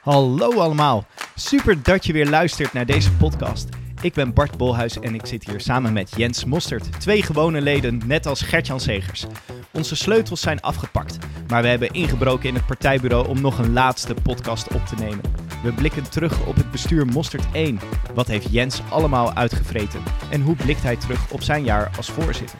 Hallo 0.00 0.52
allemaal. 0.52 1.04
Super 1.34 1.82
dat 1.82 2.06
je 2.06 2.12
weer 2.12 2.28
luistert 2.28 2.72
naar 2.72 2.86
deze 2.86 3.12
podcast. 3.12 3.68
Ik 4.00 4.12
ben 4.12 4.34
Bart 4.34 4.56
Bolhuis 4.56 4.98
en 4.98 5.14
ik 5.14 5.26
zit 5.26 5.46
hier 5.46 5.60
samen 5.60 5.92
met 5.92 6.12
Jens 6.16 6.44
Mostert. 6.44 7.00
Twee 7.00 7.22
gewone 7.22 7.60
leden, 7.60 8.00
net 8.06 8.26
als 8.26 8.42
Gertjan 8.42 8.80
Segers. 8.80 9.26
Onze 9.72 9.96
sleutels 9.96 10.40
zijn 10.40 10.60
afgepakt, 10.60 11.18
maar 11.48 11.62
we 11.62 11.68
hebben 11.68 11.90
ingebroken 11.90 12.48
in 12.48 12.54
het 12.54 12.66
partijbureau 12.66 13.28
om 13.28 13.40
nog 13.40 13.58
een 13.58 13.72
laatste 13.72 14.14
podcast 14.22 14.74
op 14.74 14.86
te 14.86 14.94
nemen. 14.94 15.20
We 15.62 15.72
blikken 15.72 16.10
terug 16.10 16.46
op 16.46 16.56
het 16.56 16.70
bestuur 16.70 17.06
Mostert 17.06 17.46
1. 17.52 17.80
Wat 18.14 18.26
heeft 18.26 18.50
Jens 18.50 18.82
allemaal 18.88 19.34
uitgevreten? 19.34 20.02
En 20.30 20.40
hoe 20.40 20.56
blikt 20.56 20.82
hij 20.82 20.96
terug 20.96 21.30
op 21.30 21.42
zijn 21.42 21.64
jaar 21.64 21.90
als 21.96 22.10
voorzitter? 22.10 22.58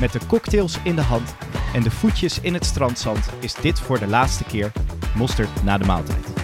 Met 0.00 0.12
de 0.12 0.20
cocktails 0.26 0.78
in 0.82 0.96
de 0.96 1.02
hand 1.02 1.34
en 1.74 1.82
de 1.82 1.90
voetjes 1.90 2.40
in 2.40 2.54
het 2.54 2.64
strandzand 2.64 3.28
is 3.40 3.54
dit 3.54 3.80
voor 3.80 3.98
de 3.98 4.06
laatste 4.06 4.44
keer 4.44 4.72
Mosterd 5.14 5.64
na 5.64 5.78
de 5.78 5.84
maaltijd. 5.84 6.35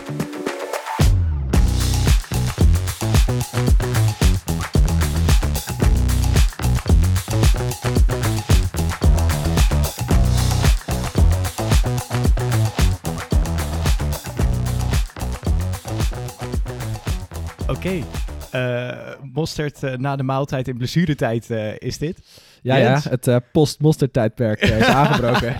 Oké, 17.83 18.05
eh, 18.51 19.15
mosterd 19.33 19.83
eh, 19.83 19.97
na 19.97 20.17
de 20.17 20.23
maaltijd 20.23 20.69
in 20.69 20.77
blessuretijd 20.77 21.51
uh, 21.51 21.79
is 21.79 21.99
dit. 21.99 22.43
Ja, 22.63 22.79
Jens? 22.79 23.05
ja 23.05 23.11
het 23.11 23.27
uh, 23.27 23.37
post-mosterd 23.53 24.13
tijdperk 24.13 24.61
is 24.61 24.87
aangebroken. 25.01 25.57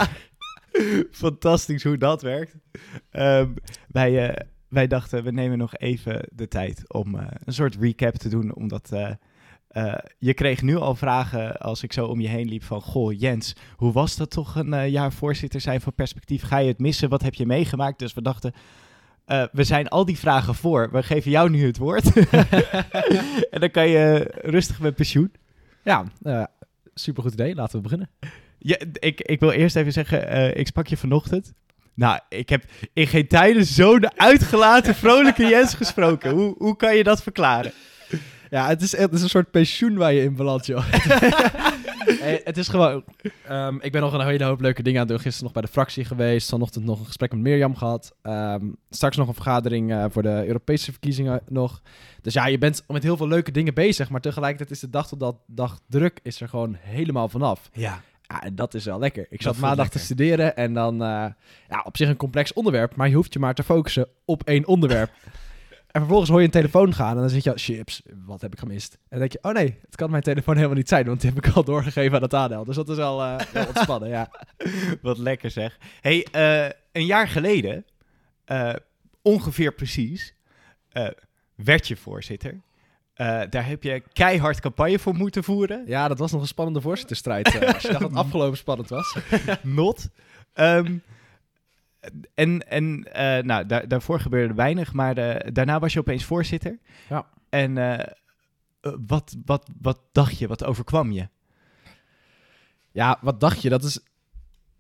Fantastisch 1.11 1.83
hoe 1.83 1.99
dat 1.99 2.23
werkt. 2.23 2.55
Ehm, 3.11 3.49
wij, 3.89 4.39
wij 4.69 4.87
dachten, 4.87 5.25
we 5.25 5.31
nemen 5.31 5.59
nog 5.59 5.77
even 5.77 6.29
de 6.33 6.49
tijd 6.49 6.93
om 6.93 7.15
een 7.15 7.53
soort 7.53 7.77
recap 7.81 8.15
te 8.15 8.29
doen, 8.29 8.55
omdat... 8.55 8.91
je 10.19 10.35
kreeg 10.35 10.63
nu 10.63 10.77
al 10.77 10.95
vragen 10.95 11.57
als 11.57 11.83
ik 11.83 11.93
zo 11.93 12.07
om 12.07 12.21
je 12.21 12.29
heen 12.29 12.49
liep 12.49 12.65
van... 12.65 12.81
Goh, 12.81 13.19
Jens, 13.21 13.57
hoe 13.77 13.93
was 13.93 14.17
dat 14.17 14.31
toch 14.31 14.57
een 14.57 14.91
jaar 14.91 15.13
voorzitter 15.13 15.61
zijn 15.61 15.81
van 15.81 15.95
perspectief? 15.95 16.43
Ga 16.43 16.59
je 16.59 16.69
het 16.69 16.79
missen? 16.79 17.09
Wat 17.09 17.23
heb 17.23 17.35
je 17.35 17.47
meegemaakt? 17.47 17.99
Dus 17.99 18.15
we 18.15 18.23
dachten, 18.23 18.53
uh, 19.27 19.45
we 19.53 19.65
zijn 19.65 19.89
al 19.89 20.05
die 20.05 20.19
vragen 20.19 20.55
voor. 20.55 20.89
We 20.93 21.03
geven 21.03 21.31
jou 21.31 21.51
nu 21.51 21.67
het 21.67 21.79
woord. 21.79 22.13
en 23.51 23.61
dan 23.61 23.71
kan 23.71 23.89
je 23.89 24.35
rustig 24.43 24.81
met 24.81 24.95
pensioen. 24.95 25.33
Ja, 25.83 26.05
uh, 26.23 26.45
supergoed 26.95 27.33
idee. 27.33 27.55
Laten 27.55 27.77
we 27.77 27.83
beginnen. 27.83 28.11
Ja, 28.59 28.77
ik, 28.93 29.21
ik 29.21 29.41
wil 29.41 29.51
eerst 29.51 29.77
even 29.77 29.93
zeggen, 29.93 30.37
uh, 30.37 30.57
ik 30.57 30.67
sprak 30.67 30.87
je 30.87 30.97
vanochtend. 30.97 31.53
Nou, 31.95 32.21
ik 32.29 32.49
heb 32.49 32.65
in 32.93 33.07
geen 33.07 33.29
tijden 33.29 33.65
zo'n 33.65 34.21
uitgelaten, 34.21 34.95
vrolijke 34.95 35.47
Jens 35.55 35.75
gesproken. 35.75 36.31
Hoe, 36.31 36.55
hoe 36.59 36.77
kan 36.77 36.97
je 36.97 37.05
dat 37.05 37.23
verklaren? 37.23 37.73
Ja, 38.51 38.69
het 38.69 38.83
is, 38.83 38.97
het 38.97 39.13
is 39.13 39.23
een 39.23 39.29
soort 39.29 39.51
pensioen 39.51 39.97
waar 39.97 40.13
je 40.13 40.23
in 40.23 40.37
belandt, 40.37 40.67
joh. 40.67 40.85
hey, 42.05 42.41
het 42.45 42.57
is 42.57 42.69
gewoon... 42.69 43.05
Um, 43.51 43.81
ik 43.81 43.93
ben 43.93 44.01
nog 44.01 44.13
een 44.13 44.27
hele 44.27 44.45
hoop 44.45 44.61
leuke 44.61 44.83
dingen 44.83 45.01
aan 45.01 45.07
het 45.07 45.15
doen. 45.15 45.25
Gisteren 45.25 45.45
nog 45.45 45.53
bij 45.53 45.63
de 45.63 45.73
fractie 45.73 46.05
geweest. 46.05 46.49
Vanochtend 46.49 46.85
nog 46.85 46.99
een 46.99 47.07
gesprek 47.07 47.33
met 47.33 47.41
Mirjam 47.41 47.77
gehad. 47.77 48.15
Um, 48.23 48.77
straks 48.91 49.17
nog 49.17 49.29
een 49.29 49.35
vergadering 49.35 49.91
uh, 49.91 50.05
voor 50.09 50.23
de 50.23 50.47
Europese 50.47 50.91
verkiezingen 50.91 51.43
nog. 51.49 51.83
Dus 52.21 52.35
ja, 52.35 52.47
je 52.47 52.59
bent 52.59 52.85
met 52.89 53.03
heel 53.03 53.17
veel 53.17 53.29
leuke 53.29 53.51
dingen 53.51 53.75
bezig. 53.75 54.11
Maar 54.11 54.21
tegelijkertijd 54.21 54.71
is 54.71 54.81
de 54.81 54.91
dag 54.91 55.09
tot 55.09 55.21
dat 55.21 55.37
dag 55.47 55.81
druk 55.89 56.21
is 56.23 56.41
er 56.41 56.49
gewoon 56.49 56.77
helemaal 56.81 57.29
vanaf. 57.29 57.71
Ja. 57.73 58.03
Ja, 58.23 58.43
en 58.43 58.55
dat 58.55 58.75
is 58.75 58.85
wel 58.85 58.99
lekker. 58.99 59.27
Ik 59.31 59.43
zat 59.43 59.57
maandag 59.57 59.89
te 59.89 59.99
studeren 59.99 60.57
en 60.57 60.75
dan... 60.75 60.95
Uh, 60.95 61.27
ja, 61.69 61.83
op 61.85 61.97
zich 61.97 62.09
een 62.09 62.17
complex 62.17 62.53
onderwerp. 62.53 62.97
Maar 62.97 63.09
je 63.09 63.15
hoeft 63.15 63.33
je 63.33 63.39
maar 63.39 63.55
te 63.55 63.63
focussen 63.63 64.09
op 64.25 64.43
één 64.45 64.67
onderwerp. 64.67 65.11
En 65.93 66.01
vervolgens 66.01 66.31
hoor 66.31 66.39
je 66.39 66.45
een 66.45 66.53
telefoon 66.53 66.95
gaan 66.95 67.15
en 67.15 67.21
dan 67.21 67.31
zit 67.31 67.45
je, 67.45 67.53
chips, 67.55 68.03
wat 68.25 68.41
heb 68.41 68.53
ik 68.53 68.59
gemist? 68.59 68.93
En 68.93 69.01
dan 69.09 69.19
denk 69.19 69.33
je, 69.33 69.39
oh 69.43 69.53
nee, 69.53 69.79
het 69.87 69.97
kan 69.97 70.11
mijn 70.11 70.23
telefoon 70.23 70.55
helemaal 70.55 70.77
niet 70.77 70.89
zijn, 70.89 71.07
want 71.07 71.21
die 71.21 71.31
heb 71.31 71.45
ik 71.45 71.53
al 71.53 71.65
doorgegeven 71.65 72.17
aan 72.17 72.23
het 72.23 72.35
ADL. 72.35 72.65
Dus 72.65 72.77
dat 72.77 72.89
is 72.89 72.97
wel, 72.97 73.23
uh, 73.23 73.39
wel 73.53 73.67
ontspannen, 73.67 74.09
ja. 74.09 74.31
Wat 75.03 75.19
lekker 75.19 75.51
zeg. 75.51 75.79
hey, 76.01 76.27
uh, 76.37 76.71
een 76.93 77.07
jaar 77.07 77.29
geleden, 77.29 77.85
uh, 78.47 78.73
ongeveer 79.23 79.73
precies, 79.73 80.35
werd 81.55 81.89
je 81.89 81.97
voorzitter. 81.97 82.61
daar 83.49 83.67
heb 83.67 83.83
je 83.83 84.03
keihard 84.13 84.61
campagne 84.61 84.99
voor 84.99 85.15
moeten 85.15 85.45
voeren. 85.45 85.83
Ja, 85.87 86.09
dat 86.09 86.19
was 86.19 86.33
nog 86.33 86.41
een 86.41 86.47
spannende 86.47 86.81
voorzitterstrijd. 86.81 87.47
als 87.47 87.83
je 87.83 87.89
dacht 87.89 88.01
dat 88.01 88.11
het 88.11 88.19
afgelopen 88.27 88.59
spannend 88.59 88.89
was. 88.89 89.17
Not. 89.63 90.09
Um, 90.55 91.03
en 92.35 92.69
en 92.69 93.07
uh, 93.09 93.39
nou, 93.39 93.67
daar, 93.67 93.89
daarvoor 93.89 94.21
gebeurde 94.21 94.55
weinig, 94.55 94.93
maar 94.93 95.15
de, 95.15 95.51
daarna 95.53 95.79
was 95.79 95.93
je 95.93 95.99
opeens 95.99 96.25
voorzitter. 96.25 96.79
Ja. 97.09 97.27
En 97.49 97.77
uh, 97.77 97.99
wat, 99.07 99.37
wat, 99.45 99.71
wat 99.81 100.01
dacht 100.13 100.39
je? 100.39 100.49
Wat 100.49 100.65
overkwam 100.65 101.13
je? 101.13 101.29
Ja, 102.91 103.19
wat 103.21 103.41
dacht 103.41 103.63
je? 103.63 103.69
Dat 103.69 103.85
is 103.85 104.01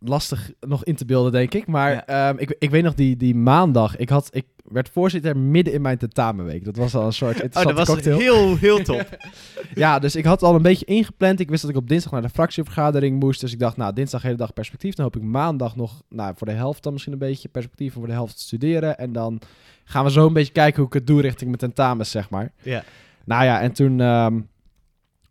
lastig 0.04 0.52
nog 0.60 0.84
in 0.84 0.96
te 0.96 1.04
beelden, 1.04 1.32
denk 1.32 1.54
ik. 1.54 1.66
Maar 1.66 2.04
ja. 2.06 2.28
um, 2.28 2.38
ik, 2.38 2.56
ik 2.58 2.70
weet 2.70 2.82
nog 2.82 2.94
die, 2.94 3.16
die 3.16 3.34
maandag. 3.34 3.96
Ik, 3.96 4.08
had, 4.08 4.28
ik 4.30 4.46
werd 4.64 4.88
voorzitter 4.88 5.36
midden 5.36 5.74
in 5.74 5.82
mijn 5.82 5.98
tentamenweek. 5.98 6.64
Dat 6.64 6.76
was 6.76 6.94
al 6.94 7.06
een 7.06 7.12
soort 7.12 7.42
Oh, 7.56 7.62
dat 7.62 7.72
was 7.72 7.88
cocktail. 7.88 8.18
heel, 8.18 8.56
heel 8.56 8.82
top. 8.82 9.18
ja, 9.74 9.98
dus 9.98 10.16
ik 10.16 10.24
had 10.24 10.42
al 10.42 10.54
een 10.54 10.62
beetje 10.62 10.84
ingepland. 10.84 11.40
Ik 11.40 11.50
wist 11.50 11.62
dat 11.62 11.70
ik 11.70 11.76
op 11.76 11.88
dinsdag 11.88 12.12
naar 12.12 12.22
de 12.22 12.28
fractievergadering 12.28 13.20
moest. 13.20 13.40
Dus 13.40 13.52
ik 13.52 13.58
dacht, 13.58 13.76
nou, 13.76 13.92
dinsdag 13.92 14.22
hele 14.22 14.36
dag 14.36 14.52
perspectief. 14.52 14.94
Dan 14.94 15.04
hoop 15.04 15.16
ik 15.16 15.22
maandag 15.22 15.76
nog, 15.76 16.02
nou, 16.08 16.34
voor 16.36 16.46
de 16.46 16.52
helft 16.52 16.82
dan 16.82 16.92
misschien 16.92 17.12
een 17.12 17.18
beetje 17.18 17.48
perspectief. 17.48 17.92
En 17.92 17.98
voor 17.98 18.08
de 18.08 18.14
helft 18.14 18.38
studeren. 18.38 18.98
En 18.98 19.12
dan 19.12 19.40
gaan 19.84 20.04
we 20.04 20.10
zo 20.10 20.26
een 20.26 20.32
beetje 20.32 20.52
kijken 20.52 20.76
hoe 20.76 20.86
ik 20.86 20.92
het 20.92 21.06
doe 21.06 21.20
richting 21.20 21.46
mijn 21.46 21.58
tentamens, 21.58 22.10
zeg 22.10 22.30
maar. 22.30 22.52
Ja. 22.62 22.84
Nou 23.24 23.44
ja, 23.44 23.60
en 23.60 23.72
toen, 23.72 24.00
um, 24.00 24.48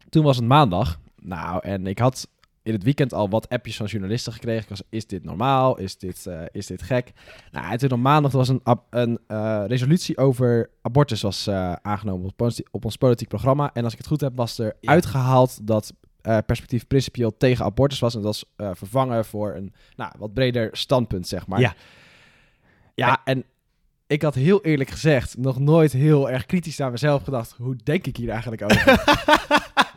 toen 0.10 0.24
was 0.24 0.36
het 0.36 0.46
maandag. 0.46 1.00
Nou, 1.22 1.60
en 1.64 1.88
ik 1.88 2.00
had 2.00 2.28
in 2.64 2.74
het 2.74 2.84
weekend 2.84 3.14
al 3.14 3.30
wat 3.30 3.50
appjes 3.50 3.76
van 3.76 3.86
journalisten 3.86 4.34
gekregen. 4.34 4.64
Ik 4.64 4.70
was, 4.70 4.82
is 4.90 5.08
dit 5.08 5.24
normaal? 5.24 5.78
Is 5.78 5.98
dit, 5.98 6.26
uh, 6.28 6.42
is 6.52 6.66
dit 6.66 6.82
gek? 6.82 7.12
Nou, 7.52 7.72
en 7.72 7.78
toen 7.78 7.92
op 7.92 8.00
maandag 8.00 8.32
was 8.32 8.50
een, 8.50 8.62
een 8.90 9.20
uh, 9.28 9.64
resolutie 9.68 10.18
over 10.18 10.70
abortus 10.82 11.22
was 11.22 11.48
uh, 11.48 11.74
aangenomen 11.74 12.32
op, 12.38 12.52
op, 12.72 12.86
ons 12.86 12.96
politiek 12.96 13.28
programma. 13.28 13.70
En 13.74 13.84
als 13.84 13.94
ik 13.94 14.00
het 14.00 14.08
goed 14.08 14.22
heb, 14.22 14.36
was 14.36 14.58
er 14.58 14.76
ja. 14.80 14.92
uitgehaald 14.92 15.68
dat 15.68 15.94
perspectief 16.22 16.88
principieel 16.88 17.38
tegen 17.38 17.66
abortus 17.66 18.00
was. 18.00 18.16
En 18.16 18.22
dat 18.22 18.46
was 18.56 18.76
vervangen 18.78 19.26
voor 19.26 19.56
een 19.56 19.74
nou, 19.96 20.12
wat 20.18 20.34
breder 20.34 20.70
standpunt, 20.72 21.28
zeg 21.28 21.48
maar. 21.48 21.60
Ja. 21.60 21.76
Ja, 22.96 23.22
en 23.24 23.44
ik 24.08 24.22
had 24.22 24.36
heel 24.36 24.64
eerlijk 24.64 24.90
gezegd 24.90 25.38
nog 25.38 25.60
nooit 25.60 25.92
heel 25.92 26.30
erg 26.30 26.46
kritisch 26.46 26.78
naar 26.78 26.92
mezelf 26.92 27.24
gedacht. 27.24 27.56
Hoe 27.58 27.76
denk 27.84 28.08
ik 28.08 28.18
hier 28.18 28.30
eigenlijk 28.30 28.62
over? 28.62 29.04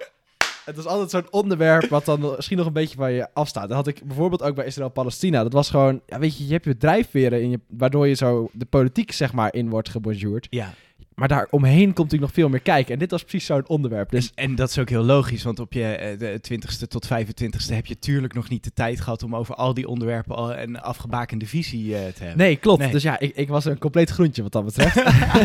Het 0.65 0.77
was 0.77 0.87
altijd 0.87 1.11
zo'n 1.11 1.27
onderwerp 1.31 1.89
wat 1.89 2.05
dan 2.05 2.21
misschien 2.21 2.57
nog 2.57 2.67
een 2.67 2.73
beetje 2.73 2.97
van 2.97 3.13
je 3.13 3.29
afstaat. 3.33 3.69
Dat 3.69 3.77
had 3.77 3.87
ik 3.87 4.05
bijvoorbeeld 4.05 4.43
ook 4.43 4.55
bij 4.55 4.67
Israël-Palestina. 4.67 5.43
Dat 5.43 5.53
was 5.53 5.71
gewoon, 5.71 6.01
ja, 6.07 6.19
weet 6.19 6.39
je, 6.39 6.47
je 6.47 6.53
hebt 6.53 6.65
je 6.65 6.77
drijfveren 6.77 7.43
in 7.43 7.51
je, 7.51 7.61
waardoor 7.69 8.07
je 8.07 8.15
zo 8.15 8.49
de 8.53 8.65
politiek 8.65 9.13
zeg 9.13 9.33
maar 9.33 9.55
in 9.55 9.69
wordt 9.69 9.89
gebonjourd. 9.89 10.47
Ja. 10.51 10.75
Maar 11.15 11.29
daar 11.29 11.47
omheen 11.51 11.85
komt 11.85 11.97
natuurlijk 11.97 12.23
nog 12.23 12.33
veel 12.33 12.49
meer 12.49 12.61
kijken. 12.61 12.93
En 12.93 12.99
dit 12.99 13.11
was 13.11 13.23
precies 13.23 13.47
zo'n 13.47 13.69
onderwerp. 13.69 14.11
Dus... 14.11 14.33
En, 14.35 14.45
en, 14.45 14.55
dat 14.55 14.71
is 14.71 14.79
ook 14.79 14.89
heel 14.89 15.03
logisch, 15.03 15.43
want 15.43 15.59
op 15.59 15.73
je 15.73 16.13
uh, 16.13 16.19
de 16.19 16.41
20ste 16.53 16.89
tot 16.89 17.07
25ste 17.07 17.75
heb 17.75 17.87
je 17.87 17.99
tuurlijk 17.99 18.35
nog 18.35 18.49
niet 18.49 18.65
de 18.65 18.73
tijd 18.73 19.01
gehad 19.01 19.23
om 19.23 19.37
over 19.37 19.55
al 19.55 19.75
die 19.75 19.89
onderwerpen 19.89 20.37
al 20.37 20.57
een 20.57 20.81
afgebakende 20.81 21.47
visie 21.47 21.85
uh, 21.85 21.97
te 21.97 22.25
hebben. 22.25 22.39
Nee, 22.39 22.57
klopt. 22.57 22.81
Nee. 22.81 22.91
Dus 22.91 23.03
ja, 23.03 23.19
ik, 23.19 23.37
ik, 23.37 23.49
was 23.49 23.65
een 23.65 23.79
compleet 23.79 24.11
groentje 24.11 24.43
wat 24.43 24.53
dat 24.53 24.65
betreft. 24.65 24.95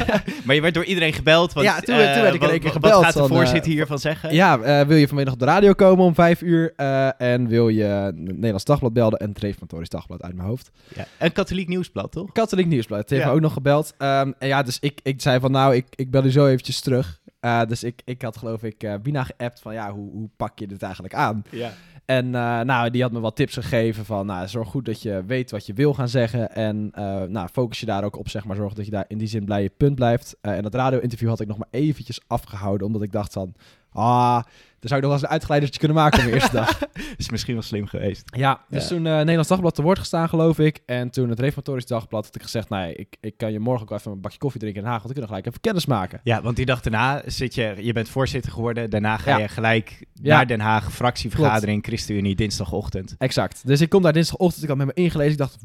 maar 0.46 0.56
je 0.56 0.62
werd 0.62 0.74
door 0.74 0.86
iedereen 0.86 1.14
gebeld. 1.14 1.54
Want, 1.54 1.66
ja, 1.66 1.80
toen, 1.80 1.96
uh, 1.96 2.14
toen 2.14 2.22
werd 2.22 2.36
ik 2.36 2.44
in 2.44 2.50
één 2.50 2.60
keer 2.60 2.72
gebeld. 2.72 2.94
Wat 2.94 3.04
gaat 3.04 3.14
de 3.14 3.28
voorzitter 3.28 3.72
hiervan 3.72 4.00
zeggen? 4.00 4.34
Ja, 4.34 4.86
wil 4.86 4.98
je 4.98 5.08
vanmiddag 5.08 5.34
op 5.34 5.40
de 5.40 5.46
radio 5.46 5.74
komen 5.74 6.06
om 6.06 6.14
vijf 6.14 6.42
uur? 6.42 6.74
en 7.18 7.48
wil 7.48 7.70
je 7.70 8.12
Nederlands 8.16 8.64
Dagblad 8.64 8.94
belden 8.94 9.20
en 9.20 9.30
het 9.30 9.40
Reformatorisch 9.40 9.90
Dagblad 9.90 10.22
uit 10.22 10.36
mijn 10.36 10.48
hoofd. 10.48 10.72
Ja. 10.96 11.06
Een 11.20 11.32
katholiek 11.32 11.68
nieuwsblad, 11.68 12.12
toch? 12.12 12.32
Katholiek 12.32 12.66
nieuwsblad. 12.66 13.00
Het 13.00 13.10
heeft 13.10 13.24
ja. 13.24 13.32
ook 13.32 13.40
nog 13.40 13.54
gebeld. 13.54 13.94
Um, 13.98 14.34
en 14.40 14.48
ja, 14.48 14.64
dus 14.64 14.78
ik, 14.80 15.00
ik 15.04 15.22
zei 15.22 15.40
van 15.40 15.52
nou, 15.60 15.76
ik, 15.76 15.88
ik 15.96 16.12
bel 16.12 16.26
u 16.26 16.32
zo 16.32 16.48
eventjes 16.48 16.80
terug. 16.80 17.20
Uh, 17.42 17.66
dus 17.66 17.84
ik, 17.84 18.02
ik 18.06 18.22
had 18.22 18.38
geloof 18.38 18.64
ik 18.64 18.84
uh, 18.84 18.94
Bina 19.02 19.24
geappt 19.24 19.60
van 19.60 19.74
ja, 19.74 19.92
hoe, 19.92 20.12
hoe 20.12 20.30
pak 20.38 20.60
je 20.60 20.68
dit 20.68 20.84
eigenlijk 20.84 21.14
aan? 21.14 21.44
Ja. 21.50 21.72
En 22.06 22.26
uh, 22.26 22.60
nou, 22.62 22.90
die 22.90 23.02
had 23.02 23.12
me 23.12 23.20
wat 23.20 23.36
tips 23.36 23.54
gegeven 23.54 24.06
van 24.06 24.26
nou, 24.26 24.48
zorg 24.48 24.70
goed 24.70 24.86
dat 24.86 25.02
je 25.02 25.24
weet 25.26 25.52
wat 25.52 25.66
je 25.66 25.74
wil 25.74 25.94
gaan 25.94 26.10
zeggen. 26.10 26.56
En 26.56 26.92
nou, 27.32 27.48
focus 27.52 27.80
je 27.80 27.86
daar 27.86 28.04
ook 28.04 28.18
op, 28.18 28.30
zeg 28.30 28.46
maar. 28.46 28.56
Zorg 28.56 28.74
dat 28.74 28.86
je 28.86 28.92
daar 28.92 29.06
in 29.08 29.18
die 29.18 29.28
zin 29.28 29.46
blij 29.46 29.62
je 29.62 29.72
punt 29.78 29.96
blijft. 29.96 30.38
en 30.42 30.62
dat 30.64 30.74
radio-interview 30.74 31.30
had 31.30 31.40
ik 31.40 31.48
nog 31.48 31.58
maar 31.58 31.68
eventjes 31.72 32.22
afgehouden, 32.28 32.88
omdat 32.88 33.02
ik 33.02 33.12
dacht 33.12 33.34
van... 33.34 33.54
Ah, 33.92 34.44
dan 34.80 34.90
zou 34.90 35.02
ik 35.02 35.08
nog 35.08 35.12
wel 35.12 35.20
eens 35.20 35.22
een 35.30 35.34
uitgeleidertje 35.34 35.80
kunnen 35.80 35.98
maken 35.98 36.20
op 36.20 36.26
de 36.26 36.34
eerste 36.34 36.52
dag. 36.52 36.80
is 37.18 37.30
misschien 37.30 37.54
wel 37.54 37.64
slim 37.64 37.88
geweest. 37.88 38.24
Ja, 38.36 38.62
dus 38.70 38.84
ja. 38.84 38.88
toen 38.90 39.06
uh, 39.06 39.14
Nederlands 39.14 39.48
Dagblad 39.48 39.76
te 39.76 39.82
woord 39.82 40.00
gestaan, 40.00 40.30
geloof 40.30 40.60
ik. 40.60 40.80
En 40.86 41.10
toen 41.10 41.30
het 41.30 41.40
Reformatorisch 41.40 41.86
Dagblad 41.86 42.26
had 42.26 42.36
ik 42.36 42.42
gezegd... 42.42 42.70
nee, 42.70 42.96
ik, 42.96 43.18
ik 43.22 43.38
kan 43.38 43.52
je 43.52 43.60
morgen 43.60 43.90
ook 43.90 43.98
even 44.00 44.12
een 44.12 44.22
bakje 44.22 44.38
koffie 44.38 44.60
drinken 44.60 44.80
in 44.82 44.86
Den 44.88 44.94
Haag... 44.98 45.04
want 45.04 45.16
we 45.16 45.20
kunnen 45.20 45.30
gelijk 45.30 45.48
even 45.56 45.62
kennis 45.70 45.86
maken. 45.86 46.20
Ja, 46.24 46.42
want 46.42 46.56
die 46.56 46.66
dag 46.66 46.82
daarna 46.82 47.22
zit 47.26 47.56
je... 47.56 47.76
je 47.78 47.94
bent 47.94 48.10
voorzitter 48.10 48.52
geworden. 48.52 48.90
Daarna 48.90 49.18
ga 49.18 49.30
Ja. 49.32 49.38
je 49.38 49.48
gelijk 49.48 50.06
Ja. 50.14 50.36
naar 50.36 50.48
Den 50.48 50.60
Haag. 50.60 50.92
Fractievergadering, 50.94 51.86
ChristenUnie, 51.86 52.36
dinsdagochtend. 52.36 53.16
Exact. 53.18 53.68
Dus 53.68 53.82
ik 53.82 53.90
kom 53.90 54.02
daar 54.02 54.14
dinsdagochtend, 54.14 54.64
ik 54.64 54.70
had 54.70 54.78
met 54.78 54.88
me 54.88 54.94
ingelezen. 54.94 55.32
Ik 55.32 55.38
dacht, 55.38 55.58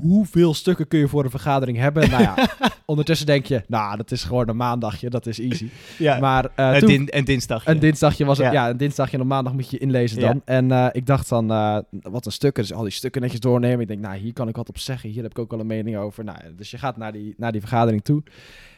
hoeveel 0.00 0.54
stukken 0.54 0.88
kun 0.88 0.98
je 0.98 1.08
voor 1.08 1.24
een 1.24 1.30
vergadering 1.30 1.78
hebben? 1.78 2.10
nou 2.10 2.22
ja, 2.22 2.48
ondertussen 2.86 3.26
denk 3.26 3.46
je, 3.46 3.62
nou, 3.66 3.96
dat 3.96 4.10
is 4.10 4.24
gewoon 4.24 4.48
een 4.48 4.56
maandagje, 4.56 5.10
dat 5.10 5.26
is 5.26 5.38
easy. 5.38 5.68
Ja. 5.98 6.18
Maar 6.18 6.48
een, 6.56 6.78
toen, 6.78 6.88
din 6.88 7.08
een 7.10 7.24
dinsdag. 7.24 7.66
een 7.66 7.78
dinsdagje 7.78 8.24
was 8.24 8.38
het, 8.38 8.46
Ja. 8.46 8.52
ja. 8.52 8.70
een 8.70 8.76
dinsdagje 8.76 9.16
en 9.16 9.22
op 9.22 9.28
maandag 9.28 9.52
moet 9.52 9.70
je 9.70 9.78
inlezen 9.78 10.20
dan. 10.20 10.34
Ja. 10.34 10.40
En 10.44 10.72
eh, 10.72 10.86
ik 10.92 11.06
dacht 11.06 11.28
dan, 11.28 11.50
eh, 11.50 11.78
wat 11.90 12.26
een 12.26 12.32
stukken, 12.32 12.62
dus 12.62 12.72
al 12.72 12.82
die 12.82 12.92
stukken 12.92 13.20
netjes 13.20 13.40
doornemen. 13.40 13.80
Ik 13.80 13.88
denk, 13.88 14.00
nou, 14.00 14.16
hier 14.16 14.32
kan 14.32 14.48
ik 14.48 14.56
wat 14.56 14.68
op 14.68 14.78
zeggen, 14.78 15.10
hier 15.10 15.22
heb 15.22 15.30
ik 15.30 15.38
ook 15.38 15.50
wel 15.50 15.60
een 15.60 15.66
mening 15.66 15.96
over. 15.96 16.24
Nou, 16.24 16.38
dus 16.56 16.70
je 16.70 16.78
gaat 16.78 16.96
naar 16.96 17.12
die, 17.12 17.34
naar 17.36 17.52
die 17.52 17.60
vergadering 17.60 18.04
toe. 18.04 18.22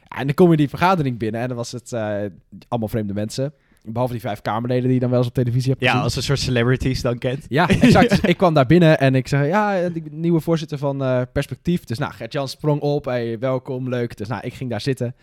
En 0.09 0.27
dan 0.27 0.35
kom 0.35 0.51
je 0.51 0.57
die 0.57 0.69
vergadering 0.69 1.19
binnen 1.19 1.41
en 1.41 1.49
dan 1.49 1.57
was 1.57 1.73
het 1.73 1.93
allemaal 2.69 2.89
vreemde 2.89 3.15
mensen. 3.15 3.53
Behalve 3.87 4.13
die 4.13 4.23
vijf 4.23 4.41
Kamerleden 4.41 4.85
die 4.85 4.95
je 4.95 5.01
dan 5.01 5.11
wel 5.11 5.19
eens 5.19 5.29
op 5.29 5.35
televisie 5.35 5.71
hebt 5.71 5.83
Ja, 5.83 5.89
gezien. 5.89 6.05
als 6.05 6.17
een 6.17 6.23
soort 6.23 6.39
celebrities 6.39 7.03
dan 7.03 7.19
kent. 7.19 7.45
Ja, 7.49 7.69
exact. 7.69 8.09
Dus 8.15 8.21
ik 8.21 8.37
kwam 8.37 8.55
daar 8.55 8.67
binnen 8.67 8.99
en 8.99 9.15
ik 9.15 9.29
zei, 9.29 9.47
ja, 9.47 9.91
ben 9.91 10.03
nieuwe 10.11 10.41
voorzitter 10.41 10.79
van 10.79 11.03
eh, 11.05 11.21
Perspectief. 11.33 11.85
Dus 11.85 11.99
nou, 11.99 12.13
Gert-Jan 12.13 12.49
sprong 12.49 12.81
op, 12.81 13.05
hey, 13.05 13.39
welkom, 13.39 13.89
leuk. 13.89 14.17
Dus 14.17 14.29
nou, 14.29 14.43
ik 14.45 14.55
ging 14.55 14.71
daar 14.71 14.81
zitten. 14.81 15.15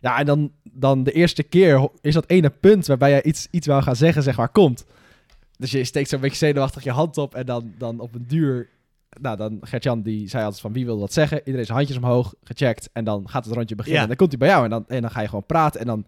Ja, 0.00 0.18
en 0.18 0.26
dan, 0.26 0.50
dan 0.72 1.02
de 1.02 1.12
eerste 1.12 1.42
keer 1.42 1.88
is 2.00 2.14
dat 2.14 2.24
ene 2.26 2.50
punt 2.50 2.86
waarbij 2.86 3.10
jij 3.10 3.22
iets, 3.22 3.48
iets 3.50 3.66
wou 3.66 3.82
gaan 3.82 3.96
zeggen, 3.96 4.22
zeg 4.22 4.36
maar, 4.36 4.48
komt. 4.48 4.84
Dus 5.58 5.70
je 5.70 5.84
steekt 5.84 6.08
zo'n 6.08 6.20
beetje 6.20 6.36
zenuwachtig 6.36 6.84
je 6.84 6.90
hand 6.90 7.18
op 7.18 7.34
en 7.34 7.46
dan, 7.46 7.72
dan 7.78 8.00
op 8.00 8.14
een 8.14 8.24
duur... 8.26 8.68
Nou, 9.20 9.36
dan 9.36 9.58
Gert-Jan 9.60 10.02
die 10.02 10.28
zei 10.28 10.44
altijd 10.44 10.62
van 10.62 10.72
wie 10.72 10.84
wil 10.84 10.98
dat 10.98 11.12
zeggen. 11.12 11.38
Iedereen 11.38 11.64
zijn 11.64 11.78
handjes 11.78 11.96
omhoog, 11.98 12.34
gecheckt. 12.42 12.90
En 12.92 13.04
dan 13.04 13.28
gaat 13.28 13.44
het 13.44 13.54
rondje 13.54 13.74
beginnen. 13.74 14.00
Ja. 14.02 14.08
En 14.08 14.16
dan 14.16 14.26
komt 14.26 14.30
hij 14.30 14.38
bij 14.38 14.48
jou 14.48 14.64
en 14.64 14.70
dan, 14.70 14.84
en 14.88 15.00
dan 15.00 15.10
ga 15.10 15.20
je 15.20 15.28
gewoon 15.28 15.46
praten. 15.46 15.80
En 15.80 15.86
dan 15.86 16.04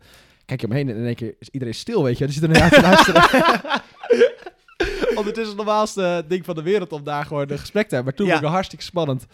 kijk 0.51 0.61
je 0.61 0.67
omheen 0.67 0.89
en 0.89 0.97
in 0.97 1.07
één 1.07 1.15
keer 1.15 1.35
is 1.39 1.49
iedereen 1.51 1.75
stil, 1.75 2.03
weet 2.03 2.19
je. 2.19 2.27
Dus 2.27 2.35
je 2.35 2.41
zit 2.41 2.51
er 2.57 2.61
naar 2.61 2.71
te 2.71 2.81
luisteren. 2.81 3.23
Ondertussen 5.19 5.57
het 5.57 5.65
normaalste 5.67 6.25
ding 6.29 6.45
van 6.45 6.55
de 6.55 6.63
wereld 6.63 6.93
om 6.93 7.05
daar 7.05 7.25
gewoon 7.25 7.51
een 7.51 7.59
gesprek 7.59 7.89
te 7.89 7.95
hebben. 7.95 8.05
Maar 8.05 8.15
toen 8.15 8.27
Ja. 8.27 8.35
ik 8.37 8.41
het 8.41 8.51
hartstikke 8.51 8.85
spannend. 8.85 9.27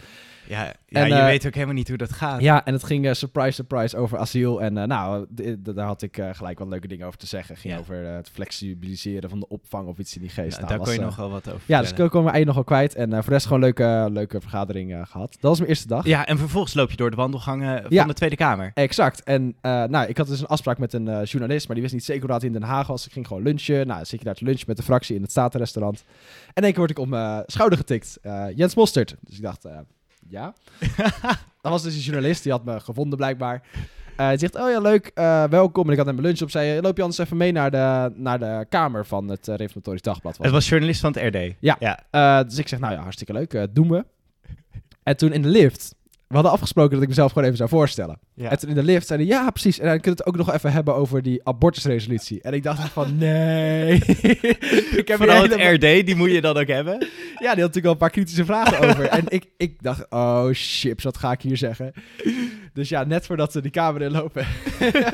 Ja, 0.48 0.74
ja 0.86 1.00
En, 1.00 1.08
je 1.08 1.14
eh, 1.14 1.24
weet 1.24 1.46
ook 1.46 1.54
helemaal 1.54 1.74
niet 1.74 1.88
hoe 1.88 1.96
dat 1.96 2.12
gaat. 2.12 2.40
Ja, 2.40 2.64
en 2.64 2.72
het 2.72 2.84
ging 2.84 3.06
eh, 3.06 3.12
surprise, 3.12 3.52
surprise 3.52 3.96
over 3.96 4.18
asiel. 4.18 4.62
En 4.62 4.78
eh, 4.78 4.86
nou, 4.86 5.26
daar 5.58 5.86
had 5.86 6.02
ik 6.02 6.22
gelijk 6.32 6.58
wat 6.58 6.68
leuke 6.68 6.88
dingen 6.88 7.06
over 7.06 7.18
te 7.18 7.26
zeggen. 7.26 7.56
ging 7.56 7.78
over 7.78 7.96
het 7.96 8.28
flexibiliseren 8.28 9.30
van 9.30 9.40
de 9.40 9.48
opvang 9.48 9.88
of 9.88 9.98
iets 9.98 10.14
in 10.14 10.20
die 10.20 10.30
geest. 10.30 10.52
Ja, 10.52 10.64
Nou, 10.64 10.68
daar 10.68 10.86
kon 10.86 10.94
je 10.94 11.00
nog 11.00 11.16
wel 11.16 11.30
wat 11.30 11.48
over 11.48 11.62
Ja, 11.66 11.80
dus 11.80 11.92
ik 11.92 12.08
kwam 12.10 12.22
mijn 12.22 12.34
ei 12.34 12.44
nog 12.44 12.54
wel 12.54 12.64
kwijt. 12.64 12.94
En 12.94 13.10
voor 13.10 13.22
de 13.22 13.30
rest 13.30 13.46
gewoon 13.46 13.62
een 13.62 13.74
leuke, 13.76 14.10
leuke 14.10 14.40
vergadering 14.40 14.94
eh, 14.94 15.00
gehad. 15.04 15.32
Dat 15.32 15.40
was 15.40 15.58
mijn 15.58 15.70
eerste 15.70 15.86
dag. 15.86 16.06
Ja, 16.06 16.26
en 16.26 16.38
vervolgens 16.38 16.74
loop 16.74 16.90
je 16.90 16.96
door 16.96 17.10
de 17.10 17.16
wandelgangen 17.16 17.82
van 17.88 18.08
de 18.08 18.14
Tweede 18.14 18.36
Kamer. 18.36 18.70
Exact. 18.74 19.22
En 19.22 19.56
nou, 19.62 20.06
ik 20.06 20.16
had 20.16 20.26
dus 20.26 20.40
een 20.40 20.46
afspraak 20.46 20.78
met 20.78 20.92
een 20.92 21.22
journalist, 21.22 21.66
maar 21.66 21.74
die 21.74 21.82
wist 21.82 21.94
niet 21.94 22.04
zeker 22.04 22.28
hoe 22.28 22.36
hij 22.36 22.46
in 22.46 22.52
Den 22.52 22.62
Haag 22.62 22.86
was. 22.86 23.06
Ik 23.06 23.12
ging 23.12 23.26
gewoon 23.26 23.42
lunchen. 23.42 23.86
Nou, 23.86 24.04
zit 24.04 24.18
je 24.18 24.24
daar 24.24 24.34
te 24.34 24.44
lunchen 24.44 24.64
met 24.66 24.76
de 24.76 24.82
fractie 24.82 25.16
in 25.16 25.22
het 25.22 25.30
Statenrestaurant. 25.30 26.04
En 26.54 26.62
één 26.62 26.70
keer 26.70 26.78
word 26.78 26.90
ik 26.90 26.98
op 26.98 27.08
mijn 27.08 27.42
schouder 27.46 27.78
getikt. 27.78 28.18
Jens 28.54 28.74
Mostert. 28.74 29.16
Dus 29.20 29.36
ik 29.36 29.42
dacht, 29.42 29.66
ja. 30.28 30.54
Dat 31.62 31.74
was 31.74 31.82
dus 31.82 31.94
een 31.94 32.00
journalist, 32.00 32.42
die 32.42 32.52
had 32.52 32.64
me 32.64 32.80
gevonden 32.80 33.18
blijkbaar. 33.18 33.62
Eh, 34.16 34.26
hij 34.26 34.38
zegt, 34.38 34.54
oh 34.54 34.70
ja, 34.70 34.80
leuk, 34.80 35.10
eh, 35.14 35.44
welkom. 35.44 35.84
En 35.86 35.90
ik 35.90 35.96
had 35.96 36.06
net 36.06 36.14
mijn 36.14 36.26
lunch 36.26 36.42
op. 36.42 36.50
Zei, 36.50 36.80
loop 36.80 36.96
je 36.96 37.02
anders 37.02 37.20
even 37.20 37.36
mee 37.36 37.52
naar 37.52 37.70
de, 37.70 38.12
naar 38.14 38.38
de 38.38 38.66
kamer 38.68 39.06
van 39.06 39.28
het 39.28 39.48
uh, 39.48 39.54
Reformatorisch 39.54 40.02
Dagblad. 40.02 40.36
Was 40.36 40.46
Het 40.46 40.54
was 40.54 40.68
journalist 40.68 41.00
van 41.00 41.12
het 41.12 41.34
RD. 41.34 41.54
Ja. 41.60 41.76
ja. 41.78 42.00
eh, 42.10 42.44
dus 42.48 42.58
ik 42.58 42.68
zeg, 42.68 42.78
nou 42.78 42.94
ja, 42.94 43.00
hartstikke 43.00 43.32
leuk, 43.32 43.54
eh, 43.54 43.62
doen 43.70 43.88
we. 43.88 44.04
En 45.02 45.16
toen 45.16 45.32
in 45.32 45.42
de 45.42 45.48
lift, 45.48 45.94
we 46.28 46.34
hadden 46.34 46.52
afgesproken 46.52 46.92
dat 46.92 47.02
ik 47.02 47.08
mezelf 47.08 47.28
gewoon 47.28 47.44
even 47.44 47.58
zou 47.58 47.68
voorstellen. 47.68 48.18
Ja. 48.34 48.50
En 48.50 48.58
toen 48.58 48.68
in 48.68 48.74
de 48.74 48.82
lift 48.82 49.06
zeiden 49.06 49.28
ja, 49.28 49.50
precies. 49.50 49.78
En 49.78 49.86
dan 49.86 50.00
kunnen 50.00 50.18
we 50.18 50.24
het 50.24 50.26
ook 50.26 50.46
nog 50.46 50.54
even 50.54 50.72
hebben 50.72 50.94
over 50.94 51.22
die 51.22 51.40
abortusresolutie. 51.44 52.42
En 52.42 52.52
ik 52.52 52.62
dacht 52.62 52.88
van, 52.88 53.16
nee. 53.16 53.94
ik 55.00 55.08
heb 55.08 55.16
Vooral 55.16 55.42
het 55.42 55.82
RD, 55.82 56.06
die 56.06 56.16
moet 56.16 56.30
je 56.30 56.40
dan 56.40 56.56
ook 56.56 56.66
hebben. 56.66 56.98
Ja, 57.38 57.54
die 57.54 57.62
had 57.62 57.74
natuurlijk 57.74 57.84
wel 57.84 57.92
een 57.92 57.98
paar 57.98 58.10
kritische 58.10 58.44
vragen 58.44 58.88
over. 58.88 59.04
En 59.04 59.24
ik, 59.28 59.46
ik 59.56 59.82
dacht, 59.82 60.06
oh 60.10 60.48
chips, 60.52 61.04
wat 61.04 61.16
ga 61.16 61.32
ik 61.32 61.40
hier 61.40 61.56
zeggen? 61.56 61.92
Dus 62.72 62.88
ja, 62.88 63.04
net 63.04 63.26
voordat 63.26 63.52
ze 63.52 63.60
die 63.60 63.70
kamer 63.70 64.02
inlopen, 64.02 64.46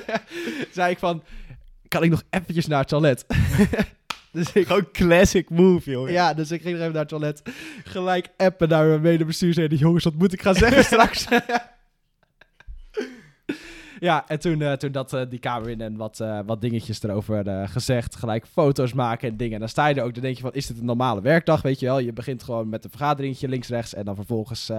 zei 0.73 0.91
ik 0.91 0.99
van, 0.99 1.23
kan 1.89 2.03
ik 2.03 2.11
nog 2.11 2.23
eventjes 2.31 2.67
naar 2.67 2.79
het 2.79 2.89
toilet? 2.89 3.27
Dus 4.33 4.53
ik, 4.53 4.67
Gewoon 4.67 4.91
classic 4.93 5.51
move, 5.51 5.91
jongen. 5.91 6.13
ja, 6.13 6.35
dus 6.35 6.51
ik 6.51 6.63
ging 6.63 6.73
nog 6.73 6.81
even 6.81 6.93
naar 6.93 7.03
het 7.03 7.11
toilet. 7.11 7.43
Gelijk 7.85 8.29
appen 8.37 8.69
naar 8.69 8.87
mijn 8.87 9.01
medebestuursleden. 9.01 9.79
Jongens, 9.79 10.05
wat 10.05 10.15
moet 10.15 10.33
ik 10.33 10.43
gaan 10.43 10.55
zeggen 10.55 10.85
straks? 10.85 11.27
ja, 14.01 14.29
en 14.29 14.41
toen, 14.41 14.63
eh, 14.63 14.73
toen 14.73 14.93
dat 14.93 15.13
eh, 15.13 15.23
die 15.29 15.39
kamer 15.39 15.69
in 15.69 15.81
en 15.81 15.97
wat, 15.97 16.21
eh, 16.21 16.39
wat 16.47 16.61
dingetjes 16.61 17.03
erover 17.03 17.69
gezegd. 17.69 18.17
Gelijk 18.17 18.47
foto's 18.47 18.93
maken 18.93 19.29
en 19.29 19.37
dingen. 19.37 19.55
En 19.55 19.61
dan 19.61 19.69
sta 19.69 19.87
je 19.87 19.95
er 19.95 20.05
ook, 20.05 20.15
dan 20.15 20.23
denk 20.23 20.37
je 20.37 20.43
van, 20.43 20.53
is 20.53 20.67
dit 20.67 20.79
een 20.79 20.85
normale 20.85 21.21
werkdag? 21.21 21.63
Weet 21.63 21.81
je 21.81 21.87
wel, 21.87 21.99
je 21.99 22.13
begint 22.13 22.43
gewoon 22.43 22.69
met 22.69 22.85
een 22.85 22.91
vergaderingetje 22.91 23.49
links-rechts. 23.49 23.95
En 23.95 24.05
dan 24.05 24.15
vervolgens 24.15 24.71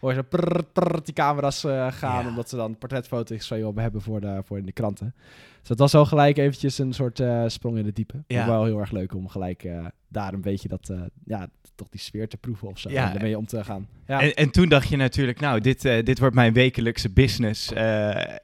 hoor 0.00 0.10
je 0.10 0.14
zo 0.14 0.22
prrr, 0.28 0.64
prrr, 0.72 1.04
die 1.04 1.14
camera's 1.14 1.60
gaan. 1.90 2.22
Ja. 2.22 2.28
Omdat 2.28 2.48
ze 2.48 2.56
dan 2.56 2.78
portretfoto's 2.78 3.46
van 3.46 3.58
je 3.58 3.72
hebben 3.74 4.02
voor, 4.02 4.20
de, 4.20 4.42
voor 4.44 4.58
in 4.58 4.66
de 4.66 4.72
kranten. 4.72 5.14
Dus 5.60 5.68
dat 5.68 5.78
was 5.78 5.92
wel 5.92 6.06
gelijk 6.06 6.38
eventjes 6.38 6.78
een 6.78 6.92
soort 6.92 7.20
eh, 7.20 7.44
sprong 7.46 7.78
in 7.78 7.84
de 7.84 7.92
diepe. 7.92 8.22
Ja. 8.26 8.46
Wel 8.46 8.64
heel 8.64 8.78
erg 8.78 8.90
leuk 8.90 9.14
om 9.14 9.28
gelijk 9.28 9.64
eh, 9.64 9.86
daar 10.08 10.32
een 10.34 10.40
beetje 10.40 10.68
dat, 10.68 10.88
eh, 10.88 11.00
ja, 11.24 11.48
toch 11.74 11.88
die 11.88 12.00
sfeer 12.00 12.28
te 12.28 12.36
proeven 12.36 12.68
of 12.68 12.78
zo. 12.78 12.90
Ja. 12.90 13.12
Daarmee 13.12 13.38
om 13.38 13.46
te 13.46 13.64
gaan. 13.64 13.88
Ja. 14.06 14.20
En, 14.20 14.34
en 14.34 14.50
toen 14.50 14.68
dacht 14.68 14.88
je 14.88 14.96
natuurlijk, 14.96 15.40
nou, 15.40 15.60
dit, 15.60 15.82
dit 15.82 16.18
wordt 16.18 16.34
mijn 16.34 16.52
wekelijkse 16.52 17.10
business. 17.10 17.72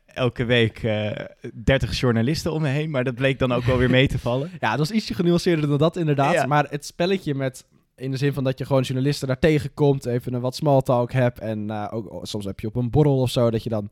Elke 0.07 0.45
week 0.45 0.83
eh 0.83 1.11
30 1.55 1.99
journalisten 2.01 2.53
om 2.53 2.63
me 2.63 2.69
heen. 2.69 2.91
Maar 2.91 3.05
dat 3.05 3.15
bleek 3.15 3.39
dan 3.39 3.53
ook 3.53 3.65
wel 3.65 3.79
weer 3.79 3.91
mee 3.91 4.09
te 4.09 4.19
vallen. 4.19 4.51
ja, 4.61 4.71
dat 4.71 4.79
was 4.79 4.91
ietsje 4.91 5.15
genuanceerder 5.15 5.69
dan 5.69 5.79
dat 5.79 5.97
inderdaad. 5.97 6.33
Ja. 6.33 6.47
Maar 6.47 6.67
het 6.71 6.87
spelletje 6.87 7.35
met, 7.35 7.67
in 7.97 8.11
de 8.11 8.17
zin 8.17 8.33
van 8.33 8.45
dat 8.45 8.59
je 8.59 8.65
gewoon 8.67 8.83
journalisten 8.83 9.27
daar 9.27 9.39
tegenkomt, 9.39 10.07
even 10.07 10.35
een 10.35 10.41
wat 10.41 10.57
small 10.57 10.81
talk 10.81 11.13
hebt. 11.13 11.39
En 11.39 11.71
ook 11.71 12.13
oh, 12.13 12.25
soms 12.25 12.45
heb 12.45 12.61
je 12.61 12.67
op 12.67 12.77
een 12.77 12.91
borrel 12.91 13.21
of 13.21 13.31
zo, 13.31 13.51
dat 13.51 13.63
je 13.63 13.71
dan, 13.71 13.91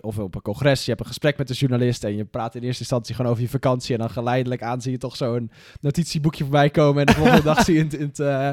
of 0.00 0.18
op 0.18 0.34
een 0.34 0.42
congres, 0.42 0.82
je 0.84 0.88
hebt 0.90 1.00
een 1.02 1.06
gesprek 1.06 1.36
met 1.38 1.48
de 1.48 1.54
journalist 1.54 2.04
en 2.04 2.16
je 2.16 2.24
praat 2.24 2.54
in 2.54 2.62
eerste 2.62 2.80
instantie 2.80 3.14
gewoon 3.14 3.30
over 3.30 3.42
je 3.42 3.48
vakantie. 3.48 3.94
En 3.94 4.00
dan 4.00 4.10
geleidelijk 4.10 4.62
aan 4.62 4.80
zie 4.80 4.92
je 4.92 4.98
toch 4.98 5.16
zo'n 5.16 5.50
notitieboekje 5.80 6.42
voorbij 6.44 6.70
komen 6.70 7.00
en 7.00 7.06
de 7.06 7.12
volgende 7.20 7.42
dag 7.42 7.64
zie 7.64 7.74
je 7.74 7.82
het 7.82 7.94
in, 7.94 8.06
het, 8.06 8.20
eh, 8.20 8.50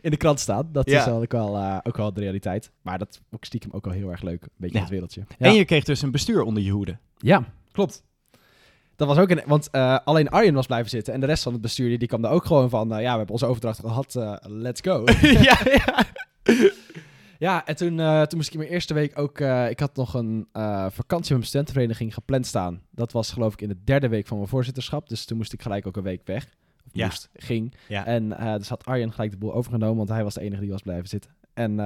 in 0.00 0.10
de 0.10 0.16
krant 0.16 0.40
staan. 0.40 0.68
Dat 0.72 0.90
Ja. 0.90 0.98
is 0.98 1.04
wel 1.04 1.20
ook 1.22 1.32
wel, 1.32 1.56
eh, 1.56 1.78
ook 1.82 1.96
wel 1.96 2.12
de 2.12 2.20
realiteit. 2.20 2.70
Maar 2.82 2.98
dat 2.98 3.20
ook 3.30 3.44
stiekem 3.44 3.70
ook 3.72 3.84
wel 3.84 3.94
heel 3.94 4.10
erg 4.10 4.22
leuk, 4.22 4.42
een 4.42 4.48
beetje 4.56 4.76
Ja. 4.76 4.82
het 4.82 4.90
wereldje. 4.90 5.22
En 5.38 5.54
je 5.54 5.64
kreeg 5.64 5.84
dus 5.84 6.02
een 6.02 6.10
bestuur 6.10 6.42
onder 6.42 6.62
je 6.62 6.70
hoede. 6.70 6.98
Ja, 7.18 7.44
klopt. 7.72 8.04
Dat 8.96 9.08
was 9.08 9.18
ook 9.18 9.30
een... 9.30 9.42
Want 9.46 9.70
eh, 9.70 9.98
alleen 10.04 10.28
Arjen 10.28 10.54
was 10.54 10.66
blijven 10.66 10.90
zitten. 10.90 11.14
En 11.14 11.20
de 11.20 11.26
rest 11.26 11.42
van 11.42 11.52
het 11.52 11.60
bestuur 11.62 11.88
die, 11.88 11.98
die 11.98 12.08
kwam 12.08 12.22
daar 12.22 12.30
ook 12.32 12.44
gewoon 12.44 12.70
van... 12.70 12.88
ja, 12.88 12.96
we 12.96 13.04
hebben 13.16 13.28
onze 13.28 13.46
overdracht 13.46 13.78
gehad. 13.80 14.14
eh, 14.14 14.34
let's 14.42 14.80
go. 14.80 15.04
ja, 15.22 15.58
ja. 15.64 16.04
ja, 17.38 17.66
en 17.66 17.76
toen, 17.76 18.00
eh, 18.00 18.22
toen 18.22 18.36
moest 18.38 18.48
ik 18.48 18.54
in 18.54 18.60
mijn 18.60 18.70
eerste 18.72 18.94
week 18.94 19.18
ook... 19.18 19.40
eh, 19.40 19.70
ik 19.70 19.80
had 19.80 19.96
nog 19.96 20.14
een 20.14 20.48
eh, 20.52 20.86
vakantie 20.90 21.28
met 21.30 21.30
mijn 21.30 21.42
studentenvereniging 21.44 22.14
gepland 22.14 22.46
staan. 22.46 22.80
Dat 22.90 23.12
was 23.12 23.32
geloof 23.32 23.52
ik 23.52 23.60
in 23.62 23.68
de 23.68 23.84
derde 23.84 24.08
week 24.08 24.26
van 24.26 24.36
mijn 24.36 24.48
voorzitterschap. 24.48 25.08
Dus 25.08 25.24
toen 25.24 25.36
moest 25.36 25.52
ik 25.52 25.62
gelijk 25.62 25.86
ook 25.86 25.96
een 25.96 26.02
week 26.02 26.20
weg. 26.24 26.44
Of 26.86 26.90
Ja. 26.92 27.04
moest, 27.04 27.28
ging. 27.34 27.74
Ja. 27.88 28.06
En 28.06 28.28
dus 28.58 28.68
had 28.68 28.84
Arjen 28.84 29.12
gelijk 29.12 29.30
de 29.30 29.38
boel 29.38 29.54
overgenomen. 29.54 29.96
Want 29.96 30.08
hij 30.08 30.22
was 30.24 30.34
de 30.34 30.40
enige 30.40 30.60
die 30.60 30.70
was 30.70 30.82
blijven 30.82 31.08
zitten. 31.08 31.30
En 31.54 31.76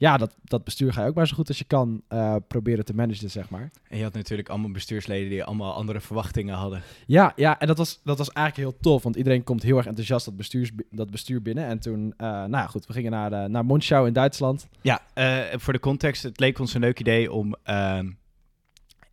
ja, 0.00 0.16
dat, 0.16 0.36
dat 0.44 0.64
bestuur 0.64 0.92
ga 0.92 1.02
je 1.02 1.08
ook 1.08 1.14
maar 1.14 1.28
zo 1.28 1.34
goed 1.34 1.48
als 1.48 1.58
je 1.58 1.64
kan 1.64 2.02
eh, 2.08 2.36
proberen 2.48 2.84
te 2.84 2.94
managen, 2.94 3.30
zeg 3.30 3.50
maar. 3.50 3.70
En 3.88 3.96
je 3.96 4.02
had 4.02 4.12
natuurlijk 4.12 4.48
allemaal 4.48 4.70
bestuursleden 4.70 5.28
die 5.28 5.44
allemaal 5.44 5.72
andere 5.72 6.00
verwachtingen 6.00 6.54
hadden. 6.54 6.82
Ja, 7.06 7.32
ja 7.36 7.58
en 7.58 7.66
dat 7.66 7.78
was, 7.78 8.00
dat 8.04 8.18
was 8.18 8.32
eigenlijk 8.32 8.68
heel 8.68 8.80
tof, 8.80 9.02
want 9.02 9.16
iedereen 9.16 9.44
komt 9.44 9.62
heel 9.62 9.76
erg 9.76 9.86
enthousiast 9.86 10.24
dat, 10.24 10.36
bestuurs, 10.36 10.70
dat 10.90 11.10
bestuur 11.10 11.42
binnen. 11.42 11.64
En 11.64 11.78
toen, 11.78 12.14
eh, 12.16 12.44
nou 12.44 12.68
goed, 12.68 12.86
we 12.86 12.92
gingen 12.92 13.10
naar, 13.10 13.30
de, 13.30 13.48
naar 13.48 13.64
Monschau 13.64 14.06
in 14.06 14.12
Duitsland. 14.12 14.68
Ja, 14.80 15.00
eh, 15.14 15.38
voor 15.52 15.72
de 15.72 15.80
context, 15.80 16.22
het 16.22 16.40
leek 16.40 16.58
ons 16.58 16.74
een 16.74 16.80
leuk 16.80 17.00
idee 17.00 17.32
om 17.32 17.54
ehm, 17.62 18.10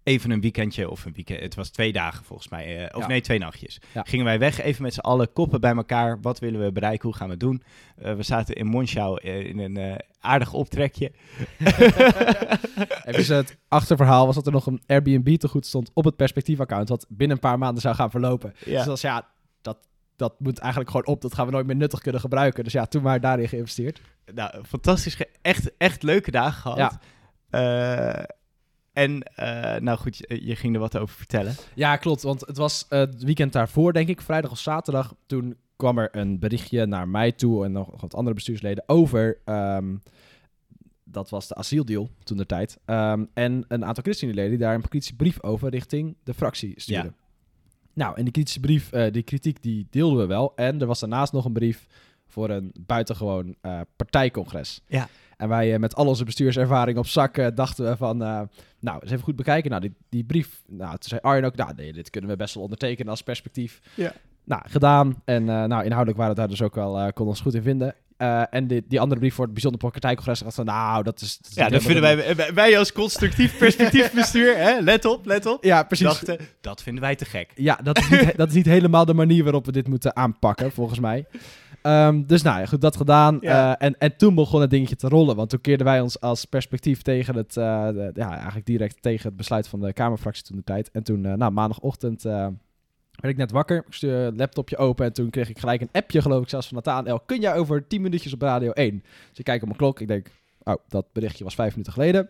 even 0.08 0.32
een 0.32 0.42
weekendje, 0.42 0.90
of 0.90 1.06
een 1.06 1.14
weekend, 1.14 1.40
het 1.40 1.56
was 1.56 1.70
twee 1.70 1.92
dagen 1.92 2.26
volgens 2.26 2.50
mij, 2.50 2.78
eh, 2.88 2.96
of 2.96 3.02
Ja. 3.02 3.08
nee, 3.08 3.22
twee 3.22 3.40
nachtjes. 3.40 3.82
Ja. 3.94 4.04
Gingen 4.04 4.26
wij 4.26 4.40
weg, 4.40 4.62
even 4.62 4.84
met 4.84 4.94
z'n 4.94 5.00
allen, 5.00 5.34
koppen 5.34 5.62
bij 5.62 5.76
elkaar, 5.76 6.22
wat 6.22 6.40
willen 6.40 6.64
we 6.64 6.72
bereiken, 6.72 7.08
hoe 7.08 7.18
gaan 7.18 7.26
we 7.26 7.32
het 7.32 7.42
doen? 7.42 7.64
Eh, 7.98 8.14
we 8.14 8.24
zaten 8.24 8.56
in 8.56 8.66
Monschau 8.66 9.20
eh, 9.22 9.46
in 9.46 9.60
een 9.60 10.02
aardig 10.20 10.54
optrekje. 10.54 11.12
Even 13.06 13.36
het 13.36 13.58
achterverhaal 13.68 14.26
was 14.26 14.36
dat 14.36 14.46
er 14.46 14.52
nog 14.52 14.66
een 14.66 14.82
Airbnb 14.86 15.36
te 15.38 15.48
goed 15.48 15.66
stond 15.66 15.92
op 15.94 16.06
het 16.06 16.16
perspectief-account, 16.16 16.90
wat 16.90 17.06
binnen 17.10 17.36
een 17.36 17.42
paar 17.50 17.58
maanden 17.58 17.82
zou 17.82 17.96
gaan 17.96 18.12
verlopen. 18.12 18.54
Ja. 18.58 18.66
Dus 18.66 18.74
dat 18.76 18.86
was, 18.86 19.02
ja, 19.02 19.28
dat, 19.62 19.78
dat 20.16 20.40
moet 20.40 20.60
eigenlijk 20.60 20.92
gewoon 20.92 21.06
op, 21.08 21.22
dat 21.22 21.34
gaan 21.34 21.46
we 21.46 21.52
nooit 21.52 21.66
meer 21.66 21.76
nuttig 21.76 22.00
kunnen 22.02 22.22
gebruiken. 22.22 22.64
Dus 22.64 22.74
ja, 22.74 22.86
toen 22.86 23.02
maar 23.02 23.22
daarin 23.22 23.48
geïnvesteerd. 23.50 24.02
Nou, 24.34 24.64
fantastisch, 24.66 25.18
echt, 25.42 25.72
echt 25.78 26.04
leuke 26.04 26.32
dagen 26.32 26.62
gehad. 26.62 26.78
Ja. 26.78 27.00
En, 28.98 29.24
eh, 29.36 29.82
nou 29.82 29.98
goed, 29.98 30.18
je, 30.18 30.46
je 30.46 30.56
ging 30.56 30.74
er 30.74 30.80
wat 30.80 30.98
over 30.98 31.16
vertellen. 31.16 31.56
Ja, 31.74 31.96
klopt. 31.96 32.22
Want 32.22 32.42
het 32.48 32.58
was 32.58 32.86
eh, 32.90 33.00
het 33.00 33.24
weekend 33.24 33.54
daarvoor, 33.54 33.94
denk 33.94 34.08
ik, 34.08 34.22
vrijdag 34.22 34.52
of 34.52 34.60
zaterdag. 34.60 35.16
Toen 35.26 35.56
kwam 35.76 35.98
er 35.98 36.10
een 36.12 36.40
berichtje 36.40 36.86
naar 36.86 37.08
mij 37.08 37.32
toe 37.32 37.66
en 37.66 37.72
nog 37.72 38.02
wat 38.02 38.16
andere 38.16 38.36
bestuursleden 38.36 38.84
over. 38.88 39.38
ehm, 39.46 39.96
dat 41.04 41.30
was 41.30 41.48
de 41.48 41.56
asieldeal 41.56 42.10
toen 42.24 42.38
de 42.38 42.46
tijd. 42.46 42.80
Ehm, 42.86 43.26
en 43.34 43.66
een 43.68 43.86
aantal 43.86 44.04
ChristenUnie-leden 44.04 44.58
die 44.58 44.68
daar 44.68 44.76
een 44.76 44.88
kritische 44.88 45.16
brief 45.16 45.44
over 45.44 45.70
richting 45.70 46.16
de 46.24 46.34
fractie 46.34 46.74
stuurden. 46.76 47.16
Nou, 47.94 48.18
en 48.18 48.24
die 48.24 48.34
kritische 48.34 48.60
brief, 48.60 48.92
eh, 48.92 49.12
die 49.12 49.24
kritiek, 49.24 49.62
die 49.62 49.88
deelden 49.90 50.18
we 50.18 50.26
wel. 50.26 50.56
En 50.56 50.82
er 50.82 50.88
was 50.88 51.00
daarnaast 51.00 51.34
nog 51.34 51.46
een 51.46 51.54
brief 51.54 51.86
voor 52.28 52.50
een 52.50 52.72
buitengewoon 52.80 53.56
partijcongres. 53.96 54.82
Ja. 54.88 55.10
En 55.38 55.50
wij 55.50 55.74
eh, 55.74 55.80
met 55.80 55.96
al 55.96 56.08
onze 56.08 56.24
bestuurservaring 56.24 56.98
op 56.98 57.08
zak 57.08 57.38
eh, 57.38 57.48
dachten 57.56 57.90
we 57.90 57.98
van... 57.98 58.24
eh, 58.24 58.42
nou, 58.80 59.00
eens 59.02 59.12
even 59.12 59.24
goed 59.24 59.36
bekijken. 59.36 59.70
Nou, 59.70 59.82
die, 59.82 59.94
die 60.10 60.24
brief... 60.24 60.62
Nou, 60.68 60.92
toen 60.92 61.10
zei 61.10 61.22
Arjen 61.22 61.44
ook... 61.44 61.56
Nou, 61.56 61.72
nee, 61.76 61.94
dit 61.94 62.10
kunnen 62.10 62.30
we 62.30 62.36
best 62.36 62.54
wel 62.54 62.64
ondertekenen 62.64 63.12
als 63.12 63.22
perspectief. 63.22 63.80
Ja. 63.94 64.14
Nou, 64.44 64.62
gedaan. 64.66 65.22
En 65.26 65.44
nou, 65.46 65.84
inhoudelijk 65.84 66.18
waren 66.18 66.34
we 66.34 66.40
daar 66.40 66.48
dus 66.48 66.62
ook 66.62 66.76
wel... 66.76 66.94
konden 66.94 67.28
ons 67.28 67.42
goed 67.42 67.54
in 67.54 67.62
vinden. 67.62 67.96
En 68.50 68.68
die, 68.68 68.86
die 68.88 69.00
andere 69.00 69.20
brief 69.20 69.34
voor 69.34 69.44
het 69.44 69.54
bijzonder 69.54 69.80
partijcongres... 69.80 70.40
dacht 70.40 70.56
van, 70.56 70.66
nou, 70.66 71.04
dat 71.04 71.22
is... 71.22 71.38
Dat 71.38 71.50
is 71.50 71.56
Ja, 71.56 71.70
dat 71.70 71.82
vinden 71.82 72.02
wij, 72.02 72.54
wij 72.54 72.78
als 72.78 72.92
constructief 72.92 73.58
perspectief 73.64 74.14
bestuur, 74.14 74.58
hè? 74.58 74.80
let 74.80 75.06
op, 75.06 75.26
let 75.26 75.46
op, 75.46 75.64
Ja, 75.64 75.84
precies. 75.84 76.06
dachten, 76.06 76.38
dat 76.62 76.84
vinden 76.84 77.04
wij 77.04 77.16
te 77.16 77.26
gek. 77.26 77.52
Ja, 77.56 77.80
dat 77.84 77.98
is, 77.98 78.10
niet, 78.10 78.38
dat 78.38 78.48
is 78.48 78.56
niet 78.56 78.66
helemaal 78.66 79.06
de 79.06 79.14
manier 79.14 79.44
waarop 79.44 79.66
we 79.66 79.72
dit 79.72 79.88
moeten 79.88 80.16
aanpakken, 80.16 80.72
volgens 80.72 81.00
mij. 81.00 81.26
Ehm, 81.88 82.24
dus 82.26 82.42
nou 82.42 82.60
ja, 82.60 82.66
goed, 82.66 82.82
dat 82.82 82.96
gedaan. 82.96 83.38
Ja. 83.42 83.78
Eh, 83.78 83.88
en, 83.88 83.98
en 83.98 84.18
toen 84.18 84.36
begon 84.36 84.62
het 84.62 84.70
dingetje 84.70 84.96
te 84.96 85.08
rollen. 85.08 85.36
Want 85.36 85.50
toen 85.50 85.62
keerden 85.62 85.86
wij 85.86 86.02
ons 86.02 86.22
als 86.22 86.46
perspectief 86.46 87.02
tegen 87.02 87.36
het, 87.36 87.58
eh, 87.58 87.88
de- 87.88 88.12
ja, 88.14 88.34
eigenlijk 88.36 88.66
direct 88.66 89.02
tegen 89.02 89.28
het 89.28 89.38
besluit 89.38 89.68
van 89.68 89.80
de 89.80 89.94
Kamerfractie 89.94 90.44
toen 90.44 90.58
de 90.58 90.64
tijd. 90.64 90.92
En 90.92 91.04
toen, 91.04 91.26
eh, 91.26 91.34
nou, 91.34 91.52
maandagochtend 91.52 92.24
werd 92.24 93.34
ik 93.34 93.38
net 93.38 93.52
wakker. 93.52 93.78
Ik 93.88 93.94
stuurde 93.94 94.16
het 94.18 94.38
laptopje 94.38 94.78
open 94.78 95.06
en 95.06 95.14
toen 95.14 95.30
kreeg 95.30 95.50
ik 95.50 95.60
gelijk 95.60 95.82
een 95.82 95.90
appje, 95.92 96.22
geloof 96.22 96.42
ik, 96.44 96.50
zelfs 96.50 96.68
van 96.68 96.76
Nathanael. 96.76 97.20
Kun 97.20 97.40
jij 97.42 97.56
over 97.56 97.88
10 97.88 98.02
minuutjes 98.02 98.34
op 98.34 98.42
Radio 98.42 98.72
1? 98.72 99.04
Dus 99.30 99.40
ik 99.40 99.46
kijk 99.46 99.62
op 99.62 99.68
mijn 99.68 99.80
klok. 99.80 100.00
Ik 100.00 100.08
denk, 100.08 100.28
oh, 100.68 100.84
dat 100.88 101.06
berichtje 101.14 101.44
was 101.44 101.56
vijf 101.56 101.72
minuten 101.72 101.94
geleden. 101.94 102.30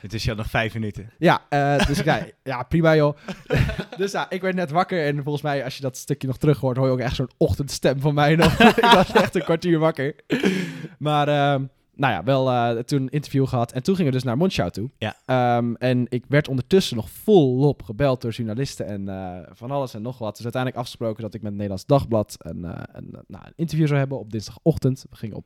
Het 0.00 0.12
is 0.12 0.24
ja 0.24 0.34
nog 0.34 0.50
vijf 0.50 0.74
minuten. 0.74 1.10
Ja, 1.18 1.42
eh, 1.48 1.86
dus 1.86 1.98
ik 1.98 2.04
zei, 2.04 2.32
ja, 2.42 2.62
prima 2.62 2.96
joh. 2.96 3.16
dus 3.96 4.12
ja, 4.12 4.30
ik 4.30 4.40
werd 4.40 4.54
net 4.54 4.70
wakker 4.70 5.06
en 5.06 5.22
volgens 5.22 5.42
mij, 5.42 5.64
als 5.64 5.76
je 5.76 5.82
dat 5.82 5.96
stukje 5.96 6.26
nog 6.26 6.36
terug 6.36 6.58
hoort, 6.58 6.76
hoor 6.76 6.86
je 6.86 6.92
ook 6.92 6.98
echt 6.98 7.16
zo'n 7.16 7.30
ochtendstem 7.36 8.00
van 8.00 8.14
mij 8.14 8.36
nog. 8.36 8.60
ik 8.76 8.90
was 8.94 9.12
echt 9.12 9.34
een 9.34 9.44
kwartier 9.44 9.78
wakker. 9.78 10.14
Maar, 10.98 11.28
ehm, 11.28 11.64
nou 11.94 12.12
ja, 12.12 12.24
wel 12.24 12.50
eh, 12.50 12.78
toen 12.78 13.02
een 13.02 13.08
interview 13.08 13.46
gehad. 13.46 13.72
En 13.72 13.82
toen 13.82 13.94
gingen 13.94 14.10
we 14.10 14.16
dus 14.16 14.26
naar 14.26 14.36
Monschau 14.36 14.70
toe. 14.70 14.90
Ja. 14.98 15.16
Ehm, 15.26 15.74
en 15.74 16.06
ik 16.08 16.24
werd 16.28 16.48
ondertussen 16.48 16.96
nog 16.96 17.10
volop 17.10 17.82
gebeld 17.82 18.20
door 18.20 18.30
journalisten 18.30 18.86
en 18.86 19.08
eh, 19.08 19.38
van 19.52 19.70
alles 19.70 19.94
en 19.94 20.02
nog 20.02 20.18
wat. 20.18 20.34
Dus 20.34 20.42
uiteindelijk 20.42 20.82
afgesproken 20.82 21.22
dat 21.22 21.34
ik 21.34 21.40
met 21.42 21.50
het 21.50 21.60
Nederlands 21.60 21.86
Dagblad 21.86 22.36
een, 22.38 22.64
een, 22.92 23.10
nou, 23.26 23.44
een 23.44 23.52
interview 23.56 23.86
zou 23.86 23.98
hebben 23.98 24.18
op 24.18 24.30
dinsdagochtend. 24.30 25.04
We 25.10 25.16
gingen 25.16 25.36
op 25.36 25.44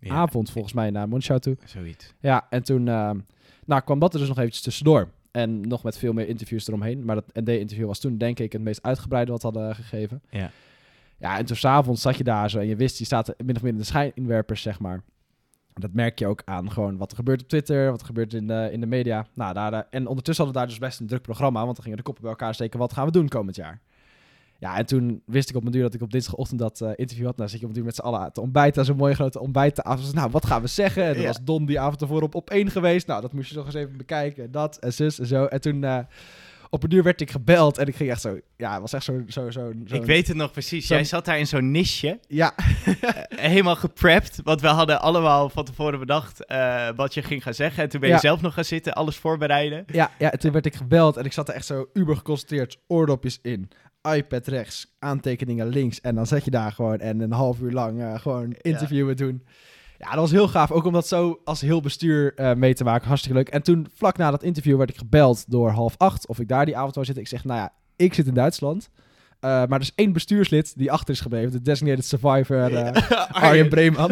maandagavond 0.00 0.50
volgens 0.50 0.74
mij 0.74 0.90
naar 0.90 1.08
Monschau 1.08 1.40
toe. 1.40 1.56
Zoiets. 1.64 2.14
Ja, 2.20 2.46
en 2.50 2.62
toen 2.62 2.88
ehm, 2.88 3.18
nou, 3.64 3.82
kwam 3.82 3.98
dat 3.98 4.12
er 4.12 4.18
dus 4.18 4.28
nog 4.28 4.38
eventjes 4.38 4.62
tussendoor. 4.62 5.08
En 5.30 5.60
nog 5.60 5.82
met 5.82 5.98
veel 5.98 6.12
meer 6.12 6.28
interviews 6.28 6.68
eromheen. 6.68 7.04
Maar 7.04 7.14
dat 7.14 7.34
ND-interview 7.34 7.86
was 7.86 7.98
toen 7.98 8.18
denk 8.18 8.38
ik 8.38 8.52
het 8.52 8.62
meest 8.62 8.82
uitgebreide 8.82 9.32
wat 9.32 9.42
hadden 9.42 9.74
gegeven. 9.74 10.22
Ja. 10.30 10.50
Ja, 11.18 11.38
en 11.38 11.44
toen 11.44 11.56
s'avonds 11.56 12.02
zat 12.02 12.16
je 12.16 12.24
daar 12.24 12.50
zo 12.50 12.58
en 12.58 12.66
je 12.66 12.76
wist, 12.76 12.98
je 12.98 13.04
staat 13.04 13.34
min 13.44 13.56
of 13.56 13.62
meer 13.62 13.72
in 13.72 13.78
de 13.78 13.84
schijninwerpers, 13.84 14.62
zeg 14.62 14.80
maar. 14.80 15.02
Dat 15.74 15.92
merk 15.92 16.18
je 16.18 16.26
ook 16.26 16.42
aan 16.44 16.70
gewoon 16.70 16.96
wat 16.96 17.10
er 17.10 17.16
gebeurt 17.16 17.42
op 17.42 17.48
Twitter, 17.48 17.90
wat 17.90 18.00
er 18.00 18.06
gebeurt 18.06 18.34
in 18.34 18.46
de, 18.46 18.68
in 18.72 18.80
de 18.80 18.86
media. 18.86 19.26
Nou, 19.34 19.54
daar, 19.54 19.72
eh, 19.72 19.80
en 19.90 20.06
ondertussen 20.06 20.44
hadden 20.44 20.62
we 20.62 20.68
daar 20.68 20.78
dus 20.78 20.88
best 20.88 21.00
een 21.00 21.06
druk 21.06 21.22
programma, 21.22 21.60
want 21.64 21.74
dan 21.74 21.82
gingen 21.82 21.98
de 21.98 22.04
koppen 22.04 22.22
bij 22.22 22.32
elkaar 22.32 22.54
steken. 22.54 22.78
Wat 22.78 22.92
gaan 22.92 23.06
we 23.06 23.12
doen 23.12 23.28
komend 23.28 23.56
jaar? 23.56 23.80
Ja, 24.60 24.76
en 24.76 24.86
toen 24.86 25.22
wist 25.26 25.48
ik 25.50 25.56
op 25.56 25.60
mijn 25.62 25.74
duur 25.74 25.82
dat 25.82 25.94
ik 25.94 26.02
op 26.02 26.10
dinsdagochtend 26.10 26.60
dat 26.60 26.80
eh, 26.80 26.90
interview 26.94 27.26
had. 27.26 27.36
Nou 27.36 27.48
zit 27.48 27.60
je 27.60 27.66
op 27.66 27.72
mijn 27.72 27.84
duur 27.84 27.94
met 27.94 27.94
z'n 27.94 28.14
allen 28.14 28.32
te 28.32 28.40
ontbijten, 28.40 28.84
zo'n 28.84 28.96
mooie 28.96 29.14
grote 29.14 29.40
ontbijttafel. 29.40 30.00
Dus, 30.04 30.12
nou, 30.12 30.30
wat 30.30 30.46
gaan 30.46 30.60
we 30.62 30.66
zeggen? 30.68 31.02
En 31.04 31.12
dan 31.12 31.20
Ja. 31.22 31.26
was 31.26 31.38
Don 31.42 31.66
die 31.66 31.80
avond 31.80 32.00
ervoor 32.00 32.22
op, 32.22 32.34
op 32.34 32.50
één 32.50 32.70
geweest. 32.70 33.06
Nou, 33.06 33.20
dat 33.20 33.32
moest 33.32 33.50
je 33.50 33.56
nog 33.56 33.64
eens 33.66 33.74
even 33.74 33.96
bekijken. 33.96 34.44
En 34.44 34.50
dat 34.50 34.76
en 34.76 34.92
zus 34.92 35.18
en 35.18 35.26
zo. 35.26 35.44
En 35.44 35.60
toen 35.60 35.84
eh, 35.84 35.98
op 36.70 36.82
een 36.82 36.88
duur 36.88 37.02
werd 37.02 37.20
ik 37.20 37.30
gebeld 37.30 37.78
en 37.78 37.86
ik 37.86 37.96
ging 37.96 38.10
echt 38.10 38.20
zo... 38.20 38.38
Ja, 38.56 38.72
het 38.72 38.80
was 38.80 38.92
echt 38.92 39.04
zo... 39.04 39.22
zo, 39.28 39.50
zo, 39.50 39.72
zo 39.86 39.94
Ik 39.96 40.04
weet 40.04 40.26
het 40.28 40.36
nog 40.36 40.50
precies. 40.52 40.86
zo'n- 40.86 40.96
Jij 40.96 41.04
zat 41.06 41.24
daar 41.24 41.38
in 41.38 41.46
zo'n 41.46 41.70
nisje, 41.70 42.18
Ja, 42.28 42.54
eh, 42.56 43.10
helemaal 43.28 43.76
geprept. 43.76 44.40
Want 44.44 44.60
we 44.60 44.66
hadden 44.66 45.00
allemaal 45.00 45.48
van 45.48 45.64
tevoren 45.64 45.98
bedacht 45.98 46.44
wat 46.96 47.14
je 47.14 47.22
ging 47.22 47.42
gaan 47.42 47.54
zeggen. 47.54 47.82
En 47.82 47.88
toen 47.88 48.00
ben 48.00 48.08
je 48.08 48.14
Ja. 48.14 48.20
zelf 48.20 48.40
nog 48.40 48.54
gaan 48.54 48.64
zitten, 48.64 48.92
alles 48.94 49.16
voorbereiden. 49.16 49.84
Ja, 49.86 50.10
ja, 50.18 50.32
en 50.32 50.38
toen 50.38 50.52
werd 50.52 50.66
ik 50.66 50.74
gebeld 50.74 51.16
en 51.16 51.24
ik 51.24 51.32
zat 51.32 51.48
er 51.48 51.54
echt 51.54 51.66
zo 51.66 51.88
uber 51.92 52.16
geconcentreerd, 52.16 52.78
oordopjes 52.86 53.38
in, 53.42 53.68
iPad 54.14 54.46
rechts, 54.46 54.94
aantekeningen 54.98 55.66
links. 55.68 56.00
En 56.00 56.14
dan 56.14 56.26
zet 56.26 56.44
je 56.44 56.50
daar 56.50 56.72
gewoon 56.72 56.98
en 56.98 57.20
een 57.20 57.32
half 57.32 57.60
uur 57.60 57.72
lang 57.72 58.00
eh, 58.00 58.18
gewoon 58.18 58.52
interviewen 58.52 59.16
doen. 59.16 59.42
Ja, 59.98 60.10
dat 60.10 60.18
was 60.18 60.30
heel 60.30 60.48
gaaf. 60.48 60.70
Ook 60.70 60.84
om 60.84 60.92
dat 60.92 61.06
zo 61.08 61.40
als 61.44 61.60
heel 61.60 61.80
bestuur 61.80 62.34
eh, 62.34 62.54
mee 62.54 62.74
te 62.74 62.84
maken. 62.84 63.06
Hartstikke 63.08 63.38
leuk. 63.38 63.48
En 63.48 63.62
toen, 63.62 63.86
vlak 63.94 64.16
na 64.16 64.30
dat 64.30 64.42
interview, 64.42 64.76
werd 64.76 64.90
ik 64.90 64.96
gebeld 64.98 65.44
door 65.50 65.70
half 65.70 65.94
acht 65.96 66.26
of 66.26 66.38
ik 66.40 66.48
daar 66.48 66.64
die 66.66 66.76
avond 66.76 66.92
zou 66.94 67.04
zitten. 67.04 67.22
Ik 67.24 67.28
zeg, 67.30 67.44
nou 67.44 67.58
ja, 67.60 67.72
ik 67.96 68.14
zit 68.14 68.26
in 68.26 68.34
Duitsland. 68.34 68.90
Eh, 69.40 69.50
maar 69.50 69.68
er 69.72 69.80
is 69.80 69.92
één 69.94 70.12
bestuurslid 70.12 70.78
die 70.78 70.92
achter 70.92 71.14
is 71.14 71.20
gebleven. 71.20 71.50
De 71.52 71.62
designated 71.62 72.04
survivor 72.04 72.74
eh, 72.74 73.10
Arjen 73.44 73.68
Breeman. 73.68 74.10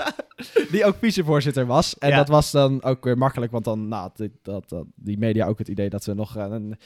die 0.70 0.84
ook 0.84 0.96
vicevoorzitter 0.98 1.66
was. 1.66 1.98
En 1.98 2.08
Ja. 2.08 2.16
dat 2.16 2.28
was 2.28 2.50
dan 2.50 2.82
ook 2.82 3.04
weer 3.04 3.18
makkelijk, 3.18 3.52
want 3.52 3.64
dan 3.64 3.88
nou, 3.88 4.10
die- 4.14 4.32
dat, 4.42 4.68
dat, 4.68 4.84
die 4.94 5.18
media 5.18 5.46
ook 5.46 5.58
het 5.58 5.68
idee 5.68 5.88
dat 5.88 6.04
ze 6.04 6.14
nog 6.14 6.34
een, 6.36 6.76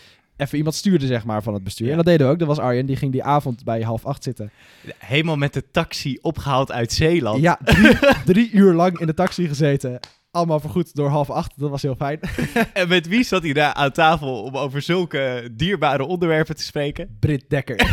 even 0.42 0.58
iemand 0.58 0.74
stuurden 0.74 1.08
zeg 1.08 1.24
maar, 1.24 1.42
van 1.42 1.54
het 1.54 1.64
bestuur. 1.64 1.86
Ja. 1.86 1.90
En 1.92 1.98
dat 1.98 2.06
deden 2.06 2.26
we 2.26 2.32
ook. 2.32 2.38
Dat 2.38 2.48
was 2.48 2.58
Arjen, 2.58 2.86
die 2.86 2.96
ging 2.96 3.12
die 3.12 3.22
avond 3.22 3.64
bij 3.64 3.82
half 3.82 4.06
acht 4.06 4.22
zitten. 4.22 4.50
Helemaal 4.98 5.36
met 5.36 5.54
de 5.54 5.64
taxi 5.70 6.18
opgehaald 6.20 6.72
uit 6.72 6.92
Zeeland. 6.92 7.40
Ja, 7.42 7.58
drie, 7.64 7.98
drie 8.24 8.50
uur 8.50 8.72
lang 8.72 8.98
in 8.98 9.06
de 9.06 9.14
taxi 9.14 9.48
gezeten. 9.48 10.00
Allemaal 10.30 10.60
vergoed 10.60 10.94
door 10.94 11.08
half 11.08 11.30
acht. 11.30 11.52
Dat 11.56 11.70
was 11.70 11.82
heel 11.82 11.94
fijn. 11.94 12.20
En 12.72 12.88
met 12.88 13.08
wie 13.08 13.24
zat 13.24 13.42
hij 13.42 13.52
daar 13.52 13.74
aan 13.74 13.92
tafel 13.92 14.42
om 14.42 14.56
over 14.56 14.82
zulke 14.82 15.48
dierbare 15.52 16.04
onderwerpen 16.04 16.56
te 16.56 16.62
spreken? 16.62 17.16
Britt 17.20 17.44
Dekker. 17.48 17.76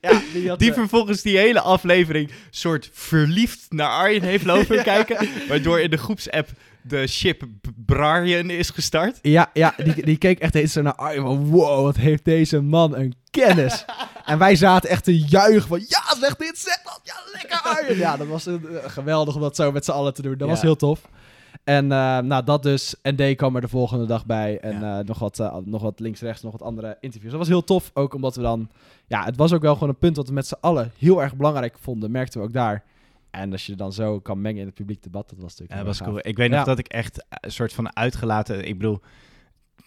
ja, 0.00 0.56
Die 0.56 0.68
eh, 0.68 0.74
vervolgens 0.74 1.22
die 1.22 1.38
hele 1.38 1.60
aflevering 1.60 2.30
soort 2.50 2.90
verliefd 2.92 3.66
naar 3.68 3.90
Arjen 3.90 4.22
heeft 4.22 4.44
lopen 4.44 4.82
kijken. 4.82 5.28
Waardoor 5.48 5.80
in 5.80 5.90
de 5.90 5.96
groepsapp 5.96 6.48
de 6.88 7.06
ship 7.06 7.42
Brian 7.86 8.50
is 8.50 8.70
gestart. 8.70 9.18
Ja, 9.22 9.50
ja 9.52 9.74
die, 9.84 10.04
die 10.04 10.16
keek 10.16 10.38
echt 10.38 10.54
eens 10.54 10.72
zo 10.72 10.82
naar 10.82 10.94
Arjen. 10.94 11.24
Wow, 11.50 11.82
wat 11.84 11.96
heeft 11.96 12.24
deze 12.24 12.60
man 12.60 12.94
een 12.96 13.14
kennis. 13.30 13.84
en 14.24 14.38
wij 14.38 14.56
zaten 14.56 14.90
echt 14.90 15.04
te 15.04 15.18
juichen 15.18 15.68
van... 15.68 15.78
Ja, 15.80 16.16
zeg 16.20 16.36
dit, 16.36 16.58
zeg 16.58 16.80
dat. 16.84 17.00
Ja, 17.02 17.14
lekker 17.32 17.60
Arjen. 17.62 17.96
Ja, 18.06 18.16
dat 18.16 18.26
was 18.26 18.46
een, 18.46 18.66
eh, 18.68 18.90
geweldig 18.90 19.34
om 19.34 19.40
dat 19.40 19.56
zo 19.56 19.72
met 19.72 19.84
z'n 19.84 19.90
allen 19.90 20.14
te 20.14 20.22
doen. 20.22 20.32
Dat 20.38 20.46
Ja. 20.48 20.54
was 20.54 20.62
heel 20.62 20.76
tof. 20.76 21.08
En 21.64 21.92
eh, 21.92 22.18
nou, 22.18 22.44
dat 22.44 22.62
dus. 22.62 22.94
ND 23.02 23.36
kwam 23.36 23.54
er 23.54 23.60
de 23.60 23.68
volgende 23.68 24.06
dag 24.06 24.26
bij. 24.26 24.58
En 24.60 24.82
eh, 24.82 24.98
nog, 25.04 25.18
wat, 25.18 25.50
nog 25.64 25.82
wat 25.82 26.00
links-rechts, 26.00 26.42
nog 26.42 26.52
wat 26.52 26.62
andere 26.62 26.96
interviews. 27.00 27.30
Dat 27.30 27.40
was 27.40 27.48
heel 27.48 27.64
tof. 27.64 27.90
Ook 27.94 28.14
omdat 28.14 28.36
we 28.36 28.42
dan... 28.42 28.68
Ja, 29.06 29.24
het 29.24 29.36
was 29.36 29.52
ook 29.52 29.62
wel 29.62 29.74
gewoon 29.74 29.88
een 29.88 29.98
punt 29.98 30.16
wat 30.16 30.28
we 30.28 30.34
met 30.34 30.46
z'n 30.46 30.56
allen 30.60 30.92
heel 30.98 31.22
erg 31.22 31.36
belangrijk 31.36 31.76
vonden. 31.80 32.10
Merkten 32.10 32.40
we 32.40 32.46
ook 32.46 32.52
daar. 32.52 32.84
En 33.30 33.52
als 33.52 33.66
je 33.66 33.74
dan 33.74 33.92
zo 33.92 34.20
kan 34.20 34.40
mengen 34.40 34.60
in 34.60 34.66
het 34.66 34.74
publiek 34.74 35.02
debat, 35.02 35.28
dat 35.28 35.38
was 35.38 35.50
natuurlijk 35.50 35.70
Ja, 35.70 35.76
heel 35.76 35.84
dat 35.86 35.94
was 35.98 36.06
gaaf. 36.06 36.14
cool. 36.16 36.30
Ik 36.32 36.36
weet 36.36 36.50
nog 36.50 36.58
Ja. 36.58 36.64
dat 36.64 36.78
ik 36.78 36.86
echt 36.88 37.24
een 37.28 37.52
soort 37.52 37.72
van 37.72 37.96
uitgelaten... 37.96 38.66
Ik 38.68 38.78
bedoel, 38.78 39.00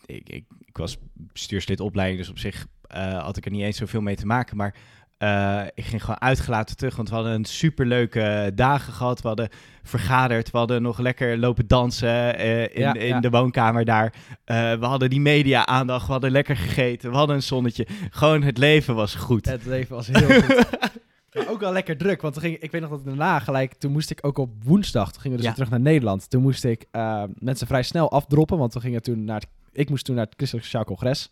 ik, 0.05 0.29
ik, 0.29 0.45
ik 0.65 0.77
was 0.77 0.97
bestuurslid 1.13 1.79
opleiding, 1.79 2.19
dus 2.19 2.29
op 2.29 2.39
zich 2.39 2.65
eh, 2.81 3.23
had 3.23 3.37
ik 3.37 3.45
er 3.45 3.51
niet 3.51 3.61
eens 3.63 3.77
zoveel 3.77 4.01
mee 4.01 4.15
te 4.15 4.25
maken. 4.25 4.57
Maar 4.57 4.75
eh, 5.17 5.61
ik 5.73 5.83
ging 5.83 6.01
gewoon 6.01 6.21
uitgelaten 6.21 6.75
terug, 6.77 6.95
want 6.95 7.09
we 7.09 7.15
hadden 7.15 7.33
een 7.33 7.45
superleuke 7.45 8.51
dagen 8.55 8.93
gehad. 8.93 9.21
We 9.21 9.27
hadden 9.27 9.49
vergaderd, 9.83 10.51
we 10.51 10.57
hadden 10.57 10.81
nog 10.81 10.99
lekker 10.99 11.37
lopen 11.37 11.67
dansen 11.67 12.37
eh, 12.37 12.61
in, 12.63 12.69
Ja, 12.81 12.93
in 12.93 13.07
ja. 13.07 13.19
de 13.19 13.29
woonkamer 13.29 13.85
daar. 13.85 14.13
We 14.45 14.77
hadden 14.85 15.09
die 15.09 15.21
media-aandacht, 15.21 16.05
we 16.05 16.11
hadden 16.11 16.31
lekker 16.31 16.57
gegeten, 16.57 17.11
we 17.11 17.17
hadden 17.17 17.35
een 17.35 17.43
zonnetje. 17.43 17.87
Gewoon 18.09 18.41
het 18.43 18.57
leven 18.57 18.95
was 18.95 19.15
goed. 19.15 19.45
Het 19.45 19.65
leven 19.65 19.95
was 19.95 20.07
heel 20.07 20.41
goed. 20.41 20.65
Maar 21.33 21.49
ook 21.49 21.59
wel 21.59 21.71
lekker 21.71 21.97
druk, 21.97 22.21
want 22.21 22.33
toen 22.33 22.43
ging, 22.43 22.57
ik 22.57 22.71
weet 22.71 22.81
nog 22.81 22.89
dat 22.89 23.05
daarna 23.05 23.39
gelijk, 23.39 23.73
toen 23.73 23.91
moest 23.91 24.09
ik 24.09 24.19
ook 24.21 24.37
op 24.37 24.63
woensdag, 24.63 25.11
toen 25.11 25.21
gingen 25.21 25.37
we 25.37 25.43
dus 25.43 25.51
Ja. 25.51 25.57
weer 25.57 25.65
terug 25.65 25.69
naar 25.81 25.91
Nederland. 25.91 26.29
Toen 26.29 26.41
moest 26.41 26.63
ik 26.63 26.85
eh, 26.91 27.23
mensen 27.39 27.67
vrij 27.67 27.83
snel 27.83 28.11
afdroppen, 28.11 28.57
want 28.57 28.73
we 28.73 28.79
gingen 28.79 29.01
toen 29.01 29.23
naar 29.23 29.39
het, 29.39 29.47
ik 29.71 29.89
moest 29.89 30.05
toen 30.05 30.15
naar 30.15 30.25
het 30.25 30.33
Christelijk 30.35 30.65
Sociaal 30.67 30.85
Congres. 30.85 31.31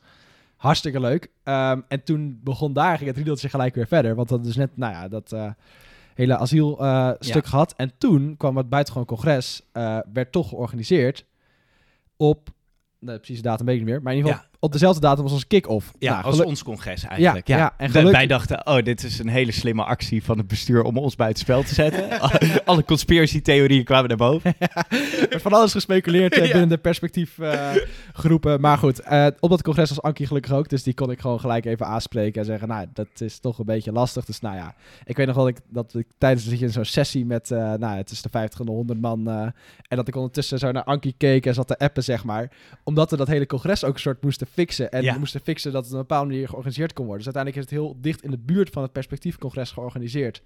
Hartstikke 0.56 1.00
leuk. 1.00 1.30
Ehm, 1.44 1.82
en 1.88 2.04
toen 2.04 2.40
begon 2.44 2.74
daar, 2.74 2.96
ging 2.98 3.08
het 3.08 3.18
riedeltje 3.18 3.50
gelijk 3.50 3.76
weer 3.76 3.88
verder, 3.88 4.16
want 4.16 4.30
dat 4.30 4.46
is 4.46 4.56
net, 4.56 4.78
nou 4.78 4.94
ja, 4.94 5.08
dat 5.08 5.32
eh, 5.32 5.52
hele 6.16 6.38
asielstuk 6.38 7.46
gehad. 7.46 7.74
En 7.78 7.92
toen 7.98 8.38
kwam 8.38 8.58
het 8.58 8.70
buitengewoon 8.70 9.08
congres, 9.08 9.62
eh, 9.72 10.00
werd 10.14 10.32
toch 10.32 10.50
georganiseerd 10.50 11.26
op, 12.18 12.50
de 13.00 13.18
precieze 13.18 13.42
datum 13.42 13.66
weet 13.66 13.76
ik 13.76 13.82
niet 13.82 13.90
meer, 13.92 14.02
maar 14.02 14.12
in 14.14 14.18
ieder 14.18 14.34
geval 14.34 14.49
op 14.60 14.72
dezelfde 14.72 15.02
datum 15.02 15.24
als 15.24 15.32
onze 15.34 15.48
kick-off. 15.48 15.92
Ja, 16.00 16.12
Nou, 16.14 16.24
als 16.26 16.42
ons 16.42 16.64
congres 16.64 17.04
eigenlijk. 17.04 17.48
Ja, 17.48 17.56
Ja, 17.58 17.62
ja, 17.64 17.74
en 17.86 18.12
Wij- 18.12 18.28
dachten, 18.28 18.68
oh, 18.68 18.84
dit 18.84 19.04
is 19.04 19.20
een 19.20 19.28
hele 19.28 19.52
slimme 19.52 19.84
actie 19.84 20.24
van 20.24 20.38
het 20.38 20.48
bestuur 20.48 20.84
om 20.84 20.98
ons 20.98 21.16
buitenspel 21.16 21.64
te 21.64 21.74
zetten. 21.74 22.20
Alle 22.66 22.84
conspiracy-theorieën 22.86 23.84
kwamen 23.84 24.08
naar 24.08 24.18
boven. 24.18 24.54
Er 25.30 25.40
van 25.42 25.54
alles 25.54 25.72
gespeculeerd 25.72 26.34
eh, 26.34 26.46
Ja. 26.46 26.52
binnen 26.52 26.70
de 26.70 26.78
perspectiefgroepen. 26.78 28.62
maar 28.62 28.78
goed, 28.78 29.00
eh, 29.00 29.28
op 29.40 29.50
dat 29.50 29.62
congres 29.62 29.90
was 29.90 30.02
Ankie 30.02 30.28
gelukkig 30.28 30.52
ook. 30.52 30.70
Dus 30.70 30.84
die 30.84 30.94
kon 30.94 31.12
ik 31.12 31.20
gewoon 31.20 31.40
gelijk 31.40 31.66
even 31.66 31.86
aanspreken 31.86 32.40
en 32.42 32.46
zeggen... 32.48 32.68
nou, 32.68 32.86
dat 32.94 33.08
is 33.18 33.40
toch 33.40 33.60
een 33.60 33.66
beetje 33.66 33.92
lastig. 33.92 34.26
Dus 34.26 34.40
nou 34.40 34.56
ja, 34.56 34.76
ik 35.06 35.18
weet 35.18 35.28
nog 35.28 35.36
wel 35.36 35.46
dat 35.46 35.58
ik, 35.58 35.64
dat 35.70 35.94
ik 35.96 36.08
tijdens 36.18 36.46
dat 36.50 36.60
je 36.60 36.66
in 36.66 36.72
zo'n 36.72 36.86
sessie 36.86 37.26
met... 37.26 37.52
eh 37.52 37.74
nou, 37.74 37.98
het 37.98 38.12
is 38.12 38.22
de 38.22 38.30
50 38.30 38.60
en 38.60 38.66
de 38.66 38.72
100 38.72 39.02
man... 39.02 39.28
eh, 39.30 39.42
en 39.88 39.98
dat 39.98 40.08
ik 40.08 40.16
ondertussen 40.16 40.60
zo 40.60 40.72
naar 40.72 40.84
Ankie 40.84 41.16
keek 41.18 41.46
en 41.46 41.54
zat 41.54 41.68
te 41.68 41.78
appen, 41.78 42.04
zeg 42.04 42.24
maar. 42.24 42.52
Omdat 42.84 43.12
we 43.12 43.18
dat 43.18 43.28
hele 43.28 43.46
congres 43.46 43.84
ook 43.84 43.94
een 43.94 44.00
soort 44.00 44.24
moesten 44.24 44.48
fixen. 44.54 44.92
En 44.92 45.04
Ja. 45.04 45.14
we 45.14 45.20
moesten 45.20 45.42
fixen 45.42 45.72
dat 45.72 45.84
het 45.84 45.92
op 45.94 46.00
een 46.00 46.06
bepaalde 46.08 46.30
manier 46.30 46.48
georganiseerd 46.48 46.94
kon 46.94 47.06
worden. 47.06 47.26
Dus 47.26 47.36
uiteindelijk 47.36 47.66
is 47.66 47.72
het 47.72 47.82
heel 47.82 47.98
dicht 48.02 48.24
in 48.24 48.32
de 48.32 48.38
buurt 48.38 48.70
van 48.70 48.84
het 48.84 48.92
perspectiefcongres 48.92 49.72
georganiseerd. 49.72 50.42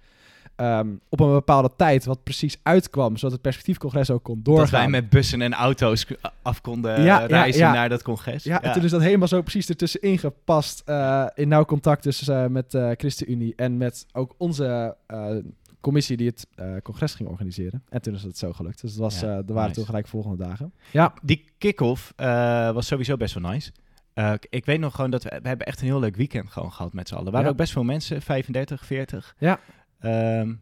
Ehm, 0.56 0.88
op 1.08 1.20
een 1.20 1.32
bepaalde 1.32 1.70
tijd, 1.76 2.04
wat 2.04 2.22
precies 2.22 2.56
uitkwam, 2.62 3.16
zodat 3.16 3.32
het 3.32 3.40
perspectiefcongres 3.42 4.10
ook 4.10 4.22
kon 4.22 4.40
doorgaan. 4.42 4.64
Dat 4.64 4.80
wij 4.80 4.88
met 4.88 5.08
bussen 5.10 5.42
en 5.42 5.52
auto's 5.54 6.06
af 6.42 6.60
konden 6.60 7.02
Ja, 7.02 7.22
eh, 7.22 7.28
reizen 7.28 7.60
ja. 7.60 7.72
naar 7.72 7.88
dat 7.88 8.02
congres. 8.02 8.44
Ja, 8.44 8.62
en 8.62 8.72
toen 8.72 8.84
is 8.84 8.90
dat 8.90 9.00
helemaal 9.00 9.28
zo 9.28 9.42
precies 9.42 9.68
ertussenin 9.68 10.18
gepast. 10.18 10.82
eh, 10.84 11.26
in 11.34 11.48
nauw 11.48 11.64
contact 11.64 12.02
dus 12.02 12.28
eh, 12.28 12.46
met 12.46 12.74
eh 12.74 12.90
ChristenUnie 12.96 13.52
en 13.56 13.76
met 13.76 14.06
ook 14.12 14.34
onze 14.38 14.96
commissie 15.80 16.16
die 16.16 16.26
het 16.26 16.46
congres 16.82 17.14
ging 17.14 17.28
organiseren. 17.28 17.82
En 17.88 18.02
toen 18.02 18.14
is 18.14 18.22
het 18.22 18.38
zo 18.38 18.52
gelukt. 18.52 18.80
Dus 18.80 18.90
het 18.90 19.00
was, 19.00 19.20
Ja, 19.20 19.26
er 19.26 19.44
waren 19.46 19.62
nice. 19.62 19.74
toen 19.74 19.84
gelijk 19.84 20.06
volgende 20.08 20.36
dagen. 20.44 20.72
Ja, 20.90 21.14
Die 21.22 21.44
kick-off 21.58 22.12
was 22.74 22.86
sowieso 22.86 23.16
best 23.16 23.34
wel 23.34 23.50
nice. 23.50 23.70
Eh, 24.14 24.32
ik 24.50 24.64
weet 24.64 24.80
nog 24.80 24.94
gewoon 24.94 25.10
dat 25.10 25.22
we, 25.22 25.38
we 25.42 25.48
hebben 25.48 25.66
echt 25.66 25.80
een 25.80 25.86
heel 25.86 26.00
leuk 26.00 26.16
weekend 26.16 26.50
gewoon 26.50 26.72
gehad 26.72 26.92
met 26.92 27.08
z'n 27.08 27.14
allen. 27.14 27.26
Er 27.26 27.32
waren 27.32 27.46
Ja. 27.46 27.52
ook 27.52 27.58
best 27.58 27.72
veel 27.72 27.84
mensen, 27.84 28.22
35, 28.22 28.84
40. 28.86 29.34
Ja. 29.38 29.60
Ehm, 30.00 30.54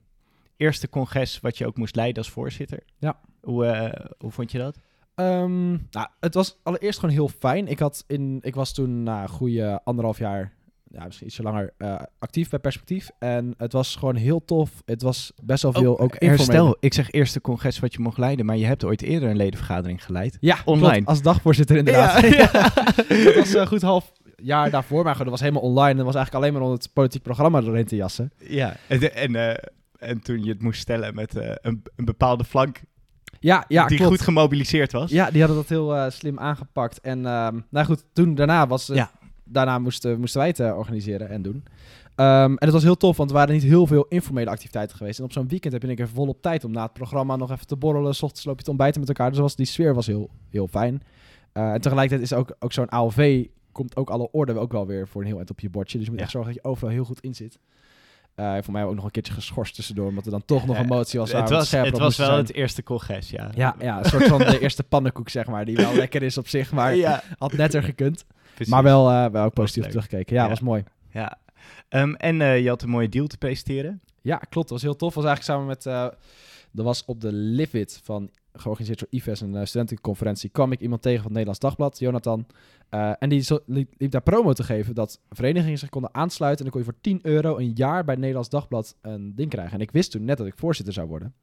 eerste 0.56 0.88
congres 0.88 1.40
wat 1.40 1.58
je 1.58 1.66
ook 1.66 1.76
moest 1.76 1.96
leiden 1.96 2.22
als 2.22 2.32
voorzitter. 2.32 2.82
Ja. 2.98 3.20
Hoe, 3.40 3.66
eh, 3.66 4.06
hoe 4.18 4.30
vond 4.30 4.52
je 4.52 4.58
dat? 4.58 4.78
Ehm, 5.14 5.70
nou, 5.70 6.08
het 6.20 6.34
was 6.34 6.58
allereerst 6.62 6.98
gewoon 6.98 7.14
heel 7.14 7.28
fijn. 7.28 7.68
Ik, 7.68 7.78
had 7.78 8.04
in, 8.06 8.38
ik 8.42 8.54
was 8.54 8.72
toen 8.74 9.02
na 9.02 9.22
een 9.22 9.28
goede 9.28 9.80
anderhalf 9.84 10.18
jaar, 10.18 10.52
ja, 10.92 11.04
misschien 11.04 11.26
ietsje 11.26 11.42
langer, 11.42 11.72
eh, 11.78 12.00
actief 12.18 12.48
bij 12.48 12.58
Perspectief. 12.58 13.10
En 13.18 13.54
het 13.56 13.72
was 13.72 13.96
gewoon 13.96 14.16
heel 14.16 14.44
tof. 14.44 14.70
Het 14.84 15.02
was 15.02 15.32
best 15.42 15.62
wel 15.62 15.72
veel 15.72 15.98
ook 15.98 16.12
informeel. 16.12 16.36
Herstel, 16.36 16.76
ik 16.80 16.94
zeg 16.94 17.10
eerste 17.10 17.40
congres 17.40 17.78
wat 17.78 17.92
je 17.92 18.00
mocht 18.00 18.18
leiden, 18.18 18.46
maar 18.46 18.56
je 18.56 18.66
hebt 18.66 18.84
ooit 18.84 19.02
eerder 19.02 19.28
een 19.28 19.36
ledenvergadering 19.36 20.04
geleid. 20.04 20.36
Ja, 20.40 20.58
Online. 20.64 20.92
klopt, 20.92 21.06
als 21.06 21.22
dagvoorzitter 21.22 21.76
inderdaad. 21.76 22.20
Ja, 22.20 22.28
ja. 23.08 23.24
dat 23.24 23.34
was 23.34 23.54
een 23.54 23.66
goed 23.66 23.82
half 23.82 24.12
jaar 24.36 24.70
daarvoor, 24.70 25.04
maar 25.04 25.14
goed, 25.14 25.22
dat 25.22 25.32
was 25.32 25.40
helemaal 25.40 25.62
online. 25.62 25.90
En 25.90 25.96
dat 25.96 26.06
was 26.06 26.14
eigenlijk 26.14 26.44
alleen 26.44 26.58
maar 26.58 26.68
om 26.68 26.74
het 26.76 26.90
politiek 26.92 27.22
programma 27.22 27.60
erin 27.60 27.86
te 27.86 27.96
jassen. 27.96 28.32
Ja, 28.38 28.76
en, 28.88 29.14
en, 29.14 29.34
eh, 29.36 29.68
en 29.98 30.20
toen 30.20 30.44
je 30.44 30.50
het 30.50 30.62
moest 30.62 30.80
stellen 30.80 31.14
met 31.14 31.36
eh, 31.36 31.54
een, 31.60 31.82
een 31.96 32.04
bepaalde 32.04 32.44
flank 32.44 32.80
Ja, 33.40 33.64
ja 33.68 33.86
die 33.86 33.96
klopt. 33.96 34.12
goed 34.12 34.20
gemobiliseerd 34.20 34.92
was. 34.92 35.10
Ja, 35.10 35.30
die 35.30 35.40
hadden 35.40 35.58
dat 35.58 35.68
heel 35.68 35.96
eh, 35.96 36.10
slim 36.10 36.38
aangepakt. 36.38 37.00
En 37.00 37.26
ehm, 37.26 37.60
nou 37.70 37.86
goed, 37.86 38.04
toen 38.12 38.34
daarna 38.34 38.66
was 38.66 38.86
Ja. 38.86 39.10
Daarna 39.44 39.78
moesten, 39.78 40.20
moesten 40.20 40.40
wij 40.40 40.48
het 40.48 40.60
eh, 40.60 40.76
organiseren 40.78 41.28
en 41.28 41.42
doen. 41.42 41.64
Ehm, 42.14 42.50
en 42.50 42.56
het 42.58 42.70
was 42.72 42.82
heel 42.82 42.96
tof, 42.96 43.16
want 43.16 43.30
er 43.30 43.36
waren 43.36 43.54
niet 43.54 43.62
heel 43.62 43.86
veel 43.86 44.06
informele 44.08 44.50
activiteiten 44.50 44.96
geweest. 44.96 45.18
En 45.18 45.24
op 45.24 45.32
zo'n 45.32 45.48
weekend 45.48 45.72
heb 45.72 45.82
je 45.82 45.88
een 45.88 45.94
keer 45.96 46.08
volop 46.08 46.42
tijd 46.42 46.64
om 46.64 46.70
na 46.72 46.82
het 46.82 46.92
programma 46.92 47.36
nog 47.36 47.50
even 47.50 47.66
te 47.66 47.76
borrelen. 47.76 48.14
's 48.14 48.22
ochtends 48.22 48.44
loop 48.44 48.58
je 48.58 48.64
te 48.64 48.70
ontbijten 48.70 49.00
met 49.00 49.08
elkaar. 49.08 49.30
Dus 49.30 49.38
was, 49.38 49.56
die 49.56 49.66
sfeer 49.66 49.94
was 49.94 50.06
heel, 50.06 50.30
heel 50.48 50.66
fijn. 50.68 51.02
Eh, 51.52 51.72
en 51.72 51.80
tegelijkertijd 51.80 52.30
is 52.30 52.36
ook, 52.38 52.56
ook 52.58 52.72
zo'n 52.72 52.88
ALV, 52.88 53.46
komt 53.72 53.96
ook 53.96 54.10
alle 54.10 54.30
orde 54.30 54.54
ook 54.58 54.72
wel 54.72 54.86
weer 54.86 55.08
voor 55.08 55.20
een 55.20 55.26
heel 55.26 55.36
eind 55.36 55.50
op 55.50 55.60
je 55.60 55.70
bordje. 55.70 55.96
Dus 55.98 56.06
je 56.06 56.10
moet 56.12 56.18
Ja. 56.20 56.24
echt 56.26 56.34
zorgen 56.34 56.52
dat 56.54 56.62
je 56.62 56.68
overal 56.68 56.90
heel 56.92 57.04
goed 57.04 57.20
in 57.20 57.34
zit. 57.34 57.58
Eh 58.34 58.56
voor 58.60 58.72
mij 58.72 58.84
ook 58.84 58.94
nog 58.94 59.04
een 59.04 59.10
keertje 59.10 59.32
geschorst 59.32 59.74
tussendoor, 59.74 60.06
omdat 60.08 60.24
er 60.24 60.30
dan 60.30 60.44
toch 60.44 60.66
nog 60.66 60.78
een 60.78 60.86
motie 60.86 61.18
was. 61.18 61.32
waar 61.32 61.40
het 61.40 61.50
was, 61.50 61.70
het 61.70 61.98
was 61.98 62.16
wel 62.16 62.26
zijn. 62.26 62.38
het 62.38 62.52
eerste 62.52 62.82
congres, 62.82 63.30
ja. 63.30 63.50
Ja, 63.54 63.74
ja, 63.78 63.98
een 63.98 64.04
soort 64.04 64.24
van 64.26 64.38
de 64.38 64.58
eerste 64.60 64.82
pannenkoek, 64.82 65.28
zeg 65.28 65.46
maar, 65.46 65.64
die 65.64 65.76
wel 65.76 65.94
lekker 65.94 66.22
is 66.22 66.38
op 66.38 66.48
zich, 66.48 66.72
maar 66.72 66.94
ja 66.96 67.22
had 67.38 67.52
netter 67.52 67.82
gekund. 67.82 68.24
precies. 68.54 68.72
Maar 68.72 68.82
wel, 68.82 69.10
eh, 69.10 69.26
wel 69.26 69.44
ook 69.44 69.52
positief 69.54 69.86
teruggekeken. 69.86 70.34
Ja, 70.36 70.42
Ja. 70.42 70.48
was 70.48 70.60
mooi. 70.60 70.84
Ja. 71.10 71.38
Ehm, 71.88 72.14
en 72.14 72.40
eh, 72.40 72.62
je 72.62 72.68
had 72.68 72.82
een 72.82 72.88
mooie 72.88 73.08
deal 73.08 73.26
te 73.26 73.38
presenteren. 73.38 74.00
Ja, 74.22 74.36
klopt. 74.36 74.68
Dat 74.68 74.70
was 74.70 74.82
heel 74.82 74.96
tof. 74.96 75.14
was 75.14 75.24
eigenlijk 75.24 75.44
samen 75.58 75.66
met... 75.66 75.86
eh 75.86 76.18
er 76.76 76.82
was 76.82 77.04
op 77.04 77.20
de 77.20 77.32
Livid 77.32 78.00
van 78.04 78.30
georganiseerd 78.52 78.98
door 78.98 79.08
IVES, 79.10 79.40
een 79.40 79.56
eh, 79.56 79.64
studentenconferentie, 79.64 80.50
kwam 80.50 80.72
ik 80.72 80.80
iemand 80.80 81.02
tegen 81.02 81.22
van 81.22 81.32
het 81.32 81.32
Nederlands 81.32 81.60
Dagblad, 81.60 81.98
Jonathan. 81.98 82.46
Eh, 82.88 83.12
en 83.18 83.28
die 83.28 83.46
liep, 83.66 84.10
daar 84.10 84.22
promo 84.22 84.52
te 84.52 84.62
geven 84.62 84.94
dat 84.94 85.20
verenigingen 85.30 85.78
zich 85.78 85.88
konden 85.88 86.14
aansluiten. 86.14 86.66
En 86.66 86.70
dan 86.72 86.80
kon 86.80 86.92
je 86.92 86.92
voor 86.92 87.02
10 87.02 87.18
euro 87.22 87.58
een 87.58 87.72
jaar 87.74 88.04
bij 88.04 88.10
het 88.10 88.18
Nederlands 88.18 88.48
Dagblad 88.48 88.96
een 89.00 89.34
ding 89.34 89.50
krijgen. 89.50 89.74
En 89.74 89.80
ik 89.80 89.90
wist 89.90 90.10
toen 90.10 90.24
net 90.24 90.38
dat 90.38 90.46
ik 90.46 90.56
voorzitter 90.56 90.94
zou 90.94 91.08
worden. 91.08 91.34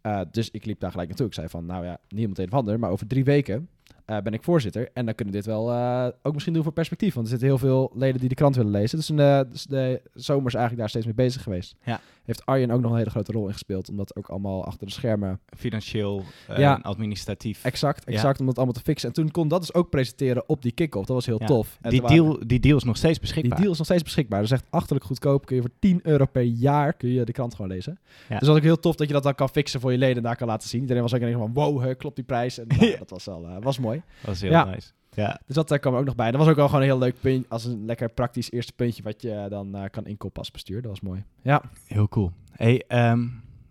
Eh, 0.00 0.20
dus 0.30 0.50
ik 0.50 0.64
liep 0.64 0.80
daar 0.80 0.90
gelijk 0.90 1.08
naartoe. 1.08 1.26
Ik 1.26 1.34
zei 1.34 1.48
van, 1.48 1.66
nou 1.66 1.84
ja, 1.84 1.98
niet 2.08 2.38
een 2.38 2.46
of 2.46 2.52
ander, 2.52 2.78
maar 2.78 2.90
over 2.90 3.06
drie 3.06 3.24
weken 3.24 3.68
eh, 4.06 4.18
ben 4.20 4.32
ik 4.32 4.42
voorzitter. 4.42 4.88
En 4.92 5.04
dan 5.04 5.14
kunnen 5.14 5.34
we 5.34 5.40
dit 5.40 5.48
wel 5.50 5.70
eh, 5.72 6.06
ook 6.22 6.32
misschien 6.32 6.54
doen 6.54 6.62
voor 6.62 6.72
perspectief. 6.72 7.14
Want 7.14 7.26
er 7.26 7.30
zitten 7.32 7.48
heel 7.48 7.58
veel 7.58 7.90
leden 7.94 8.20
die 8.20 8.28
de 8.28 8.34
krant 8.34 8.56
willen 8.56 8.70
lezen. 8.70 8.98
Dus, 8.98 9.10
in 9.10 9.16
de, 9.16 9.46
dus 9.50 9.64
de 9.64 10.00
zomer 10.14 10.46
is 10.46 10.52
eigenlijk 10.54 10.78
daar 10.78 10.88
steeds 10.88 11.04
mee 11.06 11.14
bezig 11.14 11.42
geweest. 11.42 11.74
Ja. 11.84 12.00
Heeft 12.24 12.46
Arjen 12.46 12.70
ook 12.70 12.80
nog 12.80 12.90
een 12.90 12.96
hele 12.96 13.10
grote 13.10 13.32
rol 13.32 13.46
in 13.46 13.52
gespeeld. 13.52 13.88
Omdat 13.88 14.16
ook 14.16 14.28
allemaal 14.28 14.64
achter 14.64 14.86
de 14.86 14.92
schermen... 14.92 15.40
Financieel 15.56 16.22
eh, 16.48 16.58
Ja. 16.58 16.76
en 16.76 16.82
administratief. 16.82 17.64
Exact, 17.64 18.02
Ja. 18.06 18.12
exact. 18.12 18.40
Om 18.40 18.46
dat 18.46 18.56
allemaal 18.56 18.74
te 18.74 18.80
fixen. 18.80 19.08
En 19.08 19.14
toen 19.14 19.30
kon 19.30 19.48
dat 19.48 19.60
dus 19.60 19.74
ook 19.74 19.90
presenteren 19.90 20.48
op 20.48 20.62
die 20.62 20.72
kick-off. 20.72 21.06
Dat 21.06 21.16
was 21.16 21.26
heel 21.26 21.38
tof. 21.38 21.78
En 21.80 21.90
die, 21.90 22.02
waren- 22.02 22.16
deal, 22.16 22.38
die 22.46 22.60
deal 22.60 22.76
is 22.76 22.84
nog 22.84 22.96
steeds 22.96 23.12
die 23.18 23.20
beschikbaar. 23.20 23.58
deal 23.58 23.70
is 23.72 23.78
nog 23.78 23.86
steeds 23.86 24.02
beschikbaar. 24.02 24.38
Dat 24.40 24.50
is 24.50 24.54
echt 24.56 24.64
achterlijk 24.70 25.04
goedkoop. 25.04 25.46
Kun 25.46 25.56
je 25.56 25.62
voor 25.62 25.70
10 25.78 26.00
euro 26.02 26.24
per 26.26 26.42
jaar 26.42 26.92
kun 26.92 27.08
je 27.08 27.24
de 27.24 27.32
krant 27.32 27.54
gewoon 27.54 27.70
lezen. 27.70 27.98
Dus 28.28 28.38
dat 28.38 28.48
is 28.48 28.56
ook 28.56 28.62
heel 28.62 28.80
tof 28.80 28.94
dat 28.96 29.06
je 29.06 29.12
dat 29.12 29.22
dan 29.22 29.34
kan 29.34 29.48
fixen 29.48 29.80
voor 29.80 29.92
je 29.92 29.98
leden 29.98 30.16
en 30.16 30.22
daar 30.22 30.36
kan 30.36 30.46
laten 30.48 30.68
zien. 30.68 30.80
Iedereen 30.80 31.02
was 31.02 31.14
ook 31.14 31.20
in 31.20 31.32
van 31.32 31.52
wow, 31.52 31.94
klopt 31.96 32.16
die 32.16 32.24
prijs. 32.24 32.58
En 32.58 32.66
nou, 32.78 32.96
dat 32.98 33.10
was 33.10 33.26
eh, 33.26 33.34
was 33.60 33.78
mooi. 33.78 33.95
Dat 34.20 34.26
was 34.26 34.40
heel 34.40 34.50
Ja. 34.50 34.64
nice. 34.64 34.90
Ja. 35.10 35.40
Dus 35.46 35.54
dat 35.54 35.70
eh, 35.70 35.78
kwam 35.78 35.92
er 35.92 35.98
ook 35.98 36.04
nog 36.06 36.14
bij. 36.14 36.30
Dat 36.30 36.40
was 36.40 36.48
ook 36.48 36.56
wel 36.56 36.66
gewoon 36.66 36.80
een 36.80 36.86
heel 36.88 36.98
leuk 36.98 37.20
puntje. 37.20 37.48
Als 37.48 37.64
een 37.64 37.84
lekker 37.84 38.08
praktisch 38.08 38.50
eerste 38.50 38.72
puntje 38.72 39.02
wat 39.02 39.22
je 39.22 39.32
eh, 39.32 39.50
dan 39.50 39.74
eh, 39.74 39.90
kan 39.90 40.06
inkoppen 40.06 40.38
als 40.40 40.50
bestuur. 40.50 40.82
Dat 40.82 40.90
was 40.90 41.00
mooi. 41.00 41.24
Ja, 41.42 41.62
Heel 41.86 42.08
cool. 42.08 42.32
Hey, 42.50 42.84
ehm, 42.88 43.26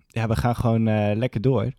ja, 0.08 0.28
we 0.28 0.36
gaan 0.36 0.56
gewoon 0.56 0.88
eh, 0.88 1.16
lekker 1.16 1.42
door. 1.42 1.72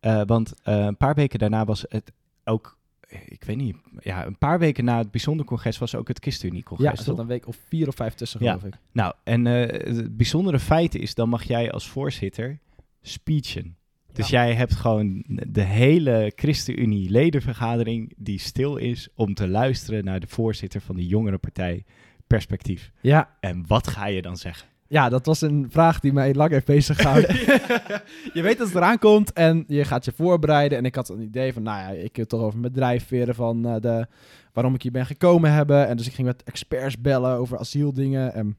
Eh, 0.00 0.22
want 0.26 0.54
eh, 0.62 0.76
een 0.84 0.96
paar 0.96 1.14
weken 1.14 1.38
daarna 1.38 1.64
was 1.64 1.84
het 1.88 2.12
ook, 2.44 2.78
ik 3.24 3.44
weet 3.44 3.56
niet, 3.56 3.76
ja, 3.98 4.26
een 4.26 4.38
paar 4.38 4.58
weken 4.58 4.84
na 4.84 4.98
het 4.98 5.10
bijzonder 5.10 5.46
congres 5.46 5.78
was 5.78 5.94
ook 5.94 6.08
het 6.08 6.16
ja 6.16 6.22
ChristenUnie-congres. 6.22 6.98
er 6.98 7.04
zat 7.04 7.18
een 7.18 7.26
week 7.26 7.46
of 7.46 7.56
vier 7.68 7.88
of 7.88 7.94
vijf 7.94 8.14
tussen, 8.14 8.44
Ja. 8.44 8.52
geloof 8.52 8.66
ik. 8.74 8.78
Nou, 8.92 9.14
en 9.24 9.46
eh, 9.46 9.86
het 9.96 10.16
bijzondere 10.16 10.58
feit 10.58 10.94
is, 10.94 11.14
dan 11.14 11.28
mag 11.28 11.42
jij 11.42 11.72
als 11.72 11.88
voorzitter 11.88 12.58
speechen. 13.02 13.76
Dus 14.12 14.28
Ja. 14.28 14.44
jij 14.44 14.54
hebt 14.54 14.74
gewoon 14.74 15.22
de 15.48 15.62
hele 15.62 16.32
ChristenUnie-ledenvergadering 16.36 18.12
die 18.16 18.38
stil 18.38 18.76
is 18.76 19.08
om 19.14 19.34
te 19.34 19.48
luisteren 19.48 20.04
naar 20.04 20.20
de 20.20 20.26
voorzitter 20.26 20.80
van 20.80 20.96
de 20.96 21.06
jongere 21.06 21.38
partij 21.38 21.84
Perspectief. 22.26 22.92
Ja, 23.00 23.30
En 23.40 23.64
wat 23.66 23.86
ga 23.88 24.06
je 24.06 24.22
dan 24.22 24.36
zeggen? 24.36 24.68
Ja, 24.88 25.08
dat 25.08 25.26
was 25.26 25.40
een 25.40 25.66
vraag 25.70 26.00
die 26.00 26.12
mij 26.12 26.34
lang 26.34 26.50
heeft 26.50 26.66
bezig 26.66 26.96
gehouden. 26.96 27.34
je 28.34 28.42
weet 28.42 28.58
dat 28.58 28.66
het 28.66 28.76
eraan 28.76 28.98
komt 28.98 29.32
en 29.32 29.64
je 29.66 29.84
gaat 29.84 30.04
je 30.04 30.12
voorbereiden. 30.12 30.78
En 30.78 30.84
ik 30.84 30.94
had 30.94 31.08
een 31.08 31.20
idee 31.20 31.52
van, 31.52 31.62
nou 31.62 31.78
ja, 31.78 31.88
ik 32.02 32.16
wil 32.16 32.26
toch 32.26 32.40
over 32.40 32.58
mijn 32.58 32.72
drijfveren 32.72 33.34
van 33.34 33.66
eh, 33.66 33.80
de, 33.80 34.06
waarom 34.52 34.74
ik 34.74 34.82
hier 34.82 34.92
ben 34.92 35.06
gekomen 35.06 35.52
hebben. 35.52 35.88
En 35.88 35.96
dus 35.96 36.06
ik 36.06 36.12
ging 36.12 36.26
met 36.26 36.42
experts 36.42 37.00
bellen 37.00 37.36
over 37.36 37.58
asieldingen. 37.58 38.34
En, 38.34 38.56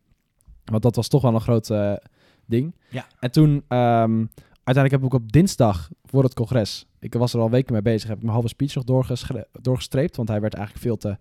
want 0.65 0.83
dat 0.83 0.95
was 0.95 1.07
toch 1.07 1.21
wel 1.21 1.33
een 1.33 1.41
groot 1.41 1.69
eh, 1.69 1.93
ding. 2.45 2.75
Ja. 2.89 3.05
En 3.19 3.31
toen, 3.31 3.63
ehm, 3.67 4.25
uiteindelijk 4.63 4.91
heb 5.03 5.03
ik 5.13 5.13
op 5.25 5.31
dinsdag 5.31 5.89
voor 6.03 6.23
het 6.23 6.33
congres, 6.33 6.85
ik 6.99 7.13
was 7.13 7.33
er 7.33 7.39
al 7.39 7.49
weken 7.49 7.73
mee 7.73 7.81
bezig, 7.81 8.07
heb 8.07 8.17
ik 8.17 8.21
mijn 8.23 8.33
halve 8.33 8.47
speech 8.47 8.75
nog 8.75 8.83
doorgestreept. 9.61 10.15
Want 10.15 10.29
hij 10.29 10.41
werd 10.41 10.53
eigenlijk 10.53 10.85
veel 10.85 10.97
te 10.97 11.17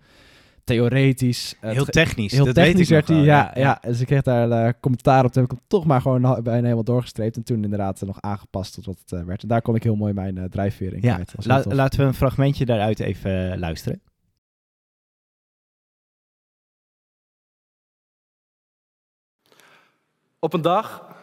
theoretisch. 0.64 1.54
Eh, 1.60 1.70
Heel 1.70 1.84
technisch. 1.84 2.32
Heel 2.32 2.44
dat 2.44 2.54
technisch 2.54 2.74
weet 2.74 2.82
ik 2.84 2.88
werd 2.88 3.08
hij, 3.08 3.16
wel, 3.16 3.24
ja, 3.24 3.50
ja, 3.54 3.78
Dus 3.82 4.00
ik 4.00 4.06
kreeg 4.06 4.22
daar 4.22 4.50
eh, 4.50 4.72
commentaar 4.80 5.24
op. 5.24 5.32
Toen 5.32 5.42
heb 5.42 5.52
ik 5.52 5.58
hem 5.58 5.66
toch 5.68 5.84
maar 5.84 6.00
gewoon 6.00 6.20
bijna 6.42 6.62
helemaal 6.62 6.84
doorgestreept. 6.84 7.36
En 7.36 7.42
toen 7.42 7.64
inderdaad 7.64 8.00
eh, 8.00 8.06
nog 8.06 8.20
aangepast 8.20 8.74
tot 8.74 8.84
wat 8.86 8.98
het 9.06 9.24
werd. 9.24 9.42
En 9.42 9.48
daar 9.48 9.62
kon 9.62 9.74
ik 9.74 9.82
heel 9.82 9.96
mooi 9.96 10.12
mijn 10.12 10.38
eh, 10.38 10.44
drijfveer 10.44 10.92
in 10.92 10.98
Ja, 11.02 11.20
la- 11.36 11.62
laten 11.68 12.00
we 12.00 12.04
een 12.06 12.14
fragmentje 12.14 12.64
daaruit 12.64 13.00
even 13.00 13.58
luisteren. 13.58 14.02
Op 20.38 20.52
een 20.52 20.62
dag 20.62 21.16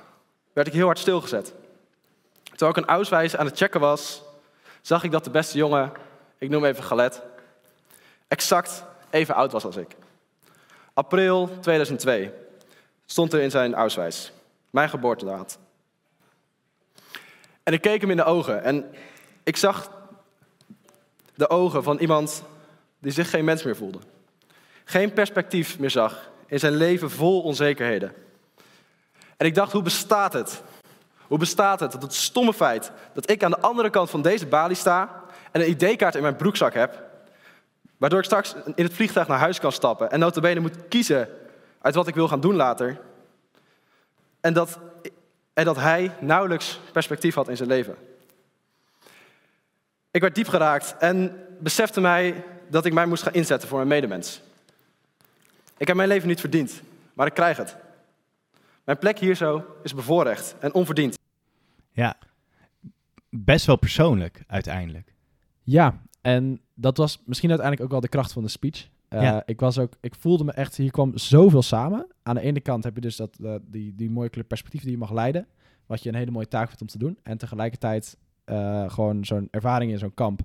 werd 0.54 0.68
ik 0.68 0.74
heel 0.74 0.86
hard 0.86 1.00
stilgezet. 1.00 1.54
Terwijl 2.60 2.80
ik 2.80 2.84
een 2.86 2.96
auswijs 2.96 3.36
aan 3.36 3.46
het 3.46 3.58
checken 3.58 3.80
was, 3.80 4.22
zag 4.82 5.04
ik 5.04 5.12
dat 5.12 5.24
de 5.24 5.30
beste 5.30 5.58
jongen, 5.58 5.92
ik 6.38 6.50
noem 6.50 6.66
even 6.66 6.84
Galet, 6.84 7.22
exact 8.28 8.84
even 9.10 9.36
oud 9.36 9.52
was 9.52 9.66
als 9.66 9.76
ik. 9.76 9.96
April 10.94 11.50
2002 11.62 12.32
stond 13.06 13.34
er 13.34 13.42
in 13.42 13.52
zijn 13.52 13.74
auswijs, 13.74 14.32
mijn 14.70 14.90
geboortedaad. 14.90 15.58
En 17.64 17.74
ik 17.74 17.82
keek 17.82 18.02
hem 18.02 18.12
in 18.12 18.18
de 18.18 18.24
ogen 18.24 18.64
en 18.64 18.96
ik 19.44 19.58
zag 19.58 19.92
de 21.36 21.50
ogen 21.50 21.84
van 21.84 21.98
iemand 21.98 22.44
die 23.00 23.12
zich 23.12 23.30
geen 23.30 23.46
mens 23.46 23.64
meer 23.64 23.76
voelde. 23.76 24.00
Geen 24.84 25.14
perspectief 25.14 25.80
meer 25.80 25.92
zag 25.92 26.30
in 26.46 26.60
zijn 26.60 26.76
leven 26.76 27.12
vol 27.12 27.42
onzekerheden. 27.42 28.14
En 29.38 29.46
ik 29.46 29.56
dacht, 29.56 29.72
hoe 29.72 29.82
bestaat 29.82 30.34
het? 30.34 30.62
Hoe 31.30 31.38
bestaat 31.38 31.80
het 31.80 31.92
dat 31.92 32.02
het 32.02 32.14
stomme 32.14 32.54
feit 32.54 32.92
dat 33.14 33.30
ik 33.30 33.44
aan 33.44 33.52
de 33.52 33.60
andere 33.60 33.90
kant 33.90 34.10
van 34.10 34.22
deze 34.22 34.48
balie 34.48 34.76
sta 34.76 35.24
en 35.52 35.62
een 35.62 35.70
ID-kaart 35.70 36.16
in 36.16 36.22
mijn 36.22 36.36
broekzak 36.36 36.74
heb, 36.74 37.04
waardoor 37.98 38.20
ik 38.20 38.26
straks 38.26 38.56
in 38.76 38.84
het 38.84 38.94
vliegtuig 38.94 39.28
naar 39.28 39.40
huis 39.40 39.60
kan 39.60 39.72
stappen 39.72 40.12
en 40.12 40.20
notabene 40.20 40.60
moet 40.60 40.88
kiezen 40.88 41.30
uit 41.82 41.96
wat 41.96 42.08
ik 42.08 42.16
wil 42.16 42.28
gaan 42.28 42.40
doen 42.40 42.56
later, 42.56 43.00
en 44.42 44.54
dat, 44.54 44.80
en 45.54 45.66
dat 45.66 45.76
hij 45.76 46.12
nauwelijks 46.20 46.80
perspectief 46.92 47.36
had 47.36 47.50
in 47.50 47.58
zijn 47.58 47.70
leven. 47.70 47.96
Ik 50.12 50.22
werd 50.22 50.36
diep 50.36 50.48
geraakt 50.48 50.96
en 51.00 51.46
besefte 51.60 52.02
mij 52.02 52.44
dat 52.68 52.86
ik 52.86 52.94
mij 52.94 53.06
moest 53.06 53.24
gaan 53.24 53.34
inzetten 53.34 53.68
voor 53.68 53.78
mijn 53.78 53.90
medemens. 53.90 54.42
Ik 55.78 55.88
heb 55.88 55.96
mijn 55.96 56.10
leven 56.10 56.28
niet 56.28 56.40
verdiend, 56.40 56.82
maar 57.14 57.28
ik 57.28 57.34
krijg 57.34 57.58
het. 57.58 57.76
Mijn 58.84 58.98
plek 58.98 59.20
hier 59.20 59.36
zo 59.36 59.66
is 59.84 59.94
bevoorrecht 59.94 60.56
en 60.60 60.74
onverdiend. 60.74 61.19
Ja, 62.00 62.18
best 63.30 63.66
wel 63.66 63.76
persoonlijk 63.78 64.44
uiteindelijk. 64.48 65.14
Ja, 65.64 66.02
en 66.22 66.62
dat 66.74 66.98
was 66.98 67.24
misschien 67.26 67.50
uiteindelijk 67.50 67.86
ook 67.88 67.92
wel 67.94 68.02
de 68.10 68.16
kracht 68.16 68.32
van 68.34 68.44
de 68.44 68.50
speech. 68.50 68.90
Uh, 69.10 69.22
Ja. 69.22 69.44
ik, 69.46 69.60
was 69.60 69.78
ook, 69.80 69.94
ik 70.02 70.16
voelde 70.16 70.44
me 70.44 70.52
echt, 70.52 70.76
hier 70.76 70.92
kwam 70.92 71.18
zoveel 71.18 71.62
samen. 71.62 72.08
Aan 72.24 72.36
de 72.36 72.42
ene 72.42 72.60
kant 72.60 72.84
heb 72.84 72.96
je 72.96 73.02
dus 73.02 73.16
dat, 73.16 73.38
eh, 73.44 73.56
die, 73.62 73.96
die 73.96 74.10
mooie 74.10 74.30
kleur 74.30 74.46
perspectief 74.46 74.82
die 74.82 74.92
je 74.92 74.98
mag 74.98 75.12
leiden. 75.12 75.48
Wat 75.86 76.04
je 76.04 76.10
een 76.10 76.16
hele 76.16 76.32
mooie 76.32 76.48
taak 76.48 76.68
vindt 76.68 76.82
om 76.82 76.88
te 76.88 76.98
doen. 76.98 77.18
En 77.24 77.38
tegelijkertijd 77.38 78.18
eh, 78.44 78.90
gewoon 78.90 79.26
zo'n 79.26 79.48
ervaring 79.52 79.92
in 79.92 79.98
zo'n 79.98 80.14
kamp. 80.14 80.42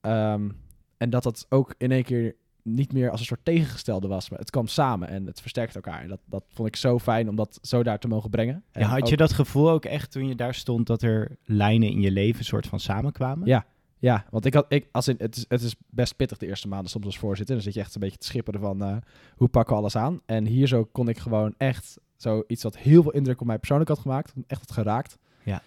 Ehm, 0.00 0.50
en 0.96 1.10
dat 1.10 1.22
dat 1.22 1.46
ook 1.48 1.74
in 1.78 1.92
één 1.92 2.04
keer 2.04 2.34
niet 2.62 2.92
meer 2.92 3.10
als 3.10 3.20
een 3.20 3.26
soort 3.26 3.44
tegengestelde 3.44 4.08
was. 4.08 4.30
Maar 4.30 4.38
het 4.38 4.50
kwam 4.50 4.66
samen 4.66 5.08
en 5.08 5.26
het 5.26 5.40
versterkt 5.40 5.74
elkaar. 5.74 6.02
En 6.02 6.08
dat, 6.08 6.20
dat 6.24 6.44
vond 6.48 6.68
ik 6.68 6.76
zo 6.76 6.98
fijn 6.98 7.28
om 7.28 7.36
dat 7.36 7.58
zo 7.62 7.82
daar 7.82 7.98
te 7.98 8.08
mogen 8.08 8.30
brengen. 8.30 8.64
En 8.72 8.80
Ja, 8.80 8.86
had 8.88 9.06
je 9.06 9.12
ook- 9.12 9.18
dat 9.18 9.32
gevoel 9.32 9.70
ook 9.70 9.84
echt 9.84 10.10
toen 10.10 10.28
je 10.28 10.34
daar 10.34 10.54
stond 10.54 10.86
dat 10.86 11.02
er 11.02 11.36
lijnen 11.44 11.88
in 11.88 12.00
je 12.00 12.10
leven 12.10 12.44
soort 12.44 12.66
van 12.66 12.80
samenkwamen? 12.80 13.46
Ja. 13.48 13.66
Ja, 13.98 14.24
want 14.30 14.44
ik 14.44 14.54
had, 14.54 14.64
ik, 14.68 14.88
als 14.92 15.08
in, 15.08 15.14
het, 15.18 15.36
is, 15.36 15.44
het 15.48 15.62
is 15.62 15.74
best 15.90 16.16
pittig 16.16 16.38
de 16.38 16.46
eerste 16.46 16.68
maanden 16.68 16.90
soms 16.90 17.04
als 17.06 17.18
voorzitter. 17.18 17.54
Dan 17.54 17.64
zit 17.64 17.74
je 17.74 17.80
echt 17.80 17.94
een 17.94 18.00
beetje 18.00 18.18
te 18.18 18.26
schipperen 18.26 18.60
van 18.60 18.82
eh, 18.82 18.96
hoe 19.36 19.48
pakken 19.48 19.74
we 19.74 19.80
alles 19.80 19.96
aan. 19.96 20.20
En 20.26 20.46
hier 20.46 20.66
zo 20.66 20.84
kon 20.84 21.08
ik 21.08 21.18
gewoon 21.18 21.54
echt 21.56 21.98
zoiets 22.16 22.62
wat 22.62 22.76
heel 22.78 23.02
veel 23.02 23.12
indruk 23.12 23.40
op 23.40 23.46
mij 23.46 23.58
persoonlijk 23.58 23.88
had 23.90 23.98
gemaakt, 23.98 24.32
echt 24.46 24.60
had 24.60 24.72
geraakt. 24.72 25.18
Ja. 25.42 25.62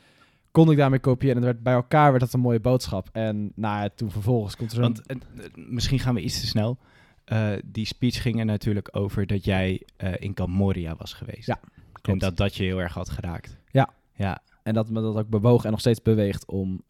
Kon 0.53 0.71
ik 0.71 0.77
daarmee 0.77 0.99
kopiëren 0.99 1.35
en 1.35 1.41
het 1.43 1.51
werd 1.51 1.63
bij 1.63 1.73
elkaar 1.73 2.09
werd 2.09 2.23
dat 2.23 2.33
een 2.33 2.39
mooie 2.39 2.59
boodschap. 2.59 3.09
En 3.11 3.51
nou 3.55 3.83
ja, 3.83 3.89
toen 3.95 4.11
vervolgens 4.11 4.55
komt 4.55 4.71
er 4.71 4.75
zo'n... 4.75 4.83
Want 4.83 5.05
eh, 5.07 5.17
misschien 5.55 5.99
gaan 5.99 6.15
we 6.15 6.21
iets 6.21 6.39
te 6.39 6.47
snel. 6.47 6.77
Eh, 7.25 7.51
die 7.65 7.85
speech 7.85 8.21
ging 8.21 8.39
er 8.39 8.45
natuurlijk 8.45 8.89
over 8.91 9.27
dat 9.27 9.45
jij 9.45 9.81
eh, 9.97 10.13
in 10.19 10.33
Camp 10.33 10.49
Moria 10.49 10.95
was 10.95 11.13
geweest. 11.13 11.47
Ja, 11.47 11.59
En 11.93 12.01
klopt. 12.01 12.19
dat 12.19 12.37
dat 12.37 12.55
je 12.55 12.63
heel 12.63 12.81
erg 12.81 12.93
had 12.93 13.09
geraakt. 13.09 13.57
Ja. 13.71 13.93
Ja, 14.15 14.41
En 14.63 14.73
dat 14.73 14.89
me 14.89 15.01
dat 15.01 15.15
ook 15.15 15.29
bewoog 15.29 15.65
en 15.65 15.71
nog 15.71 15.79
steeds 15.79 16.01
beweegt 16.01 16.45
om, 16.45 16.83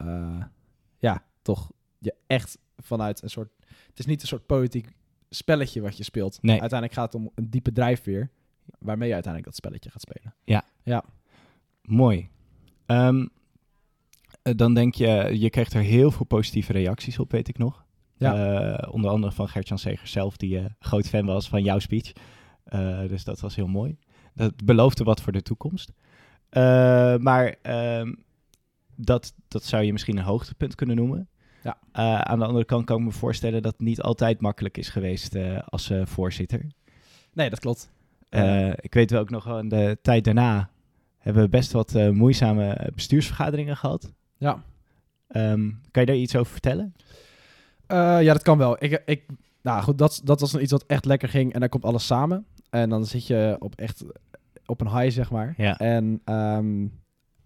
ja, 0.99 1.23
toch 1.41 1.71
je 1.99 2.13
echt 2.27 2.57
vanuit 2.77 3.23
een 3.23 3.29
soort... 3.29 3.49
Het 3.87 3.99
is 3.99 4.05
niet 4.05 4.21
een 4.21 4.27
soort 4.27 4.45
politiek 4.45 4.87
spelletje 5.29 5.81
wat 5.81 5.97
je 5.97 6.03
speelt. 6.03 6.37
Nee. 6.41 6.59
Uiteindelijk 6.59 6.99
gaat 6.99 7.13
het 7.13 7.21
om 7.21 7.31
een 7.35 7.49
diepe 7.49 7.71
drijfveer 7.71 8.29
waarmee 8.79 9.07
je 9.07 9.13
uiteindelijk 9.13 9.53
dat 9.53 9.63
spelletje 9.63 9.89
gaat 9.89 10.01
spelen. 10.01 10.35
mooi. 11.81 12.29
Ehm, 12.85 13.19
eh, 13.19 13.27
dan 14.43 14.73
denk 14.73 14.95
je, 14.95 15.29
je 15.39 15.49
kreeg 15.49 15.69
er 15.69 15.81
heel 15.81 16.11
veel 16.11 16.25
positieve 16.25 16.71
reacties 16.71 17.19
op, 17.19 17.31
weet 17.31 17.47
ik 17.47 17.57
nog. 17.57 17.85
Ja. 18.17 18.35
Eh, 18.35 18.93
onder 18.93 19.11
andere 19.11 19.33
van 19.33 19.47
Gertjan 19.47 19.77
Segers 19.77 20.11
zelf, 20.11 20.37
die 20.37 20.59
eh, 20.59 20.65
groot 20.79 21.07
fan 21.07 21.25
was 21.25 21.49
van 21.49 21.63
jouw 21.63 21.79
speech. 21.79 22.11
Eh, 22.63 22.99
dus 23.07 23.23
dat 23.23 23.39
was 23.39 23.55
heel 23.55 23.67
mooi. 23.67 23.97
Dat 24.35 24.65
beloofde 24.65 25.03
wat 25.03 25.21
voor 25.21 25.31
de 25.31 25.41
toekomst. 25.41 25.91
Eh, 26.49 26.61
maar 27.17 27.55
ehm, 27.61 28.13
dat, 28.95 29.33
dat 29.47 29.63
zou 29.63 29.83
je 29.83 29.91
misschien 29.91 30.17
een 30.17 30.23
hoogtepunt 30.23 30.75
kunnen 30.75 30.95
noemen. 30.95 31.29
Ja. 31.63 31.77
Eh, 31.91 32.21
aan 32.21 32.39
de 32.39 32.45
andere 32.45 32.65
kant 32.65 32.85
kan 32.85 32.97
ik 32.99 33.03
me 33.03 33.11
voorstellen 33.11 33.61
dat 33.61 33.71
het 33.71 33.81
niet 33.81 34.01
altijd 34.01 34.41
makkelijk 34.41 34.77
is 34.77 34.89
geweest 34.89 35.35
eh, 35.35 35.59
als 35.65 35.89
eh, 35.89 36.05
voorzitter. 36.05 36.67
Nee, 37.33 37.49
dat 37.49 37.59
klopt. 37.59 37.91
Eh, 38.29 38.69
ik 38.69 38.93
weet 38.93 39.11
wel 39.11 39.21
ook 39.21 39.29
nog 39.29 39.43
wel, 39.43 39.59
in 39.59 39.69
de 39.69 39.97
tijd 40.01 40.23
daarna 40.23 40.69
hebben 41.17 41.43
we 41.43 41.49
best 41.49 41.71
wat 41.71 41.95
eh, 41.95 42.09
moeizame 42.09 42.91
bestuursvergaderingen 42.95 43.77
gehad. 43.77 44.13
Ja. 44.43 44.63
Ehm, 45.27 45.71
kan 45.91 46.01
je 46.01 46.05
daar 46.05 46.15
iets 46.15 46.35
over 46.35 46.51
vertellen? 46.51 46.93
Eh, 47.87 48.21
ja, 48.21 48.33
dat 48.33 48.41
kan 48.41 48.57
wel. 48.57 48.83
Ik, 48.83 49.01
ik, 49.05 49.25
nou 49.61 49.83
goed, 49.83 49.97
dat, 49.97 50.21
dat 50.23 50.39
was 50.39 50.57
iets 50.57 50.71
wat 50.71 50.85
echt 50.85 51.05
lekker 51.05 51.29
ging 51.29 51.53
en 51.53 51.59
daar 51.59 51.69
komt 51.69 51.85
alles 51.85 52.05
samen. 52.05 52.45
En 52.69 52.89
dan 52.89 53.05
zit 53.05 53.27
je 53.27 53.55
op 53.59 53.75
echt 53.75 54.03
op 54.65 54.81
een 54.81 54.99
high, 54.99 55.15
zeg 55.15 55.31
maar. 55.31 55.53
Ja. 55.57 55.77
En 55.77 56.21
ehm, 56.25 56.87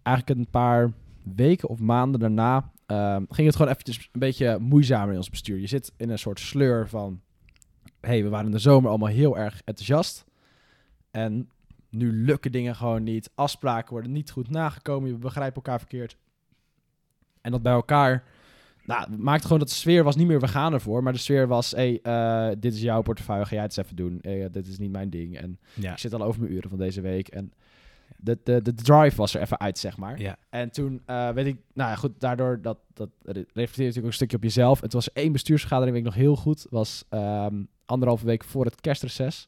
eigenlijk 0.03 0.39
een 0.39 0.49
paar 0.49 0.91
weken 1.35 1.69
of 1.69 1.79
maanden 1.79 2.19
daarna 2.19 2.71
ehm, 2.85 3.23
ging 3.29 3.47
het 3.47 3.55
gewoon 3.55 3.71
eventjes 3.71 4.09
een 4.11 4.19
beetje 4.19 4.57
moeizamer 4.59 5.11
in 5.11 5.17
ons 5.17 5.29
bestuur. 5.29 5.59
Je 5.59 5.67
zit 5.67 5.93
in 5.97 6.09
een 6.09 6.19
soort 6.19 6.39
sleur 6.39 6.89
van, 6.89 7.21
hey, 8.01 8.23
we 8.23 8.29
waren 8.29 8.45
in 8.45 8.51
de 8.51 8.59
zomer 8.59 8.89
allemaal 8.89 9.09
heel 9.09 9.37
erg 9.37 9.61
enthousiast. 9.65 10.25
En 11.11 11.49
nu 11.89 12.11
lukken 12.11 12.51
dingen 12.51 12.75
gewoon 12.75 13.03
niet. 13.03 13.31
Afspraken 13.35 13.91
worden 13.91 14.11
niet 14.11 14.31
goed 14.31 14.49
nagekomen. 14.49 15.11
We 15.11 15.17
begrijpen 15.17 15.55
elkaar 15.55 15.79
verkeerd. 15.79 16.17
En 17.47 17.53
dat 17.53 17.61
bij 17.61 17.73
elkaar 17.73 18.23
nou, 18.85 19.17
maakt 19.17 19.43
gewoon 19.43 19.59
dat 19.59 19.67
de 19.67 19.73
sfeer 19.73 20.03
was 20.03 20.15
niet 20.15 20.27
meer 20.27 20.39
we 20.39 20.47
gaan 20.47 20.73
ervoor, 20.73 21.03
maar 21.03 21.13
de 21.13 21.19
sfeer 21.19 21.47
was, 21.47 21.71
hey, 21.71 21.99
eh, 22.01 22.49
dit 22.59 22.73
is 22.73 22.81
jouw 22.81 23.01
portefeuille, 23.01 23.45
ga 23.45 23.53
jij 23.53 23.63
het 23.63 23.77
eens 23.77 23.85
even 23.85 23.95
doen. 23.95 24.21
Eh, 24.21 24.45
dit 24.51 24.67
is 24.67 24.77
niet 24.77 24.91
mijn 24.91 25.09
ding. 25.09 25.37
En 25.37 25.59
Ja. 25.73 25.91
ik 25.91 25.97
zit 25.97 26.13
al 26.13 26.21
over 26.21 26.41
mijn 26.41 26.53
uren 26.53 26.69
van 26.69 26.79
deze 26.79 27.01
week. 27.01 27.27
En 27.27 27.53
de, 28.17 28.39
de, 28.43 28.61
de 28.61 28.73
drive 28.73 29.15
was 29.15 29.33
er 29.33 29.41
even 29.41 29.59
uit, 29.59 29.77
zeg 29.77 29.97
maar. 29.97 30.19
Ja. 30.19 30.37
En 30.49 30.71
toen 30.71 31.01
eh, 31.05 31.29
weet 31.29 31.45
ik, 31.45 31.57
nou 31.73 31.89
ja, 31.89 31.95
goed, 31.95 32.19
daardoor 32.19 32.61
dat, 32.61 32.77
dat 32.93 33.09
reflecteert 33.23 33.77
natuurlijk 33.77 33.97
ook 33.97 34.05
een 34.05 34.13
stukje 34.13 34.37
op 34.37 34.43
jezelf. 34.43 34.81
Het 34.81 34.93
was 34.93 35.13
één 35.13 35.31
bestuursvergadering, 35.31 35.95
weet 35.95 36.05
ik 36.05 36.11
nog 36.11 36.21
heel 36.21 36.35
goed. 36.35 36.65
was 36.69 37.03
ehm, 37.09 37.63
anderhalve 37.85 38.25
week 38.25 38.43
voor 38.43 38.65
het 38.65 38.81
kerstreces. 38.81 39.47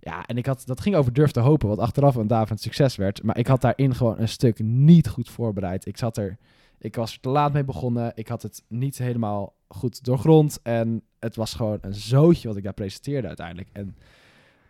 Ja, 0.00 0.26
en 0.26 0.36
ik 0.36 0.46
had, 0.46 0.62
dat 0.66 0.80
ging 0.80 0.96
over 0.96 1.12
durf 1.12 1.30
te 1.30 1.40
hopen, 1.40 1.68
wat 1.68 1.78
achteraf 1.78 2.14
een 2.14 2.26
David 2.26 2.60
succes 2.60 2.96
werd. 2.96 3.22
Maar 3.22 3.38
ik 3.38 3.46
had 3.46 3.60
daarin 3.60 3.94
gewoon 3.94 4.18
een 4.18 4.28
stuk 4.28 4.58
niet 4.58 5.08
goed 5.08 5.30
voorbereid. 5.30 5.86
Ik 5.86 5.96
zat 5.96 6.16
er, 6.16 6.38
ik 6.86 6.94
was 6.96 7.12
er 7.12 7.20
te 7.20 7.28
laat 7.28 7.52
mee 7.52 7.64
begonnen. 7.64 8.12
Ik 8.14 8.28
had 8.28 8.42
het 8.42 8.62
niet 8.68 8.98
helemaal 8.98 9.54
goed 9.68 10.04
doorgrond. 10.04 10.58
En 10.62 11.02
het 11.18 11.36
was 11.36 11.54
gewoon 11.54 11.78
een 11.80 11.94
zootje 11.94 12.48
wat 12.48 12.56
ik 12.56 12.62
daar 12.62 12.72
presenteerde 12.72 13.26
uiteindelijk. 13.26 13.68
En 13.72 13.96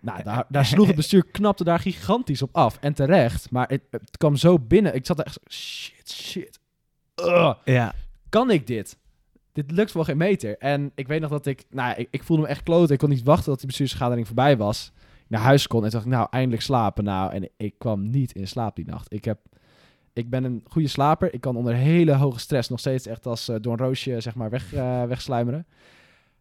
nou, 0.01 0.23
daar, 0.23 0.45
daar 0.57 0.67
sloeg 0.67 0.87
het 0.87 0.97
bestuur, 0.97 1.25
knapte 1.27 1.65
daar 1.65 1.79
gigantisch 1.79 2.43
op 2.43 2.51
af. 2.53 2.79
En 2.81 2.95
terecht, 2.95 3.51
maar 3.51 3.69
het, 3.69 3.83
het 3.91 4.17
kwam 4.17 4.37
zo 4.37 4.59
binnen. 4.59 4.95
Ik 4.95 5.07
zat 5.07 5.19
er 5.19 5.25
echt 5.25 5.35
zo, 5.35 5.51
shit, 5.51 6.11
shit. 6.11 6.59
Ja. 7.65 7.95
kan 8.29 8.51
ik 8.51 8.67
dit? 8.67 8.99
Dit 9.53 9.71
lukt 9.71 9.91
voor 9.91 10.05
geen 10.05 10.17
meter. 10.17 10.59
En 10.59 10.93
ik 10.95 11.09
weet 11.09 11.21
nog 11.21 11.31
dat 11.31 11.47
ik, 11.47 11.65
nou, 11.71 11.95
ik, 11.97 12.09
ik 12.11 12.23
voelde 12.23 12.43
me 12.43 12.49
echt 12.49 12.63
kloot. 12.63 12.91
Ik 12.91 12.99
kon 12.99 13.09
niet 13.09 13.23
wachten 13.23 13.51
dat 13.51 13.59
die 13.59 13.67
bestuursvergadering 13.67 14.27
voorbij 14.27 14.57
was. 14.57 14.93
Naar 15.29 15.41
huis 15.41 15.67
kon 15.67 15.85
en 15.85 15.91
dacht 15.91 16.05
ik, 16.05 16.11
nou, 16.11 16.27
eindelijk 16.31 16.63
slapen. 16.63 17.05
Nou, 17.05 17.33
en 17.33 17.49
ik 17.57 17.75
kwam 17.79 18.11
niet 18.11 18.33
in 18.33 18.49
slaap 18.49 18.77
die 18.77 18.87
nacht. 18.87 19.13
Ik, 19.13 19.25
heb, 19.25 19.39
ik 20.17 20.31
ben 20.31 20.45
een 20.45 20.63
goede 20.69 20.89
slaper. 20.89 21.35
Ik 21.35 21.41
kan 21.41 21.57
onder 21.57 21.75
hele 21.75 22.13
hoge 22.15 22.39
stress 22.39 22.69
nog 22.69 22.79
steeds 22.79 23.07
echt 23.07 23.27
als 23.27 23.49
eh, 23.49 23.57
door 23.61 23.73
een 23.73 23.79
roosje, 23.79 24.21
zeg 24.21 24.35
maar, 24.35 24.51
weg, 24.51 24.73
eh, 24.75 25.05
wegsluimeren. 25.05 25.67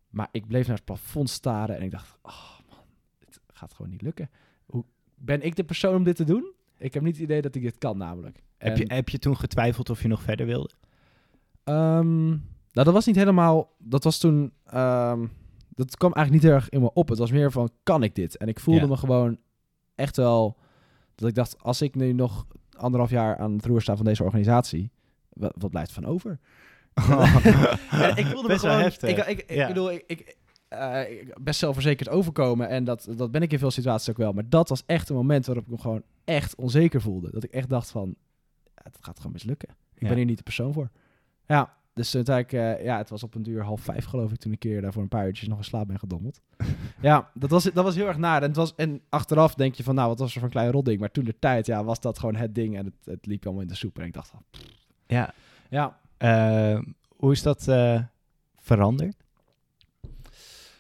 Maar 0.09 0.27
ik 0.31 0.47
bleef 0.47 0.67
naar 0.67 0.75
het 0.75 0.85
plafond 0.85 1.29
staren 1.29 1.75
en 1.77 1.81
ik 1.81 1.91
dacht, 1.91 2.17
oh 2.21 2.59
man, 2.69 2.77
dit 3.19 3.39
gaat 3.47 3.73
gewoon 3.73 3.91
niet 3.91 4.01
lukken. 4.01 4.29
Hoe, 4.65 4.83
ben 5.15 5.41
ik 5.41 5.55
de 5.55 5.63
persoon 5.63 5.95
om 5.95 6.03
dit 6.03 6.15
te 6.15 6.23
doen? 6.23 6.51
Ik 6.77 6.93
heb 6.93 7.03
niet 7.03 7.13
het 7.15 7.23
idee 7.23 7.41
dat 7.41 7.55
ik 7.55 7.61
dit 7.61 7.77
kan, 7.77 7.97
namelijk. 7.97 8.43
Heb, 8.57 8.77
je, 8.77 8.85
heb 8.87 9.09
je 9.09 9.19
toen 9.19 9.37
getwijfeld 9.37 9.89
of 9.89 10.01
je 10.01 10.07
nog 10.07 10.21
verder 10.21 10.45
wilde? 10.45 10.69
Ehm, 11.63 12.27
nou, 12.27 12.39
dat 12.71 12.93
was 12.93 13.05
niet 13.05 13.15
helemaal. 13.15 13.71
Dat 13.77 14.03
was 14.03 14.17
toen. 14.19 14.51
ehm, 14.65 15.25
dat 15.69 15.97
kwam 15.97 16.13
eigenlijk 16.13 16.43
niet 16.43 16.51
heel 16.51 16.61
erg 16.61 16.69
in 16.69 16.81
me 16.81 16.93
op. 16.93 17.09
Het 17.09 17.17
was 17.17 17.31
meer 17.31 17.51
van: 17.51 17.69
kan 17.83 18.03
ik 18.03 18.15
dit? 18.15 18.37
En 18.37 18.47
ik 18.47 18.59
voelde 18.59 18.79
Ja. 18.81 18.87
me 18.87 18.97
gewoon 18.97 19.37
echt 19.95 20.17
wel. 20.17 20.57
Dat 21.15 21.29
ik 21.29 21.35
dacht: 21.35 21.63
als 21.63 21.81
ik 21.81 21.95
nu 21.95 22.13
nog 22.13 22.47
anderhalf 22.77 23.09
jaar 23.09 23.37
aan 23.37 23.53
het 23.53 23.65
roer 23.65 23.81
sta 23.81 23.95
van 23.95 24.05
deze 24.05 24.23
organisatie, 24.23 24.91
wat, 25.29 25.53
wat 25.57 25.69
blijft 25.69 25.91
van 25.91 26.05
over? 26.05 26.39
Ik 28.15 28.25
voelde 28.25 28.47
Best 28.47 28.47
me 28.47 28.47
wel 28.47 28.57
gewoon. 28.57 28.79
heftig. 28.79 29.09
Ik, 29.09 29.17
ik, 29.25 29.39
ik 29.39 29.49
Ja. 29.55 29.67
bedoel, 29.67 29.91
ik, 29.91 30.03
ik, 30.07 30.35
eh, 30.67 31.11
ik- 31.11 31.37
best 31.41 31.59
zelfverzekerd 31.59 32.09
overkomen. 32.09 32.69
En 32.69 32.83
dat, 32.83 33.07
dat 33.15 33.31
ben 33.31 33.41
ik 33.41 33.51
in 33.51 33.59
veel 33.59 33.71
situaties 33.71 34.09
ook 34.09 34.17
wel. 34.17 34.31
Maar 34.33 34.49
dat 34.49 34.69
was 34.69 34.83
echt 34.85 35.09
een 35.09 35.15
moment 35.15 35.45
waarop 35.45 35.63
ik 35.65 35.71
me 35.71 35.77
gewoon 35.77 36.03
echt 36.23 36.55
onzeker 36.55 37.01
voelde. 37.01 37.31
Dat 37.31 37.43
ik 37.43 37.51
echt 37.51 37.69
dacht 37.69 37.91
van, 37.91 38.15
ja, 38.63 38.81
het 38.83 38.97
gaat 39.01 39.17
gewoon 39.17 39.31
mislukken. 39.31 39.69
Ik 39.69 40.01
Ja. 40.01 40.07
ben 40.07 40.17
hier 40.17 40.25
niet 40.25 40.37
de 40.37 40.43
persoon 40.43 40.73
voor. 40.73 40.89
Ja, 41.45 41.73
dus 41.95 42.15
uiteindelijk, 42.15 42.79
eh, 42.79 42.85
ja, 42.85 42.97
het 42.97 43.09
was 43.09 43.23
op 43.23 43.35
een 43.35 43.43
duur 43.43 43.63
half 43.63 43.81
vijf 43.81 44.05
geloof 44.05 44.31
ik 44.31 44.37
toen 44.37 44.51
een 44.51 44.57
keer 44.57 44.81
daar 44.81 44.93
voor 44.93 45.01
een 45.01 45.07
paar 45.07 45.25
uurtjes 45.25 45.47
nog 45.47 45.57
in 45.57 45.63
slaap 45.63 45.87
ben 45.87 45.99
gedommeld. 45.99 46.41
ja, 47.01 47.29
dat 47.33 47.49
was, 47.49 47.63
dat 47.63 47.83
was 47.83 47.95
heel 47.95 48.07
erg 48.07 48.17
naar. 48.17 48.41
En, 48.41 48.47
het 48.47 48.55
was, 48.57 48.75
en 48.75 49.01
achteraf 49.09 49.53
denk 49.55 49.75
je 49.75 49.83
van, 49.83 49.95
nou, 49.95 50.07
wat 50.07 50.19
was 50.19 50.27
er 50.27 50.33
voor 50.35 50.43
een 50.43 50.49
klein 50.49 50.71
rotding. 50.71 50.99
Maar 50.99 51.11
toen 51.11 51.23
de 51.23 51.39
tijd, 51.39 51.65
ja, 51.65 51.83
was 51.83 51.99
dat 51.99 52.19
gewoon 52.19 52.35
het 52.35 52.55
ding. 52.55 52.77
En 52.77 52.85
het, 52.85 52.93
het 53.05 53.25
liep 53.25 53.45
allemaal 53.45 53.61
in 53.61 53.67
de 53.67 53.75
soep. 53.75 53.99
En 53.99 54.05
ik 54.05 54.13
dacht 54.13 54.27
van, 54.29 54.43
Ja. 55.07 55.33
ja, 55.69 55.97
Eh, 56.17 56.79
hoe 57.15 57.31
is 57.31 57.41
dat 57.41 57.67
eh, 57.67 58.01
veranderd? 58.55 59.24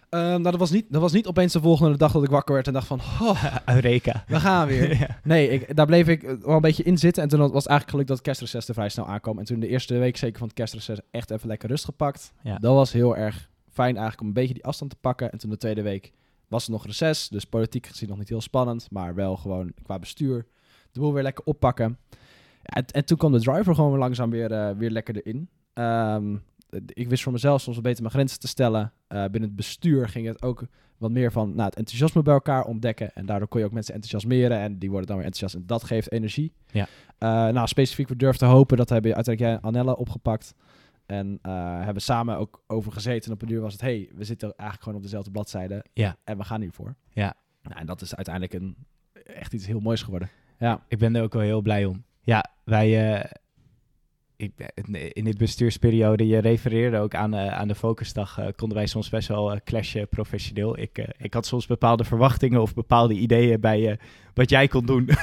Ehm, 0.09 0.23
nou, 0.23 0.43
dat 0.43 0.55
was, 0.55 0.71
niet, 0.71 0.85
dat 0.89 1.01
was 1.01 1.11
niet 1.11 1.27
opeens 1.27 1.53
de 1.53 1.61
volgende 1.61 1.97
dag 1.97 2.11
dat 2.11 2.23
ik 2.23 2.29
wakker 2.29 2.53
werd 2.53 2.67
en 2.67 2.73
dacht 2.73 2.87
van, 2.87 2.99
oh, 2.99 3.43
Eureka. 3.75 4.23
we 4.27 4.39
gaan 4.39 4.67
weer. 4.73 4.99
ja. 4.99 5.19
Nee, 5.23 5.49
ik, 5.49 5.75
daar 5.75 5.85
bleef 5.85 6.07
ik 6.07 6.21
wel 6.21 6.55
een 6.55 6.61
beetje 6.61 6.83
in 6.83 6.97
zitten. 6.97 7.23
En 7.23 7.29
toen 7.29 7.39
was 7.39 7.47
het 7.47 7.67
eigenlijk 7.67 7.89
gelukt 7.89 8.07
dat 8.07 8.17
het 8.17 8.25
kerstreces 8.25 8.67
er 8.67 8.73
vrij 8.73 8.89
snel 8.89 9.07
aankwam. 9.07 9.39
En 9.39 9.45
toen 9.45 9.59
de 9.59 9.67
eerste 9.67 9.97
week 9.97 10.17
zeker 10.17 10.37
van 10.37 10.47
het 10.47 10.55
kerstreces 10.55 10.99
echt 11.11 11.31
even 11.31 11.47
lekker 11.47 11.69
rust 11.69 11.85
gepakt. 11.85 12.33
Ja. 12.41 12.57
Dat 12.57 12.73
was 12.73 12.91
heel 12.91 13.17
erg 13.17 13.49
fijn 13.71 13.95
eigenlijk 13.95 14.21
om 14.21 14.27
een 14.27 14.33
beetje 14.33 14.53
die 14.53 14.65
afstand 14.65 14.91
te 14.91 14.97
pakken. 15.01 15.31
En 15.31 15.37
toen 15.37 15.49
de 15.49 15.57
tweede 15.57 15.81
week 15.81 16.11
was 16.47 16.61
het 16.61 16.71
nog 16.71 16.85
reces. 16.85 17.29
Dus 17.29 17.45
politiek 17.45 17.87
gezien 17.87 18.09
nog 18.09 18.17
niet 18.17 18.29
heel 18.29 18.41
spannend. 18.41 18.87
Maar 18.91 19.15
wel 19.15 19.37
gewoon 19.37 19.71
qua 19.83 19.99
bestuur 19.99 20.45
de 20.91 20.99
boel 20.99 21.13
weer 21.13 21.23
lekker 21.23 21.45
oppakken. 21.45 21.97
Ja, 22.61 22.73
en, 22.73 22.85
en 22.85 23.05
toen 23.05 23.17
kwam 23.17 23.31
de 23.31 23.39
driver 23.39 23.75
gewoon 23.75 23.97
langzaam 23.97 24.29
weer, 24.29 24.51
eh, 24.51 24.69
weer 24.77 24.89
lekker 24.89 25.15
erin. 25.15 25.49
Ehm, 25.73 26.33
eh, 26.33 26.39
ik 26.85 27.09
wist 27.09 27.23
voor 27.23 27.31
mezelf 27.31 27.61
soms 27.61 27.81
beter 27.81 28.01
mijn 28.01 28.13
grenzen 28.13 28.39
te 28.39 28.47
stellen. 28.47 28.93
Eh, 29.07 29.21
binnen 29.21 29.41
het 29.41 29.55
bestuur 29.55 30.09
ging 30.09 30.27
het 30.27 30.41
ook 30.41 30.65
wat 30.97 31.11
meer 31.11 31.31
van 31.31 31.55
nou, 31.55 31.63
het 31.63 31.75
enthousiasme 31.75 32.21
bij 32.21 32.33
elkaar 32.33 32.65
ontdekken. 32.65 33.13
En 33.13 33.25
daardoor 33.25 33.47
kon 33.47 33.59
je 33.59 33.65
ook 33.65 33.71
mensen 33.71 33.93
enthousiasmeren. 33.93 34.57
En 34.57 34.79
die 34.79 34.89
worden 34.89 35.07
dan 35.07 35.17
weer 35.17 35.25
enthousiast. 35.25 35.63
En 35.63 35.67
dat 35.67 35.83
geeft 35.83 36.11
energie. 36.11 36.53
Ja. 36.71 36.87
Eh, 37.17 37.29
nou, 37.29 37.67
specifiek 37.67 38.07
voor 38.07 38.17
Durf 38.17 38.37
te 38.37 38.45
Hopen, 38.45 38.77
dat 38.77 38.89
hebben 38.89 39.15
uiteindelijk 39.15 39.53
jij 39.53 39.61
en 39.61 39.67
Anelle 39.67 39.97
opgepakt. 39.97 40.55
En 41.05 41.39
eh, 41.41 41.83
hebben 41.83 42.01
samen 42.01 42.37
ook 42.37 42.63
over 42.67 42.91
gezeten. 42.91 43.27
En 43.27 43.33
op 43.33 43.41
een 43.41 43.47
duur 43.47 43.61
was 43.61 43.73
het, 43.73 43.81
hey, 43.81 44.09
we 44.15 44.23
zitten 44.23 44.47
eigenlijk 44.47 44.81
gewoon 44.81 44.97
op 44.97 45.03
dezelfde 45.03 45.31
bladzijde. 45.31 45.85
Ja. 45.93 46.15
En 46.23 46.37
we 46.37 46.43
gaan 46.43 46.61
hiervoor. 46.61 46.95
Ja. 47.09 47.33
Nou, 47.61 47.79
en 47.79 47.85
dat 47.85 48.01
is 48.01 48.15
uiteindelijk 48.15 48.53
een, 48.53 48.75
echt 49.23 49.53
iets 49.53 49.65
heel 49.65 49.79
moois 49.79 50.03
geworden. 50.03 50.29
Ja. 50.59 50.83
Ik 50.87 50.97
ben 50.97 51.15
er 51.15 51.23
ook 51.23 51.33
wel 51.33 51.41
heel 51.41 51.61
blij 51.61 51.85
om. 51.85 52.03
Ja, 52.21 52.45
wij... 52.63 53.23
eh, 54.37 54.47
ik, 54.75 54.87
in 55.13 55.23
dit 55.23 55.37
bestuursperiode, 55.37 56.27
je 56.27 56.37
refereerde 56.37 56.97
ook 56.97 57.15
aan, 57.15 57.33
eh, 57.33 57.47
aan 57.47 57.67
de 57.67 57.75
focusdag, 57.75 58.37
eh, 58.39 58.47
konden 58.55 58.77
wij 58.77 58.87
soms 58.87 59.09
best 59.09 59.27
wel 59.27 59.59
clashen 59.63 60.07
professioneel. 60.07 60.79
Ik, 60.79 61.07
ik 61.17 61.33
had 61.33 61.45
soms 61.45 61.65
bepaalde 61.65 62.03
verwachtingen 62.03 62.61
of 62.61 62.73
bepaalde 62.73 63.13
ideeën 63.13 63.59
bij 63.59 63.99
wat 64.33 64.49
jij 64.49 64.67
kon 64.67 64.85
doen. 64.85 65.09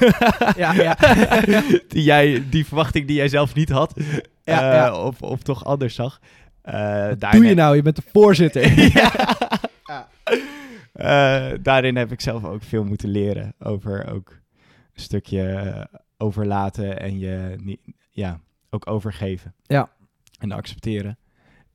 Ja, 0.56 0.72
ja. 0.72 0.96
die, 1.88 2.02
jij, 2.02 2.42
die 2.50 2.66
verwachting 2.66 3.06
die 3.06 3.16
jij 3.16 3.28
zelf 3.28 3.54
niet 3.54 3.68
had, 3.68 4.00
Ja, 4.44 4.74
ja. 4.74 5.04
Of, 5.04 5.22
of 5.22 5.42
toch 5.42 5.64
anders 5.64 5.94
zag. 5.94 6.20
Wat 6.62 7.20
daarin 7.20 7.40
doe 7.40 7.48
je 7.48 7.54
nou? 7.54 7.76
Je 7.76 7.82
bent 7.82 7.96
de 7.96 8.02
voorzitter. 8.12 8.92
ja. 9.82 10.08
Daarin 11.62 11.96
heb 11.96 12.12
ik 12.12 12.20
zelf 12.20 12.44
ook 12.44 12.62
veel 12.62 12.84
moeten 12.84 13.08
leren 13.08 13.54
over 13.58 14.12
ook 14.12 14.30
een 14.94 15.00
stukje 15.02 15.88
overlaten 16.18 17.00
en 17.00 17.18
je 17.18 17.56
niet, 17.62 17.80
ja, 18.10 18.40
ook 18.72 18.86
overgeven. 18.86 19.54
Ja. 19.62 19.90
En 20.38 20.52
accepteren. 20.52 21.18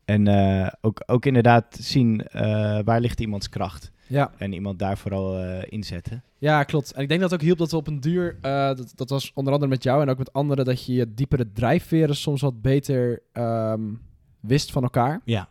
En 0.06 0.28
eh, 0.28 0.68
ook, 0.82 1.04
ook 1.06 1.26
inderdaad 1.26 1.78
zien 1.82 2.22
eh, 2.22 2.80
waar 2.84 3.00
ligt 3.00 3.20
iemands 3.20 3.50
kracht. 3.50 3.92
ja. 4.08 4.32
En 4.38 4.54
iemand 4.54 4.80
daar 4.80 4.98
vooral 4.98 5.38
eh, 5.38 5.64
inzetten. 5.70 6.24
Ja, 6.38 6.64
klopt. 6.64 6.92
En 6.94 7.02
ik 7.02 7.08
denk 7.08 7.22
dat 7.22 7.32
het 7.32 7.40
ook 7.40 7.46
hielp 7.46 7.58
dat 7.58 7.72
we 7.72 7.78
op 7.78 7.88
een 7.88 8.00
duur, 8.00 8.38
dat, 8.42 8.92
dat 8.96 9.10
was 9.10 9.32
onder 9.34 9.54
andere 9.54 9.72
met 9.72 9.84
jou 9.84 10.02
en 10.02 10.10
ook 10.10 10.18
met 10.18 10.34
anderen, 10.34 10.66
dat 10.66 10.86
je 10.86 10.94
je 10.94 11.14
diepere 11.14 11.52
drijfveren 11.52 12.16
soms 12.16 12.42
wat 12.42 12.62
beter 12.62 13.22
ehm, 13.32 13.94
wist 14.40 14.72
van 14.72 14.84
elkaar. 14.84 15.22
Ja. 15.24 15.50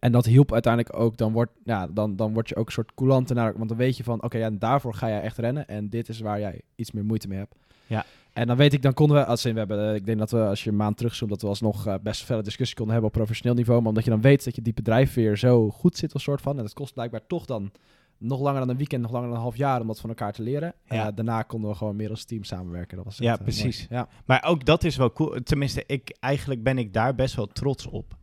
En 0.00 0.12
dat 0.12 0.24
hielp 0.24 0.52
uiteindelijk 0.52 0.96
ook, 0.96 1.16
dan, 1.16 1.32
wordt, 1.32 1.52
ja, 1.64 1.86
dan, 1.86 2.16
dan 2.16 2.32
word 2.32 2.48
je 2.48 2.56
ook 2.56 2.66
een 2.66 2.72
soort 2.72 2.94
coulanter 2.94 3.36
naar, 3.36 3.56
want 3.56 3.68
dan 3.68 3.78
weet 3.78 3.96
je 3.96 4.04
van, 4.04 4.22
oké, 4.22 4.38
ja, 4.38 4.46
en 4.46 4.58
daarvoor 4.58 4.94
ga 4.94 5.08
jij 5.08 5.20
echt 5.20 5.38
rennen 5.38 5.68
en 5.68 5.88
dit 5.88 6.08
is 6.08 6.20
waar 6.20 6.40
jij 6.40 6.60
iets 6.74 6.92
meer 6.92 7.04
moeite 7.04 7.28
mee 7.28 7.38
hebt. 7.38 7.54
Ja. 7.86 8.04
En 8.32 8.46
dan 8.46 8.56
weet 8.56 8.72
ik, 8.72 8.82
dan 8.82 8.94
konden 8.94 9.16
we, 9.16 9.24
als 9.24 9.44
in, 9.44 9.52
we 9.52 9.58
hebben, 9.58 9.88
eh, 9.88 9.94
ik 9.94 10.06
denk 10.06 10.18
dat 10.18 10.30
we, 10.30 10.40
als 10.40 10.64
je 10.64 10.70
een 10.70 10.76
maand 10.76 10.96
terugzoomt, 10.96 11.30
dat 11.30 11.42
we 11.42 11.48
alsnog 11.48 11.86
eh, 11.86 11.94
best 12.02 12.24
verder 12.24 12.44
discussie 12.44 12.76
konden 12.76 12.94
hebben 12.94 13.12
op 13.12 13.18
professioneel 13.18 13.56
niveau, 13.56 13.78
maar 13.78 13.88
omdat 13.88 14.04
je 14.04 14.10
dan 14.10 14.20
weet 14.20 14.44
dat 14.44 14.54
je 14.54 14.62
diepe 14.62 14.82
drijfveer 14.82 15.38
zo 15.38 15.70
goed 15.70 15.96
zit 15.96 16.12
als 16.12 16.22
soort 16.22 16.40
van, 16.40 16.56
en 16.56 16.62
dat 16.62 16.74
kost 16.74 16.94
blijkbaar 16.94 17.26
toch 17.26 17.46
dan 17.46 17.70
nog 18.18 18.40
langer 18.40 18.60
dan 18.60 18.68
een 18.68 18.76
weekend, 18.76 19.02
nog 19.02 19.10
langer 19.10 19.26
dan 19.26 19.36
een 19.36 19.42
half 19.42 19.56
jaar 19.56 19.80
om 19.80 19.86
dat 19.86 20.00
van 20.00 20.08
elkaar 20.08 20.32
te 20.32 20.42
leren. 20.42 20.74
Ja. 20.84 21.10
Daarna 21.10 21.42
konden 21.42 21.70
we 21.70 21.76
gewoon 21.76 21.96
meer 21.96 22.10
als 22.10 22.24
team 22.24 22.44
samenwerken. 22.44 22.96
Dat 22.96 23.04
was 23.04 23.14
echt, 23.14 23.24
Ja, 23.24 23.36
eh, 23.36 23.42
precies. 23.42 23.86
Ja. 23.90 24.08
Maar 24.24 24.44
ook 24.44 24.64
dat 24.64 24.84
is 24.84 24.96
wel 24.96 25.12
cool. 25.12 25.42
Tenminste, 25.42 25.84
ik, 25.86 26.16
eigenlijk 26.20 26.62
ben 26.62 26.78
ik 26.78 26.92
daar 26.92 27.14
best 27.14 27.34
wel 27.34 27.46
trots 27.46 27.86
op. 27.86 28.18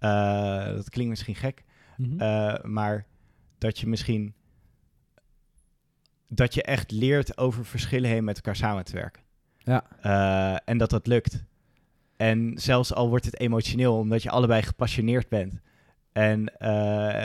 Eh, 0.00 0.64
dat 0.64 0.90
klinkt 0.90 1.10
misschien 1.10 1.34
gek. 1.34 1.64
Mhm. 1.96 2.20
Eh, 2.20 2.54
maar 2.62 3.06
dat 3.58 3.78
je 3.78 3.86
misschien 3.86 4.34
dat 6.28 6.54
je 6.54 6.62
echt 6.62 6.90
leert 6.90 7.38
over 7.38 7.64
verschillen 7.64 8.10
heen 8.10 8.24
met 8.24 8.36
elkaar 8.36 8.56
samen 8.56 8.84
te 8.84 8.92
werken. 8.92 9.22
Ja. 9.58 9.84
Eh, 10.00 10.60
en 10.64 10.78
dat 10.78 10.90
dat 10.90 11.06
lukt. 11.06 11.44
En 12.16 12.52
zelfs 12.54 12.94
al 12.94 13.08
wordt 13.08 13.24
het 13.24 13.40
emotioneel, 13.40 13.98
omdat 13.98 14.22
je 14.22 14.30
allebei 14.30 14.62
gepassioneerd 14.62 15.28
bent. 15.28 15.60
En 16.12 16.52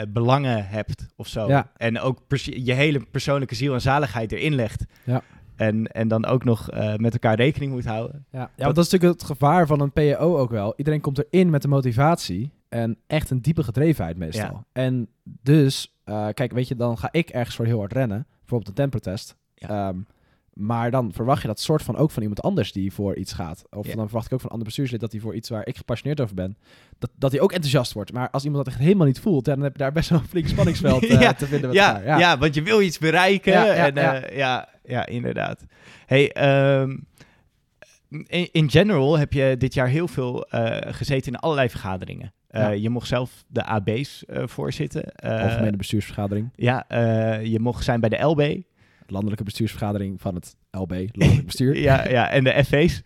belangen 0.08 0.68
hebt 0.68 1.06
of 1.16 1.28
zo. 1.28 1.48
Ja. 1.48 1.70
En 1.76 2.00
ook 2.00 2.20
je 2.44 2.72
hele 2.72 3.06
persoonlijke 3.10 3.54
ziel 3.54 3.74
en 3.74 3.80
zaligheid 3.80 4.32
erin 4.32 4.54
legt. 4.54 4.84
Ja. 5.04 5.22
En, 5.56 5.86
en 5.86 6.08
dan 6.08 6.26
ook 6.26 6.44
nog 6.44 6.70
met 6.96 7.12
elkaar 7.12 7.36
rekening 7.36 7.72
moet 7.72 7.84
houden. 7.84 8.26
Ja, 8.30 8.38
ja 8.38 8.64
want 8.64 8.76
dat 8.76 8.84
is 8.84 8.90
natuurlijk 8.90 9.20
het 9.20 9.30
gevaar 9.30 9.66
van 9.66 9.80
een 9.80 9.92
PAO 9.92 10.38
ook 10.38 10.50
wel. 10.50 10.74
Iedereen 10.76 11.00
komt 11.00 11.24
erin 11.30 11.50
met 11.50 11.62
de 11.62 11.68
motivatie 11.68 12.52
en 12.68 12.98
echt 13.06 13.30
een 13.30 13.42
diepe 13.42 13.62
gedrevenheid 13.62 14.16
meestal. 14.16 14.42
Ja. 14.52 14.64
En 14.72 15.08
dus, 15.42 15.94
eh, 16.04 16.28
kijk, 16.34 16.52
weet 16.52 16.68
je, 16.68 16.76
dan 16.76 16.98
ga 16.98 17.08
ik 17.12 17.28
ergens 17.28 17.56
voor 17.56 17.66
heel 17.66 17.78
hard 17.78 17.92
rennen. 17.92 18.26
Bijvoorbeeld 18.38 18.68
een 18.68 18.74
tempertest. 18.84 19.36
Ja. 19.54 19.68
Ehm, 19.88 19.98
maar 20.52 20.90
dan 20.90 21.12
verwacht 21.12 21.40
je 21.42 21.46
dat 21.48 21.60
soort 21.60 21.82
van 21.82 21.96
ook 21.96 22.10
van 22.10 22.22
iemand 22.22 22.42
anders 22.42 22.72
die 22.72 22.92
voor 22.92 23.16
iets 23.16 23.32
gaat. 23.32 23.64
Of 23.70 23.86
Ja. 23.86 23.94
dan 23.94 24.04
verwacht 24.06 24.26
ik 24.26 24.32
ook 24.32 24.38
van 24.40 24.46
een 24.48 24.52
ander 24.52 24.66
bestuurslid 24.66 25.00
dat 25.00 25.12
hij 25.12 25.20
voor 25.20 25.34
iets 25.34 25.48
waar 25.48 25.66
ik 25.66 25.76
gepassioneerd 25.76 26.20
over 26.20 26.34
ben, 26.34 26.56
dat, 26.98 27.10
dat 27.16 27.32
hij 27.32 27.40
ook 27.40 27.52
enthousiast 27.52 27.92
wordt. 27.92 28.12
Maar 28.12 28.30
als 28.30 28.44
iemand 28.44 28.64
dat 28.64 28.74
echt 28.74 28.82
helemaal 28.82 29.06
niet 29.06 29.20
voelt, 29.20 29.44
dan 29.44 29.60
heb 29.60 29.72
je 29.72 29.78
daar 29.78 29.92
best 29.92 30.10
wel 30.10 30.18
een 30.18 30.26
flink 30.28 30.48
spanningsveld 30.48 31.04
eh, 31.06 31.20
Ja, 31.20 31.32
te 31.34 31.46
vinden 31.46 31.68
met 31.68 31.78
Ja, 31.78 31.96
elkaar. 31.98 32.18
ja. 32.18 32.38
want 32.38 32.54
je 32.54 32.62
wil 32.62 32.80
iets 32.82 32.98
bereiken. 32.98 33.52
Ja, 33.52 33.64
ja, 33.64 33.86
en, 33.86 33.96
eh, 33.96 34.36
ja. 34.36 34.68
ja, 34.84 35.06
inderdaad. 35.06 35.64
Hey, 36.06 36.32
ehm, 36.32 36.96
in, 38.08 38.48
in 38.52 38.70
general 38.70 39.18
heb 39.18 39.32
je 39.32 39.54
dit 39.58 39.74
jaar 39.74 39.88
heel 39.88 40.08
veel 40.08 40.46
gezeten 40.86 41.32
in 41.32 41.38
allerlei 41.38 41.68
vergaderingen. 41.68 42.32
Eh, 42.56 42.62
Ja. 42.62 42.70
Je 42.70 42.90
mocht 42.90 43.08
zelf 43.08 43.44
de 43.48 43.64
AB's 43.64 44.24
eh, 44.24 44.46
voorzitten. 44.46 45.12
Eh, 45.14 45.42
Algemene 45.42 45.76
bestuursvergadering. 45.76 46.48
Ja, 46.54 46.84
je 47.42 47.58
mocht 47.60 47.84
zijn 47.84 48.00
bij 48.00 48.08
de 48.08 48.22
LB. 48.22 48.62
Landelijke 49.06 49.44
bestuursvergadering 49.44 50.20
van 50.20 50.34
het 50.34 50.56
LB, 50.78 50.90
Landelijk 51.12 51.46
Bestuur. 51.46 51.78
ja, 51.88 52.08
ja, 52.08 52.30
en 52.30 52.44
de 52.44 52.64
FV's. 52.64 53.02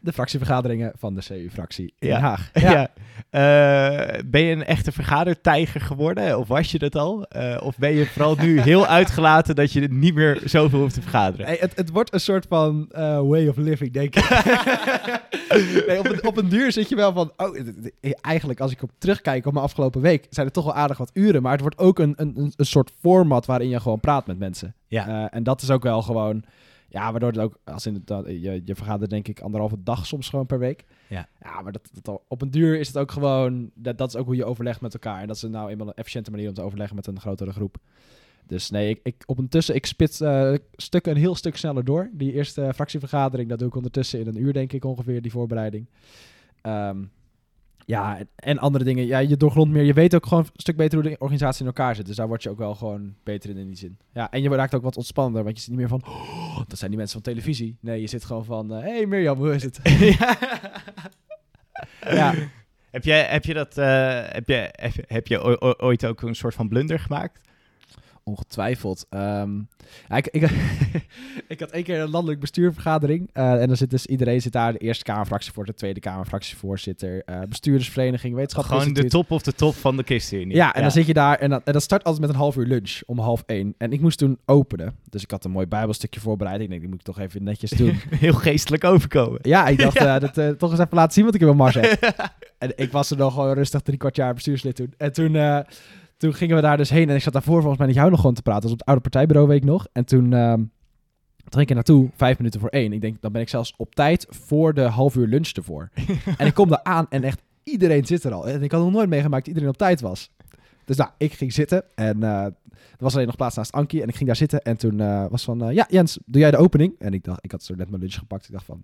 De 0.00 0.12
fractievergaderingen 0.12 0.92
van 0.98 1.14
de 1.14 1.20
CU-fractie 1.28 1.94
in 1.98 2.08
Ja. 2.08 2.14
Den 2.14 2.22
Haag. 2.24 2.50
Ja. 2.54 2.88
Eh, 3.30 4.20
ben 4.26 4.40
je 4.40 4.52
een 4.52 4.64
echte 4.64 4.92
vergadertijger 4.92 5.80
geworden? 5.80 6.38
Of 6.38 6.48
was 6.48 6.70
je 6.70 6.78
dat 6.78 6.94
al? 6.96 7.24
Eh, 7.24 7.56
of 7.62 7.78
ben 7.78 7.92
je 7.92 8.06
vooral 8.06 8.36
nu 8.36 8.60
heel 8.70 8.86
uitgelaten 8.86 9.54
dat 9.54 9.72
je 9.72 9.80
niet 9.80 10.14
meer 10.14 10.40
zoveel 10.44 10.78
hoeft 10.80 10.94
te 10.94 11.00
vergaderen? 11.02 11.46
Hey, 11.46 11.56
het, 11.60 11.76
het 11.76 11.90
wordt 11.90 12.12
een 12.14 12.20
soort 12.20 12.46
van 12.48 12.88
eh, 12.90 13.20
way 13.20 13.48
of 13.48 13.56
living, 13.56 13.92
denk 13.92 14.16
ik. 14.16 14.28
nee, 15.86 15.98
op, 15.98 16.06
een, 16.08 16.24
op 16.26 16.36
een 16.36 16.48
duur 16.48 16.72
zit 16.72 16.88
je 16.88 16.96
wel 16.96 17.12
van... 17.12 17.32
Oh, 17.36 17.56
eigenlijk 18.20 18.60
als 18.60 18.72
ik 18.72 18.82
op 18.82 18.90
terugkijk 18.98 19.46
op 19.46 19.52
mijn 19.52 19.64
afgelopen 19.64 20.00
week... 20.00 20.26
zijn 20.30 20.46
er 20.46 20.52
toch 20.52 20.64
wel 20.64 20.74
aardig 20.74 20.98
wat 20.98 21.10
uren. 21.12 21.42
Maar 21.42 21.52
het 21.52 21.60
wordt 21.60 21.78
ook 21.78 21.98
een, 21.98 22.12
een, 22.16 22.52
een- 22.56 22.64
soort 22.66 22.92
format 23.00 23.46
waarin 23.46 23.68
je 23.68 23.80
gewoon 23.80 24.00
praat 24.00 24.26
met 24.26 24.38
mensen. 24.38 24.74
Ja. 24.88 25.30
En 25.30 25.42
dat 25.42 25.62
is 25.62 25.70
ook 25.70 25.82
wel 25.82 26.02
gewoon... 26.02 26.44
Ja, 26.96 27.10
waardoor 27.10 27.30
het 27.30 27.38
ook... 27.40 27.58
Als 27.64 27.86
in 27.86 27.94
het, 27.94 28.06
dat- 28.06 28.26
je, 28.26 28.62
je 28.64 28.74
vergadert 28.74 29.10
denk 29.10 29.28
ik 29.28 29.40
anderhalve 29.40 29.82
dag 29.82 30.06
soms 30.06 30.28
gewoon 30.28 30.46
per 30.46 30.58
week. 30.58 30.84
Ja. 31.08 31.28
Ja, 31.42 31.60
maar 31.62 31.72
dat, 31.72 31.90
dat, 32.02 32.22
op 32.28 32.42
een 32.42 32.50
duur 32.50 32.78
is 32.78 32.86
het 32.86 32.98
ook 32.98 33.10
gewoon... 33.10 33.70
Dat, 33.74 33.98
dat 33.98 34.08
is 34.08 34.16
ook 34.16 34.26
hoe 34.26 34.36
je 34.36 34.44
overlegt 34.44 34.80
met 34.80 34.92
elkaar. 34.94 35.20
En 35.20 35.26
dat 35.26 35.36
is 35.36 35.42
nou 35.42 35.70
eenmaal 35.70 35.86
een 35.86 35.94
efficiënte 35.94 36.30
manier 36.30 36.48
om 36.48 36.54
te 36.54 36.62
overleggen 36.62 36.96
met 36.96 37.06
een 37.06 37.20
grotere 37.20 37.52
groep. 37.52 37.76
Dus 38.46 38.70
nee, 38.70 38.88
ik, 38.90 39.00
ik, 39.02 39.14
op 39.26 39.36
ondertussen, 39.36 39.74
ik 39.74 39.86
spit 39.86 40.20
eh, 40.20 40.54
stukken 40.72 41.12
een 41.12 41.18
heel 41.18 41.34
stuk 41.34 41.56
sneller 41.56 41.84
door. 41.84 42.10
Die 42.12 42.32
eerste 42.32 42.70
fractievergadering, 42.74 43.48
dat 43.48 43.58
doe 43.58 43.68
ik 43.68 43.74
ondertussen 43.76 44.20
in 44.20 44.26
een 44.26 44.40
uur, 44.40 44.52
denk 44.52 44.72
ik 44.72 44.84
ongeveer, 44.84 45.22
die 45.22 45.30
voorbereiding. 45.30 45.86
Ehm, 46.60 47.02
ja, 47.86 48.18
en, 48.36 48.58
andere 48.58 48.84
dingen. 48.84 49.06
Ja, 49.06 49.18
je 49.18 49.36
doorgrond 49.36 49.72
meer. 49.72 49.82
Je 49.82 49.92
weet 49.92 50.14
ook 50.14 50.26
gewoon 50.26 50.44
een 50.44 50.50
stuk 50.54 50.76
beter 50.76 50.98
hoe 51.00 51.10
de 51.10 51.16
organisatie 51.18 51.60
in 51.60 51.66
elkaar 51.66 51.94
zit. 51.94 52.06
Dus 52.06 52.16
daar 52.16 52.28
word 52.28 52.42
je 52.42 52.50
ook 52.50 52.58
wel 52.58 52.74
gewoon 52.74 53.14
beter 53.22 53.50
in 53.50 53.56
in 53.56 53.66
die 53.66 53.76
zin. 53.76 53.98
Ja, 54.12 54.30
en 54.30 54.42
je 54.42 54.48
raakt 54.48 54.74
ook 54.74 54.82
wat 54.82 54.96
ontspannender, 54.96 55.44
want 55.44 55.56
je 55.56 55.62
zit 55.62 55.70
niet 55.70 55.80
meer 55.80 55.88
van... 55.88 56.02
"Oh, 56.06 56.56
dat 56.68 56.78
zijn 56.78 56.90
die 56.90 56.98
mensen 56.98 57.22
van 57.22 57.32
televisie. 57.32 57.76
Nee, 57.80 58.00
je 58.00 58.06
zit 58.06 58.24
gewoon 58.24 58.44
van... 58.44 58.70
Hé 58.70 58.80
hey 58.80 59.06
Mirjam, 59.06 59.38
hoe 59.38 59.54
is 59.54 59.62
het? 59.62 59.80
ja, 62.00 62.34
Heb 62.90 63.04
je, 63.04 63.12
heb 63.12 63.44
je 63.44 63.54
dat, 63.54 63.78
eh, 63.78 64.20
heb 64.26 64.48
je, 64.48 64.68
heb, 64.72 64.92
heb 65.06 65.26
je 65.26 65.62
ooit 65.82 66.06
ook 66.06 66.22
een 66.22 66.34
soort 66.34 66.54
van 66.54 66.68
blunder 66.68 66.98
gemaakt? 66.98 67.40
Ongetwijfeld. 68.30 69.06
Ehm, 69.10 69.54
ja, 70.08 70.16
ik, 70.16 70.26
ik, 70.26 70.42
ik 71.48 71.60
had 71.60 71.70
één 71.70 71.84
keer 71.84 72.00
een 72.00 72.10
landelijk 72.10 72.40
bestuurvergadering. 72.40 73.30
eh, 73.32 73.60
en 73.60 73.66
dan 73.66 73.76
zit 73.76 73.90
dus 73.90 74.06
iedereen 74.06 74.40
zit 74.42 74.52
daar. 74.52 74.72
De 74.72 74.78
Eerste 74.78 75.04
Kamerfractievoorzitter, 75.04 75.74
de 75.74 75.80
Tweede 75.80 76.00
Kamerfractievoorzitter, 76.00 77.22
eh 77.24 77.40
bestuurdersvereniging, 77.48 78.20
Gewoon 78.22 78.36
wetenschappelijk 78.38 78.94
de 78.94 79.08
top 79.08 79.30
of 79.30 79.42
de 79.42 79.52
top 79.52 79.74
van 79.74 79.96
de 79.96 80.02
kist 80.02 80.30
hier. 80.30 80.46
Ja, 80.46 80.74
en 80.74 80.82
dan 80.82 80.90
zit 80.90 81.06
je 81.06 81.12
daar 81.14 81.38
en, 81.38 81.50
dan, 81.50 81.60
en 81.64 81.72
dat 81.72 81.82
start 81.82 82.04
altijd 82.04 82.22
met 82.22 82.30
een 82.30 82.40
half 82.40 82.56
uur 82.56 82.66
lunch 82.66 83.00
om 83.06 83.18
half 83.18 83.42
één. 83.46 83.74
En 83.78 83.92
ik 83.92 84.00
moest 84.00 84.18
toen 84.18 84.38
openen. 84.44 84.94
Dus 85.10 85.22
ik 85.22 85.30
had 85.30 85.44
een 85.44 85.50
mooi 85.50 85.66
bijbelstukje 85.66 86.20
voorbereid. 86.20 86.60
Ik 86.60 86.68
denk, 86.68 86.80
die 86.80 86.90
moet 86.90 86.98
ik 87.00 87.04
toch 87.06 87.18
even 87.18 87.42
netjes 87.42 87.70
doen. 87.70 87.92
heel 88.10 88.32
geestelijk 88.34 88.84
overkomen. 88.84 89.38
ja, 89.42 89.66
ik 89.66 89.78
dacht, 89.78 89.94
Ja. 90.06 90.20
eh, 90.20 90.32
dat, 90.34 90.58
toch 90.58 90.70
eens 90.70 90.80
even 90.80 90.96
laten 90.96 91.12
zien 91.12 91.24
wat 91.24 91.34
ik 91.34 91.40
in 91.40 91.46
mijn 91.46 91.58
mars 91.58 91.74
heb. 91.74 92.14
En 92.58 92.72
ik 92.76 92.92
was 92.92 93.10
er 93.10 93.16
nog 93.16 93.34
gewoon 93.34 93.54
rustig 93.54 93.80
drie 93.80 93.98
kwart 93.98 94.16
jaar 94.16 94.34
bestuurslid 94.34 94.76
toen. 94.76 94.94
En 94.96 95.12
toen, 95.12 95.64
toen 96.16 96.34
gingen 96.34 96.56
we 96.56 96.62
daar 96.62 96.76
dus 96.76 96.90
heen. 96.90 97.08
En 97.08 97.14
ik 97.14 97.22
zat 97.22 97.32
daarvoor 97.32 97.58
volgens 97.58 97.78
mij 97.78 97.86
met 97.86 97.96
jou 97.96 98.10
nog 98.10 98.20
gewoon 98.20 98.34
te 98.34 98.42
praten. 98.42 98.62
Dat 98.62 98.70
was 98.70 98.80
op 98.80 98.86
het 98.86 98.88
oude 98.88 99.02
partijbureau, 99.02 99.48
weet 99.48 99.62
ik 99.62 99.68
nog. 99.68 99.86
En 99.92 100.04
toen, 100.04 100.30
toen 100.30 100.70
ging 101.48 101.62
ik 101.62 101.68
er 101.68 101.74
naartoe, 101.74 102.10
vijf 102.16 102.38
minuten 102.38 102.60
voor 102.60 102.68
één. 102.68 102.92
Ik 102.92 103.00
denk, 103.00 103.20
dan 103.20 103.32
ben 103.32 103.42
ik 103.42 103.48
zelfs 103.48 103.74
op 103.76 103.94
tijd 103.94 104.26
voor 104.28 104.74
de 104.74 104.82
half 104.82 105.16
uur 105.16 105.26
lunch 105.26 105.48
ervoor. 105.48 105.90
en 106.38 106.46
ik 106.46 106.54
kom 106.54 106.68
daar 106.68 106.82
aan 106.82 107.06
en 107.08 107.24
echt 107.24 107.42
iedereen 107.62 108.06
zit 108.06 108.24
er 108.24 108.32
al. 108.32 108.48
En 108.48 108.62
ik 108.62 108.72
had 108.72 108.82
nog 108.82 108.92
nooit 108.92 109.08
meegemaakt 109.08 109.44
dat 109.44 109.54
iedereen 109.54 109.74
op 109.74 109.78
tijd 109.78 110.00
was. 110.00 110.30
Dus 110.84 110.96
nou, 110.96 111.10
ik 111.18 111.32
ging 111.32 111.52
zitten 111.52 111.84
en 111.94 112.22
eh, 112.22 112.44
er 112.44 112.54
was 112.98 113.14
alleen 113.14 113.26
nog 113.26 113.36
plaats 113.36 113.56
naast 113.56 113.72
Ankie. 113.72 114.02
En 114.02 114.08
ik 114.08 114.14
ging 114.14 114.26
daar 114.26 114.36
zitten 114.36 114.62
en 114.62 114.76
toen 114.76 115.00
eh, 115.00 115.24
was 115.30 115.44
van, 115.44 115.62
eh, 115.62 115.74
ja 115.74 115.86
Jens, 115.88 116.18
doe 116.26 116.40
jij 116.40 116.50
de 116.50 116.56
opening? 116.56 116.94
En 116.98 117.12
ik 117.12 117.24
dacht, 117.24 117.44
ik 117.44 117.50
had 117.50 117.62
zo 117.62 117.74
net 117.74 117.88
mijn 117.88 118.00
lunch 118.00 118.14
gepakt. 118.14 118.44
Ik 118.44 118.52
dacht 118.52 118.64
van, 118.64 118.82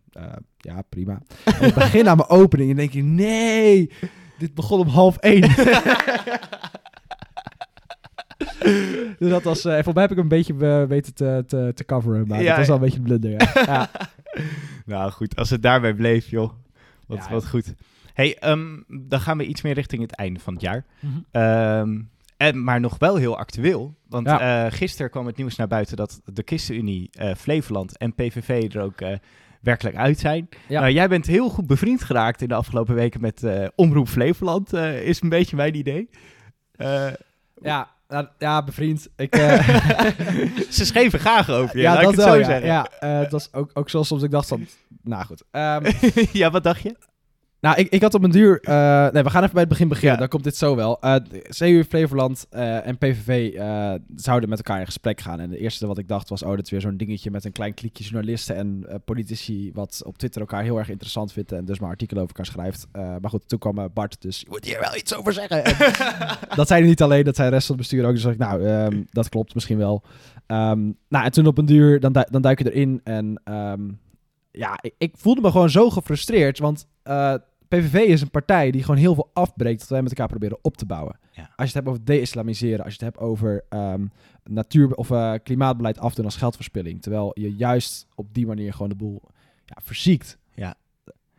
ja 0.56 0.82
prima. 0.88 1.22
En 1.44 1.68
ik 1.68 1.74
begin 1.74 2.08
aan 2.08 2.16
mijn 2.16 2.28
opening 2.28 2.70
en 2.70 2.76
denk 2.76 2.92
ik, 2.92 3.04
nee, 3.04 3.90
dit 4.38 4.54
begon 4.54 4.80
om 4.80 4.86
half 4.86 5.16
één. 5.16 5.50
dus 9.18 9.30
dat 9.30 9.42
was... 9.42 9.64
eh 9.64 9.82
voor 9.82 9.92
mij 9.94 10.02
heb 10.02 10.12
ik 10.12 10.18
een 10.18 10.28
beetje 10.28 10.54
eh, 10.60 10.84
weten 10.84 11.14
te, 11.14 11.44
te, 11.46 11.72
te 11.74 11.84
coveren. 11.84 12.26
Maar 12.28 12.42
Ja. 12.42 12.48
dat 12.48 12.56
was 12.56 12.66
wel 12.66 12.76
een 12.76 12.82
beetje 12.82 12.98
een 12.98 13.04
blunder, 13.04 13.30
ja. 13.30 13.50
ja. 13.72 13.90
Nou 14.86 15.10
goed, 15.10 15.36
als 15.36 15.50
het 15.50 15.62
daarbij 15.62 15.94
bleef, 15.94 16.30
joh. 16.30 16.52
Wat, 17.06 17.28
wat 17.28 17.48
goed. 17.48 17.74
hey, 18.14 18.38
ehm, 18.38 18.76
dan 18.88 19.20
gaan 19.20 19.38
we 19.38 19.46
iets 19.46 19.62
meer 19.62 19.74
richting 19.74 20.02
het 20.02 20.14
einde 20.14 20.40
van 20.40 20.52
het 20.52 20.62
jaar. 20.62 20.84
Mhm. 21.00 21.12
Ehm, 21.30 22.00
en, 22.36 22.64
maar 22.64 22.80
nog 22.80 22.98
wel 22.98 23.16
heel 23.16 23.38
actueel. 23.38 23.94
Want 24.08 24.26
eh, 24.26 24.66
gisteren 24.68 25.10
kwam 25.10 25.26
het 25.26 25.36
nieuws 25.36 25.56
naar 25.56 25.68
buiten 25.68 25.96
dat 25.96 26.20
de 26.24 26.42
ChristenUnie, 26.44 27.10
Flevoland 27.36 27.96
en 27.98 28.14
PVV 28.14 28.74
er 28.74 28.80
ook 28.82 28.98
werkelijk 29.60 29.96
uit 29.96 30.18
zijn. 30.18 30.48
Ja. 30.68 30.80
Nou, 30.80 30.92
jij 30.92 31.08
bent 31.08 31.26
heel 31.26 31.48
goed 31.48 31.66
bevriend 31.66 32.02
geraakt 32.02 32.42
in 32.42 32.48
de 32.48 32.54
afgelopen 32.54 32.94
weken 32.94 33.20
met 33.20 33.42
Omroep 33.74 34.08
Flevoland, 34.08 34.72
is 35.02 35.20
een 35.22 35.28
beetje 35.28 35.56
mijn 35.56 35.74
idee. 35.76 36.08
Ja, 37.62 37.90
nou, 38.12 38.26
ja, 38.38 38.62
bevriend. 38.62 39.08
Ik, 39.16 39.36
eh, 39.36 39.68
ze 40.70 40.84
schreven 40.84 41.18
graag 41.18 41.50
over 41.50 41.76
je, 41.76 41.82
ja, 41.82 41.92
dat 41.92 42.02
ik 42.02 42.06
het 42.06 42.16
wel, 42.16 42.26
zo 42.26 42.38
ja. 42.38 42.44
zeggen. 42.44 42.66
Ja, 42.66 42.88
eh, 43.00 43.18
het 43.18 43.30
was 43.30 43.52
ook, 43.52 43.70
ook 43.74 43.90
zo 43.90 44.02
soms 44.02 44.22
ik 44.22 44.30
dacht 44.30 44.48
van... 44.48 44.66
Nou 45.02 45.24
goed. 45.24 45.42
Ehm, 45.50 45.92
ja, 46.32 46.50
wat 46.50 46.64
dacht 46.64 46.82
je? 46.82 46.96
Nou, 47.62 47.76
ik, 47.78 47.88
ik 47.88 48.02
had 48.02 48.14
op 48.14 48.22
een 48.22 48.30
duur... 48.30 48.60
eh, 48.60 49.10
nee, 49.12 49.22
we 49.22 49.30
gaan 49.30 49.40
even 49.42 49.52
bij 49.52 49.60
het 49.60 49.68
begin 49.68 49.88
beginnen. 49.88 50.12
Ja. 50.12 50.18
Dan 50.18 50.28
komt 50.28 50.44
dit 50.44 50.56
zo 50.56 50.76
wel. 50.76 51.00
Eh 51.00 51.14
CU 51.58 51.84
Flevoland 51.84 52.46
eh, 52.50 52.86
en 52.86 52.98
PVV 52.98 53.52
zouden 54.16 54.48
met 54.48 54.58
elkaar 54.58 54.78
in 54.80 54.86
gesprek 54.86 55.20
gaan. 55.20 55.40
En 55.40 55.50
het 55.50 55.58
eerste 55.58 55.86
wat 55.86 55.98
ik 55.98 56.08
dacht 56.08 56.28
was... 56.28 56.42
Oh, 56.42 56.50
dit 56.56 56.64
is 56.64 56.70
weer 56.70 56.80
zo'n 56.80 56.96
dingetje 56.96 57.30
met 57.30 57.44
een 57.44 57.52
klein 57.52 57.74
kliekje 57.74 58.04
journalisten 58.04 58.56
en 58.56 58.86
politici... 59.04 59.70
wat 59.74 60.02
op 60.04 60.18
Twitter 60.18 60.40
elkaar 60.40 60.62
heel 60.62 60.78
erg 60.78 60.88
interessant 60.88 61.32
vindt... 61.32 61.52
en 61.52 61.64
dus 61.64 61.78
maar 61.80 61.90
artikelen 61.90 62.22
over 62.22 62.36
elkaar 62.36 62.52
schrijft. 62.52 62.86
Maar 62.92 63.30
goed, 63.30 63.48
toen 63.48 63.58
kwam 63.58 63.88
Bart, 63.94 64.16
dus 64.20 64.40
je 64.40 64.46
moet 64.50 64.64
hier 64.64 64.80
wel 64.80 64.96
iets 64.96 65.14
over 65.14 65.32
zeggen. 65.32 65.64
En 65.64 65.76
dat 66.56 66.68
zei 66.68 66.80
hij 66.80 66.88
niet 66.88 67.02
alleen, 67.02 67.24
dat 67.24 67.36
zei 67.36 67.48
de 67.48 67.54
rest 67.54 67.66
van 67.66 67.76
het 67.76 67.88
bestuur 67.88 68.06
ook. 68.06 68.12
Dus 68.12 68.22
dacht 68.22 68.34
ik, 68.34 68.40
nou, 68.40 68.66
ehm, 68.66 69.02
dat 69.10 69.28
klopt 69.28 69.54
misschien 69.54 69.78
wel. 69.78 70.02
Ehm, 70.46 70.90
nou, 71.08 71.24
en 71.24 71.30
toen 71.32 71.46
op 71.46 71.58
een 71.58 71.66
duur, 71.66 72.00
dan, 72.00 72.12
du- 72.12 72.26
dan 72.30 72.42
duik 72.42 72.58
je 72.58 72.72
erin. 72.72 73.00
En 73.04 73.40
ehm, 73.44 73.80
ja, 74.50 74.78
ik, 74.80 74.94
ik 74.98 75.14
voelde 75.16 75.40
me 75.40 75.50
gewoon 75.50 75.70
zo 75.70 75.90
gefrustreerd. 75.90 76.58
Want 76.58 76.86
PVV 77.78 77.94
is 77.94 78.20
een 78.20 78.30
partij 78.30 78.70
die 78.70 78.82
gewoon 78.82 78.96
heel 79.00 79.14
veel 79.14 79.30
afbreekt... 79.32 79.80
dat 79.80 79.88
wij 79.88 80.02
met 80.02 80.10
elkaar 80.10 80.28
proberen 80.28 80.58
op 80.62 80.76
te 80.76 80.86
bouwen. 80.86 81.18
Ja. 81.30 81.42
Als 81.42 81.50
je 81.56 81.64
het 81.64 81.74
hebt 81.74 81.88
over 81.88 82.04
de-islamiseren, 82.04 82.84
als 82.84 82.94
je 82.94 83.04
het 83.04 83.14
hebt 83.14 83.18
over 83.26 83.64
ehm, 83.68 84.06
natuur- 84.44 84.94
of 84.94 85.10
eh, 85.10 85.32
klimaatbeleid 85.42 85.98
afdoen 85.98 86.24
als 86.24 86.36
geldverspilling. 86.36 87.02
Terwijl 87.02 87.30
je 87.34 87.54
juist 87.54 88.06
op 88.14 88.34
die 88.34 88.46
manier 88.46 88.72
gewoon 88.72 88.88
de 88.88 88.94
boel 88.94 89.22
ja, 89.64 89.76
verziekt. 89.82 90.38
Ja. 90.54 90.74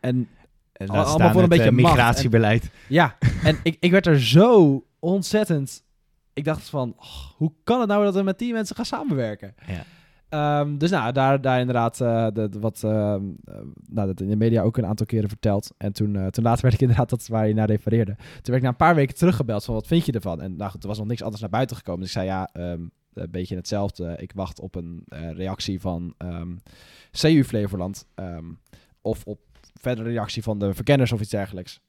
En 0.00 0.28
En 0.72 0.88
Allemaal 0.88 1.18
laat 1.18 1.32
voor 1.32 1.42
een 1.42 1.48
beetje 1.48 1.64
eh, 1.64 1.70
macht 1.70 1.84
en- 1.84 1.90
migratiebeleid. 1.96 2.70
ja, 2.88 3.16
en 3.42 3.58
ik, 3.62 3.76
ik 3.80 3.90
werd 3.90 4.06
er 4.06 4.20
zo 4.22 4.84
ontzettend... 4.98 5.82
Ik 6.32 6.44
dacht 6.44 6.68
van, 6.68 6.94
oh, 6.98 7.30
hoe 7.36 7.52
kan 7.64 7.80
het 7.80 7.88
nou 7.88 8.04
dat 8.04 8.14
we 8.14 8.22
met 8.22 8.38
die 8.38 8.52
mensen 8.52 8.76
gaan 8.76 8.84
samenwerken? 8.84 9.54
Ja. 9.66 9.84
Ehm, 10.28 10.76
dus 10.76 10.90
nou, 10.90 11.12
daar, 11.12 11.40
daar 11.40 11.60
inderdaad 11.60 11.98
de, 11.98 12.48
de 12.50 12.58
wat, 12.60 12.82
uh, 12.84 12.90
nou, 12.90 14.06
dat 14.06 14.20
in 14.20 14.28
de 14.28 14.36
media 14.36 14.62
ook 14.62 14.76
een 14.76 14.86
aantal 14.86 15.06
keren 15.06 15.28
verteld. 15.28 15.70
En 15.76 15.92
toen, 15.92 16.14
uh, 16.14 16.26
toen 16.26 16.44
later 16.44 16.62
werd 16.68 16.74
ik 16.74 16.80
inderdaad, 16.80 17.10
dat 17.10 17.26
waar 17.26 17.48
je 17.48 17.54
naar 17.54 17.68
refereerde. 17.68 18.14
Toen 18.14 18.26
werd 18.42 18.56
ik 18.56 18.62
na 18.62 18.68
een 18.68 18.76
paar 18.76 18.94
weken 18.94 19.14
teruggebeld 19.14 19.64
van, 19.64 19.74
wat 19.74 19.86
vind 19.86 20.06
je 20.06 20.12
ervan? 20.12 20.40
En 20.40 20.56
nou 20.56 20.70
goed, 20.70 20.82
er 20.82 20.88
was 20.88 20.98
nog 20.98 21.06
niks 21.06 21.22
anders 21.22 21.40
naar 21.40 21.50
buiten 21.50 21.76
gekomen. 21.76 22.00
Dus 22.00 22.14
ik 22.14 22.20
zei, 22.20 22.26
ja, 22.26 22.50
um, 22.52 22.90
een 23.14 23.30
beetje 23.30 23.56
hetzelfde. 23.56 24.14
Ik 24.16 24.32
wacht 24.34 24.60
op 24.60 24.74
een 24.74 25.04
reactie 25.34 25.80
van 25.80 26.14
CU 27.10 27.44
Flevoland. 27.44 28.06
Of 29.00 29.24
op 29.24 29.38
verdere 29.80 30.08
reactie 30.08 30.42
van 30.42 30.58
de 30.58 30.74
verkenners 30.74 31.12
of 31.12 31.20
iets 31.20 31.30
dergelijks. 31.30 31.80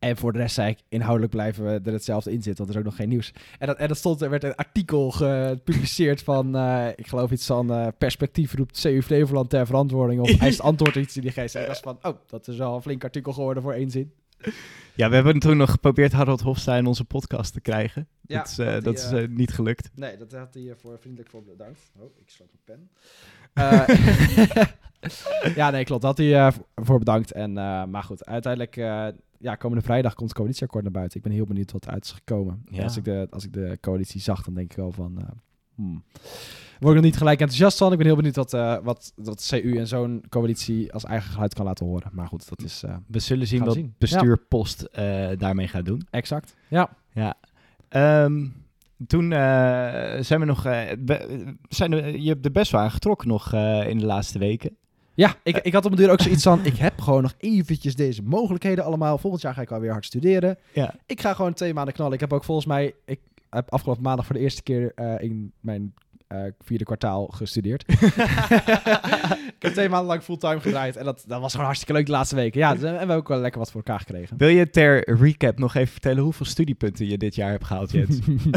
En 0.00 0.16
voor 0.16 0.32
de 0.32 0.38
rest 0.38 0.54
zei 0.54 0.70
ik, 0.70 0.78
inhoudelijk 0.88 1.32
blijven 1.32 1.64
we 1.64 1.80
er 1.84 1.92
hetzelfde 1.92 2.32
in 2.32 2.42
zitten, 2.42 2.56
want 2.56 2.68
er 2.68 2.74
is 2.74 2.80
ook 2.80 2.90
nog 2.90 2.96
geen 2.96 3.08
nieuws. 3.08 3.32
En 3.58 3.66
dat, 3.66 3.76
en 3.76 3.88
dat 3.88 3.96
stond, 3.96 4.20
er 4.20 4.30
werd 4.30 4.44
een 4.44 4.54
artikel 4.54 5.10
gepubliceerd 5.10 6.22
van, 6.22 6.56
uh, 6.56 6.88
ik 6.96 7.06
geloof 7.06 7.30
iets 7.30 7.46
van, 7.46 7.72
uh, 7.72 7.86
perspectief 7.98 8.54
roept 8.54 8.80
CU 8.80 9.02
Flevoland 9.02 9.50
ter 9.50 9.66
verantwoording, 9.66 10.20
of 10.20 10.40
eist 10.40 10.60
antwoord 10.60 10.96
iets 10.96 11.16
in 11.16 11.22
die 11.22 11.30
geest. 11.30 11.54
En 11.54 11.62
ik 11.62 11.68
was 11.68 11.80
van, 11.80 11.98
oh, 12.02 12.16
dat 12.26 12.48
is 12.48 12.56
wel 12.56 12.74
een 12.74 12.82
flink 12.82 13.04
artikel 13.04 13.32
geworden 13.32 13.62
voor 13.62 13.72
één 13.72 13.90
zin. 13.90 14.12
Ja, 14.94 15.08
we 15.08 15.14
hebben 15.14 15.38
toen 15.38 15.56
nog 15.56 15.70
geprobeerd 15.70 16.12
Harold 16.12 16.40
Hofstein 16.40 16.78
in 16.78 16.86
onze 16.86 17.04
podcast 17.04 17.52
te 17.52 17.60
krijgen. 17.60 18.08
Ja, 18.26 18.38
dat 18.38 18.48
is, 18.48 18.58
uh, 18.58 18.66
dat 18.66 18.84
die, 18.84 18.94
is 18.94 19.12
uh, 19.12 19.28
niet 19.28 19.52
gelukt. 19.52 19.90
Nee, 19.94 20.16
dat 20.16 20.32
had 20.32 20.54
hij 20.54 20.74
voor 20.76 20.98
vriendelijk 20.98 21.30
voor 21.30 21.44
bedankt. 21.44 21.80
Oh, 21.98 22.18
ik 22.18 22.30
sloot 22.30 22.48
mijn 22.64 22.64
pen. 22.64 22.90
Uh, 23.54 23.86
ja, 25.60 25.70
nee, 25.70 25.84
klopt. 25.84 26.02
Dat 26.02 26.16
had 26.16 26.26
hij 26.26 26.52
voor 26.74 26.98
bedankt. 26.98 27.32
En, 27.32 27.52
maar 27.90 28.02
goed, 28.02 28.26
uiteindelijk, 28.26 28.76
ja, 29.40 29.54
komende 29.54 29.84
vrijdag 29.84 30.14
komt 30.14 30.28
het 30.28 30.38
coalitieakkoord 30.38 30.82
naar 30.82 30.92
buiten. 30.92 31.16
Ik 31.16 31.22
ben 31.22 31.32
heel 31.32 31.46
benieuwd 31.46 31.72
wat 31.72 31.86
eruit 31.86 32.04
is 32.04 32.12
gekomen. 32.12 32.62
Ja. 32.70 32.82
Als, 32.82 32.96
ik 32.96 33.04
de, 33.04 33.26
als 33.30 33.44
ik 33.44 33.52
de 33.52 33.78
coalitie 33.80 34.20
zag, 34.20 34.42
dan 34.42 34.54
denk 34.54 34.70
ik 34.70 34.76
wel 34.76 34.92
van... 34.92 35.18
Hmm. 35.74 36.02
Word 36.80 36.96
ik 36.96 37.00
nog 37.02 37.10
niet 37.10 37.16
gelijk 37.16 37.40
enthousiast 37.40 37.78
van. 37.78 37.92
Ik 37.92 37.98
ben 37.98 38.06
heel 38.06 38.16
benieuwd 38.16 38.36
wat, 38.36 38.54
uh, 38.54 38.78
wat, 38.82 39.12
wat 39.16 39.46
CU 39.50 39.76
en 39.78 39.86
zo'n 39.86 40.24
coalitie 40.28 40.92
als 40.92 41.04
eigen 41.04 41.32
geluid 41.32 41.54
kan 41.54 41.64
laten 41.64 41.86
horen. 41.86 42.10
Maar 42.12 42.26
goed, 42.26 42.48
dat 42.48 42.62
is... 42.62 42.82
Uh, 42.84 42.96
we 43.06 43.18
zullen 43.18 43.46
zien 43.46 43.64
wat 43.64 43.74
zien. 43.74 43.94
bestuurpost 43.98 44.88
ja. 44.92 45.30
uh, 45.30 45.38
daarmee 45.38 45.68
gaat 45.68 45.84
doen. 45.84 46.06
Exact, 46.10 46.56
ja. 46.68 46.96
Ja. 47.12 47.34
Um, 48.24 48.54
toen 49.06 49.24
uh, 49.24 49.38
zijn 50.20 50.40
we 50.40 50.44
nog... 50.44 50.62
zijn 51.68 52.22
je 52.22 52.28
hebt 52.28 52.44
er 52.44 52.52
best 52.52 52.72
wel 52.72 52.80
aan 52.80 52.90
getrokken 52.90 53.28
nog 53.28 53.54
uh, 53.54 53.88
in 53.88 53.98
de 53.98 54.06
laatste 54.06 54.38
weken. 54.38 54.76
Ja, 55.20 55.36
ik, 55.42 55.56
ik 55.56 55.72
had 55.72 55.84
op 55.84 55.90
mijn 55.90 56.02
deur 56.02 56.12
ook 56.12 56.20
zoiets 56.20 56.42
van... 56.42 56.64
ik 56.64 56.76
heb 56.76 57.00
gewoon 57.00 57.22
nog 57.22 57.34
eventjes 57.38 57.96
deze 57.96 58.22
mogelijkheden 58.22 58.84
allemaal. 58.84 59.18
Volgend 59.18 59.42
jaar 59.42 59.54
ga 59.54 59.60
ik 59.60 59.70
alweer 59.70 59.90
hard 59.92 60.04
studeren. 60.04 60.58
Ja. 60.72 60.94
Ik 61.06 61.20
ga 61.20 61.34
gewoon 61.34 61.52
twee 61.52 61.74
maanden 61.74 61.94
knallen. 61.94 62.12
Ik 62.12 62.20
heb 62.20 62.32
ook 62.32 62.44
volgens 62.44 62.66
mij... 62.66 62.94
Ik 63.04 63.20
heb 63.50 63.72
afgelopen 63.72 64.02
maandag 64.02 64.26
voor 64.26 64.34
de 64.34 64.40
eerste 64.40 64.62
keer 64.62 64.92
uh, 64.96 65.14
in 65.18 65.52
mijn 65.60 65.94
uh, 66.32 66.42
vierde 66.60 66.84
kwartaal 66.84 67.26
gestudeerd. 67.26 67.84
ik 69.56 69.62
heb 69.62 69.72
twee 69.72 69.88
maanden 69.88 70.08
lang 70.08 70.22
fulltime 70.22 70.60
gedraaid. 70.60 70.96
En 70.96 71.04
dat, 71.04 71.24
dat 71.26 71.40
was 71.40 71.50
gewoon 71.50 71.66
hartstikke 71.66 71.94
leuk 71.94 72.06
de 72.06 72.12
laatste 72.12 72.34
weken. 72.34 72.60
Ja, 72.60 72.72
dus, 72.72 72.82
en 72.82 72.92
we 72.92 72.98
hebben 72.98 73.16
ook 73.16 73.28
wel 73.28 73.38
lekker 73.38 73.60
wat 73.60 73.70
voor 73.70 73.82
elkaar 73.84 74.00
gekregen. 74.00 74.36
Wil 74.36 74.48
je 74.48 74.70
ter 74.70 75.20
recap 75.20 75.58
nog 75.58 75.74
even 75.74 75.92
vertellen 75.92 76.22
hoeveel 76.22 76.46
studiepunten 76.46 77.08
je 77.08 77.18
dit 77.18 77.34
jaar 77.34 77.50
hebt 77.50 77.64
gehaald, 77.64 77.90
Jens? 77.90 78.18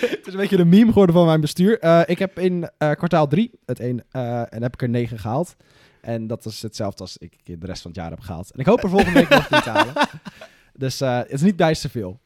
het 0.00 0.26
is 0.26 0.32
een 0.32 0.36
beetje 0.36 0.56
de 0.56 0.64
meme 0.64 0.88
geworden 0.88 1.14
van 1.14 1.26
mijn 1.26 1.40
bestuur. 1.40 1.84
Uh, 1.84 2.00
ik 2.06 2.18
heb 2.18 2.38
in 2.38 2.70
uh, 2.78 2.90
kwartaal 2.90 3.26
drie 3.26 3.50
het 3.66 3.80
een, 3.80 4.02
en 4.10 4.62
heb 4.62 4.74
ik 4.74 4.82
er 4.82 4.88
negen 4.88 5.18
gehaald. 5.18 5.56
En 6.00 6.26
dat 6.26 6.44
is 6.44 6.62
hetzelfde 6.62 7.02
als 7.02 7.16
ik 7.16 7.32
de 7.44 7.66
rest 7.66 7.82
van 7.82 7.90
het 7.90 8.00
jaar 8.00 8.10
heb 8.10 8.20
gehaald. 8.20 8.50
En 8.50 8.58
ik 8.58 8.66
hoop 8.66 8.82
er 8.82 8.88
volgende 8.88 9.18
week 9.18 9.28
nog 9.28 9.50
niet 9.50 9.62
te 9.62 9.70
halen. 9.70 9.92
Dus 10.78 11.02
uh, 11.02 11.16
het 11.16 11.32
is 11.32 11.42
niet 11.42 11.56
bijster 11.56 11.90
veel. 11.90 12.20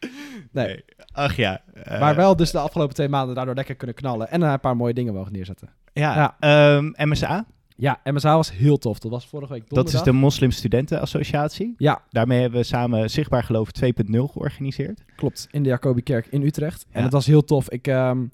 Nee. 0.51 0.67
nee. 0.67 0.85
Ach 1.13 1.37
ja. 1.37 1.61
Uh, 1.89 2.01
maar 2.01 2.17
wel 2.17 2.37
dus 2.37 2.51
de 2.51 2.59
afgelopen 2.59 2.95
twee 2.95 3.09
maanden 3.09 3.35
daardoor 3.35 3.55
lekker 3.55 3.75
kunnen 3.75 3.97
knallen. 3.97 4.31
En 4.31 4.43
een 4.43 4.61
paar 4.61 4.77
mooie 4.77 4.95
dingen 4.95 5.15
mogen 5.15 5.33
neerzetten. 5.33 5.69
Ja. 5.93 6.35
ja. 6.41 6.77
Um, 6.77 6.95
MSA? 6.97 7.47
Ja, 7.77 8.01
MSA 8.05 8.37
was 8.37 8.53
heel 8.53 8.79
tof. 8.79 8.99
Dat 8.99 9.11
was 9.11 9.27
vorige 9.27 9.53
week 9.53 9.69
donderdag. 9.69 9.93
Dat 9.93 10.01
is 10.01 10.13
de 10.13 10.19
Moslim 10.19 10.51
Studentenassociatie. 10.51 11.75
Ja. 11.79 12.03
Daarmee 12.11 12.41
hebben 12.41 12.61
we 12.61 12.67
samen 12.67 13.11
Zichtbaar 13.11 13.43
Geloof 13.43 13.69
2.0 13.85 13.93
georganiseerd. 14.11 15.03
Klopt, 15.17 15.49
in 15.51 15.63
de 15.63 15.69
Jacobikerk 15.69 16.27
in 16.27 16.43
Utrecht. 16.43 16.87
Ja. 16.89 16.97
En 16.97 17.03
het 17.03 17.13
was 17.13 17.27
heel 17.27 17.45
tof. 17.45 17.71
Ik... 17.71 17.87
Um, 17.87 18.33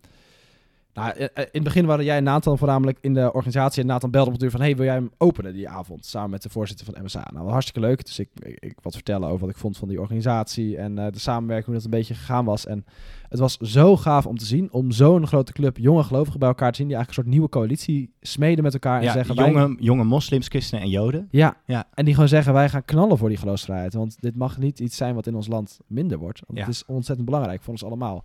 nou, 0.99 1.29
in 1.35 1.47
het 1.53 1.63
begin 1.63 1.87
waren 1.87 2.05
jij 2.05 2.17
en 2.17 2.25
Nathan 2.25 2.59
voornamelijk 2.59 2.99
in 3.01 3.15
de 3.15 3.33
organisatie. 3.33 3.83
En 3.83 3.89
Nathan 3.89 4.11
belde 4.11 4.27
op 4.27 4.33
de 4.33 4.41
deur 4.41 4.51
van... 4.51 4.61
hey, 4.61 4.77
wil 4.77 4.85
jij 4.85 4.95
hem 4.95 5.11
openen 5.19 5.53
die 5.53 5.69
avond? 5.69 6.07
Samen 6.07 6.31
met 6.31 6.43
de 6.43 6.49
voorzitter 6.49 6.87
van 6.87 7.05
MSA. 7.05 7.29
Nou, 7.33 7.51
hartstikke 7.51 7.81
leuk. 7.81 8.05
Dus 8.05 8.19
ik, 8.19 8.29
ik, 8.39 8.57
ik 8.61 8.79
wat 8.83 8.95
vertellen 8.95 9.29
over 9.29 9.41
wat 9.41 9.51
ik 9.51 9.57
vond 9.57 9.77
van 9.77 9.89
die 9.89 10.01
organisatie... 10.01 10.77
en 10.77 10.99
uh, 10.99 11.07
de 11.11 11.19
samenwerking, 11.19 11.67
hoe 11.67 11.75
dat 11.75 11.85
een 11.85 11.91
beetje 11.91 12.15
gegaan 12.15 12.45
was. 12.45 12.67
En 12.67 12.85
het 13.29 13.39
was 13.39 13.57
zo 13.57 13.97
gaaf 13.97 14.27
om 14.27 14.39
te 14.39 14.45
zien... 14.45 14.73
om 14.73 14.91
zo'n 14.91 15.27
grote 15.27 15.53
club 15.53 15.77
jonge 15.77 16.03
gelovigen 16.03 16.39
bij 16.39 16.49
elkaar 16.49 16.71
te 16.71 16.77
zien... 16.77 16.87
die 16.87 16.97
eigenlijk 16.97 17.27
een 17.27 17.33
soort 17.33 17.37
nieuwe 17.37 17.59
coalitie 17.59 18.13
smeden 18.21 18.65
met 18.65 18.73
elkaar. 18.73 19.03
Ja, 19.03 19.07
en 19.07 19.13
zeggen, 19.13 19.35
jonge, 19.35 19.67
wij... 19.67 19.77
jonge 19.79 20.05
moslims, 20.05 20.49
christenen 20.49 20.85
en 20.85 20.91
joden. 20.91 21.29
Ja, 21.31 21.57
ja, 21.65 21.85
en 21.95 22.05
die 22.05 22.15
gewoon 22.15 22.29
zeggen... 22.29 22.53
wij 22.53 22.69
gaan 22.69 22.85
knallen 22.85 23.19
voor 23.19 23.29
die 23.29 23.39
geloofsvrijheid. 23.39 23.95
Want 23.95 24.17
dit 24.21 24.37
mag 24.37 24.59
niet 24.59 24.81
iets 24.81 24.97
zijn 24.97 25.15
wat 25.15 25.27
in 25.27 25.35
ons 25.35 25.49
land 25.49 25.79
minder 25.87 26.19
wordt. 26.19 26.41
Want 26.47 26.59
ja. 26.59 26.65
het 26.65 26.75
is 26.75 26.85
ontzettend 26.87 27.27
belangrijk 27.27 27.63
voor 27.63 27.73
ons 27.73 27.85
allemaal. 27.85 28.25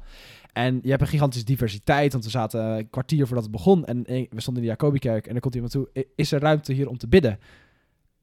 En 0.53 0.79
je 0.81 0.89
hebt 0.89 1.01
een 1.01 1.07
gigantische 1.07 1.45
diversiteit, 1.45 2.11
want 2.11 2.23
we 2.23 2.29
zaten 2.29 2.61
een 2.63 2.89
kwartier 2.89 3.25
voordat 3.25 3.43
het 3.43 3.51
begon 3.51 3.85
en 3.85 4.03
we 4.05 4.41
stonden 4.41 4.63
in 4.63 4.69
de 4.69 4.75
Jacobikerk 4.75 5.27
en 5.27 5.35
er 5.35 5.41
komt 5.41 5.53
iemand 5.53 5.73
toe, 5.73 6.05
is 6.15 6.31
er 6.31 6.39
ruimte 6.39 6.73
hier 6.73 6.89
om 6.89 6.97
te 6.97 7.07
bidden? 7.07 7.39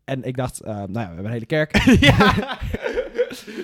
En 0.05 0.23
ik 0.23 0.37
dacht, 0.37 0.63
uh, 0.63 0.69
nou 0.69 0.93
ja, 0.93 0.93
we 0.93 1.01
hebben 1.01 1.25
een 1.25 1.31
hele 1.31 1.47
kerk. 1.47 1.77
ja. 2.01 2.59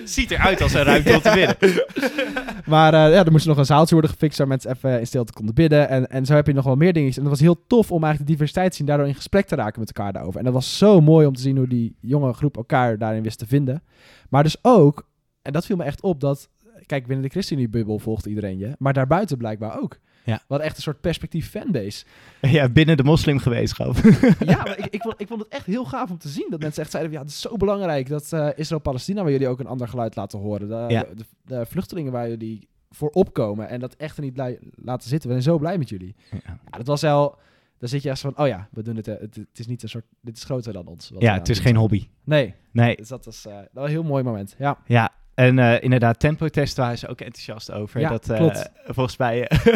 Ziet 0.03 0.31
eruit 0.31 0.61
als 0.61 0.73
een 0.73 0.83
ruimte 0.83 1.13
om 1.13 1.21
te 1.21 1.31
bidden. 1.33 1.85
maar 2.73 2.93
uh, 2.93 2.99
ja, 2.99 3.25
er 3.25 3.31
moest 3.31 3.45
nog 3.45 3.57
een 3.57 3.65
zaaltje 3.65 3.93
worden 3.93 4.11
gefixt 4.11 4.37
waar 4.37 4.47
mensen 4.47 4.71
even 4.71 4.99
in 4.99 5.07
stilte 5.07 5.33
konden 5.33 5.55
bidden. 5.55 5.89
En, 5.89 6.07
en 6.09 6.25
zo 6.25 6.33
heb 6.33 6.47
je 6.47 6.53
nog 6.53 6.65
wel 6.65 6.75
meer 6.75 6.93
dingetjes. 6.93 7.17
En 7.17 7.23
dat 7.23 7.31
was 7.31 7.41
heel 7.41 7.65
tof 7.67 7.91
om 7.91 8.03
eigenlijk 8.03 8.25
de 8.25 8.31
diversiteit 8.31 8.71
te 8.71 8.77
zien, 8.77 8.85
daardoor 8.85 9.07
in 9.07 9.15
gesprek 9.15 9.45
te 9.45 9.55
raken 9.55 9.79
met 9.79 9.91
elkaar 9.91 10.13
daarover. 10.13 10.39
En 10.39 10.45
dat 10.45 10.53
was 10.53 10.77
zo 10.77 11.01
mooi 11.01 11.27
om 11.27 11.33
te 11.33 11.41
zien 11.41 11.57
hoe 11.57 11.67
die 11.67 11.95
jonge 12.01 12.33
groep 12.33 12.57
elkaar 12.57 12.97
daarin 12.97 13.23
wist 13.23 13.39
te 13.39 13.47
vinden. 13.47 13.83
Maar 14.29 14.43
dus 14.43 14.57
ook, 14.61 15.07
en 15.41 15.53
dat 15.53 15.65
viel 15.65 15.75
me 15.75 15.83
echt 15.83 16.01
op, 16.01 16.19
dat 16.19 16.49
kijk, 16.87 17.05
binnen 17.07 17.25
de 17.25 17.31
ChristenUnie-bubbel 17.31 17.99
volgt 17.99 18.25
iedereen 18.25 18.57
je, 18.57 18.75
maar 18.79 18.93
daarbuiten 18.93 19.37
blijkbaar 19.37 19.79
ook. 19.81 19.99
Ja. 20.23 20.41
Hadden 20.47 20.67
echt 20.67 20.75
een 20.77 20.83
soort 20.83 21.01
perspectief 21.01 21.49
fanbase. 21.49 22.05
Ja, 22.41 22.69
binnen 22.69 22.97
de 22.97 23.03
moslimgemeenschap. 23.03 23.95
ja, 24.39 24.63
maar 24.63 24.77
ik, 24.77 24.85
ik, 24.85 25.01
vond, 25.01 25.21
ik 25.21 25.27
vond 25.27 25.39
het 25.41 25.49
echt 25.49 25.65
heel 25.65 25.85
gaaf 25.85 26.09
om 26.09 26.17
te 26.17 26.27
zien. 26.27 26.47
Dat 26.49 26.59
mensen 26.59 26.81
echt 26.81 26.91
zeiden, 26.91 27.11
ja, 27.13 27.19
het 27.19 27.29
is 27.29 27.41
zo 27.41 27.55
belangrijk 27.57 28.09
dat 28.09 28.33
eh 28.33 28.49
Israël-Palestina, 28.55 29.21
waar 29.23 29.31
jullie 29.31 29.47
ook 29.47 29.59
een 29.59 29.67
ander 29.67 29.87
geluid 29.87 30.15
laten 30.15 30.39
horen. 30.39 30.67
De, 30.67 30.93
Ja. 30.93 31.03
de, 31.15 31.25
de 31.45 31.65
vluchtelingen 31.65 32.11
waar 32.11 32.29
jullie 32.29 32.67
voor 32.89 33.09
opkomen 33.09 33.69
en 33.69 33.79
dat 33.79 33.95
echt 33.95 34.17
er 34.17 34.23
niet 34.23 34.37
laten 34.75 35.09
zitten. 35.09 35.29
We 35.29 35.41
zijn 35.41 35.53
zo 35.53 35.57
blij 35.59 35.77
met 35.77 35.89
jullie. 35.89 36.15
Ja. 36.31 36.39
Ja, 36.45 36.77
dat 36.77 36.87
was 36.87 37.01
wel... 37.01 37.37
Dan 37.79 37.89
zit 37.89 38.03
je 38.03 38.09
echt 38.09 38.19
van, 38.19 38.37
oh 38.37 38.47
ja, 38.47 38.67
we 38.71 38.81
doen 38.83 38.95
het, 38.95 39.07
eh, 39.07 39.19
het, 39.19 39.35
het 39.35 39.59
is 39.59 39.67
niet 39.67 39.83
een 39.83 39.89
soort, 39.89 40.05
dit 40.21 40.37
is 40.37 40.43
groter 40.43 40.73
dan 40.73 40.87
ons. 40.87 41.09
wat 41.09 41.21
Ja, 41.21 41.33
het 41.33 41.49
is 41.49 41.59
geen 41.59 41.75
hobby. 41.75 42.07
Nee, 42.23 42.53
Nee, 42.71 42.95
dus 42.95 43.07
dat 43.07 43.25
was, 43.25 43.45
eh, 43.45 43.53
dat 43.55 43.67
was 43.73 43.83
een 43.85 43.89
heel 43.91 44.03
mooi 44.03 44.23
moment. 44.23 44.55
Ja, 44.57 44.77
ja. 44.85 45.11
En 45.37 45.59
eh, 45.59 45.83
inderdaad, 45.83 46.19
tempotest 46.19 46.77
waren 46.77 46.97
ze 46.97 47.07
ook 47.07 47.21
enthousiast 47.21 47.71
over. 47.71 47.99
Ja, 47.99 48.09
dat, 48.09 48.29
eh, 48.29 48.37
klopt. 48.37 48.69
Volgens 48.95 49.17
mij, 49.17 49.47
eh, 49.47 49.75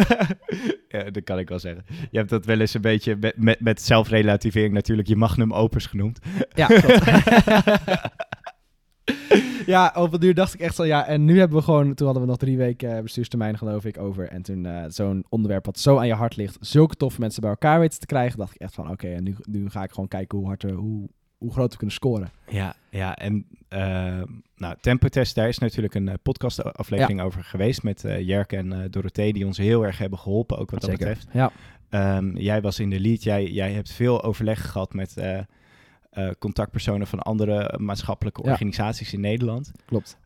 ja, 1.04 1.10
dat 1.10 1.24
kan 1.24 1.38
ik 1.38 1.48
wel 1.48 1.58
zeggen. 1.58 1.84
Je 2.10 2.18
hebt 2.18 2.30
dat 2.30 2.44
wel 2.44 2.60
eens 2.60 2.74
een 2.74 2.80
beetje 2.80 3.16
met, 3.20 3.36
met, 3.36 3.60
met 3.60 3.82
zelfrelativering 3.82 4.74
natuurlijk 4.74 5.08
je 5.08 5.16
magnum 5.16 5.52
opus 5.52 5.86
genoemd. 5.86 6.18
ja 6.54 6.66
klopt. 6.80 7.04
ja, 9.66 9.92
op 9.96 10.12
een 10.12 10.20
duur 10.20 10.34
dacht 10.34 10.54
ik 10.54 10.60
echt 10.60 10.74
zo, 10.74 10.84
ja, 10.84 11.06
en 11.06 11.24
nu 11.24 11.38
hebben 11.38 11.58
we 11.58 11.64
gewoon, 11.64 11.94
toen 11.94 12.06
hadden 12.06 12.24
we 12.24 12.30
nog 12.30 12.38
drie 12.38 12.56
weken 12.56 13.02
bestuurstermijn 13.02 13.58
geloof 13.58 13.84
ik 13.84 13.98
over. 13.98 14.28
En 14.28 14.42
toen 14.42 14.66
zo'n 14.88 15.24
onderwerp 15.28 15.66
wat 15.66 15.78
zo 15.78 15.96
aan 15.98 16.06
je 16.06 16.14
hart 16.14 16.36
ligt, 16.36 16.56
zulke 16.60 16.94
toffe 16.96 17.20
mensen 17.20 17.40
bij 17.40 17.50
elkaar 17.50 17.80
weten 17.80 18.00
te 18.00 18.06
krijgen, 18.06 18.38
dacht 18.38 18.54
ik 18.54 18.60
echt 18.60 18.74
van, 18.74 18.90
oké, 18.90 19.08
en 19.08 19.22
nu, 19.24 19.36
nu 19.42 19.70
ga 19.70 19.82
ik 19.82 19.90
gewoon 19.90 20.08
kijken 20.08 20.38
hoe 20.38 20.46
hard, 20.46 20.62
we- 20.62 20.70
hoe, 20.70 21.08
hoe 21.42 21.52
groot 21.52 21.70
we 21.70 21.76
kunnen 21.76 21.96
scoren. 21.96 22.30
Ja, 22.48 22.74
ja 22.90 23.16
en 23.16 23.46
uh, 23.70 24.22
nou, 24.56 24.76
Tempotest, 24.80 25.34
daar 25.34 25.48
is 25.48 25.58
natuurlijk 25.58 25.94
een 25.94 26.06
uh, 26.06 26.14
podcastaflevering 26.22 27.20
over 27.20 27.44
geweest 27.44 27.82
met 27.82 28.04
uh, 28.04 28.20
Jerk 28.20 28.52
en 28.52 28.72
uh, 28.72 28.78
Dorothee, 28.90 29.32
die 29.32 29.46
ons 29.46 29.58
heel 29.58 29.84
erg 29.84 29.98
hebben 29.98 30.18
geholpen, 30.18 30.58
ook 30.58 30.70
wat 30.70 30.82
Zeker. 30.84 30.98
dat 30.98 31.08
betreft. 31.08 31.52
Ja. 31.90 32.16
Um, 32.16 32.36
jij 32.36 32.60
was 32.60 32.78
in 32.78 32.90
de 32.90 33.00
lead, 33.00 33.22
jij, 33.22 33.46
jij 33.50 33.72
hebt 33.72 33.92
veel 33.92 34.22
overleg 34.22 34.70
gehad 34.70 34.94
met 34.94 35.14
contactpersonen 36.38 37.06
van 37.06 37.18
andere 37.18 37.78
maatschappelijke 37.78 38.42
Ja. 38.44 38.50
organisaties 38.50 39.12
in 39.12 39.20
Nederland. 39.20 39.72
Klopt. 39.84 40.18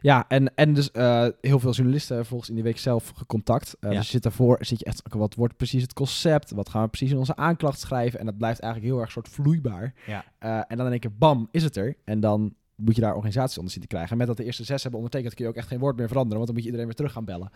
Ja, 0.00 0.24
en, 0.28 0.54
en 0.54 0.74
dus 0.74 0.90
eh, 0.90 1.26
heel 1.40 1.58
veel 1.58 1.72
journalisten 1.72 2.26
volgens 2.26 2.48
in 2.48 2.54
die 2.54 2.64
week 2.64 2.78
zelf 2.78 3.12
gecontact. 3.16 3.76
Uh, 3.80 3.90
Ja. 3.90 3.96
Dus 3.96 4.06
je 4.06 4.12
zit 4.12 4.22
daarvoor, 4.22 4.56
zit 4.60 4.78
je 4.78 4.84
echt, 4.84 5.02
wat 5.08 5.34
wordt 5.34 5.56
precies 5.56 5.82
het 5.82 5.92
concept? 5.92 6.50
Wat 6.50 6.68
gaan 6.68 6.82
we 6.82 6.88
precies 6.88 7.10
in 7.10 7.18
onze 7.18 7.36
aanklacht 7.36 7.80
schrijven? 7.80 8.20
En 8.20 8.26
dat 8.26 8.36
blijft 8.38 8.60
eigenlijk 8.60 8.92
heel 8.92 9.02
erg 9.02 9.10
soort 9.10 9.28
vloeibaar. 9.28 9.94
Ja. 10.06 10.24
Uh, 10.40 10.56
en 10.56 10.76
dan 10.76 10.86
in 10.86 10.92
één 10.92 11.00
keer, 11.00 11.16
bam, 11.18 11.48
is 11.50 11.62
het 11.62 11.76
er. 11.76 11.96
En 12.04 12.20
dan 12.20 12.54
moet 12.76 12.94
je 12.94 13.00
daar 13.00 13.14
organisaties 13.14 13.56
onder 13.56 13.72
zien 13.72 13.82
te 13.82 13.88
krijgen. 13.88 14.10
En 14.10 14.18
met 14.18 14.26
dat 14.26 14.36
de 14.36 14.44
eerste 14.44 14.64
zes 14.64 14.82
hebben 14.82 15.00
ondertekend, 15.00 15.34
kun 15.34 15.44
je 15.44 15.50
ook 15.50 15.56
echt 15.56 15.68
geen 15.68 15.78
woord 15.78 15.96
meer 15.96 16.08
veranderen. 16.08 16.36
Want 16.36 16.46
dan 16.46 16.54
moet 16.54 16.64
je 16.64 16.70
iedereen 16.70 16.86
weer 16.86 16.96
terug 16.96 17.12
gaan 17.12 17.24
bellen. 17.24 17.50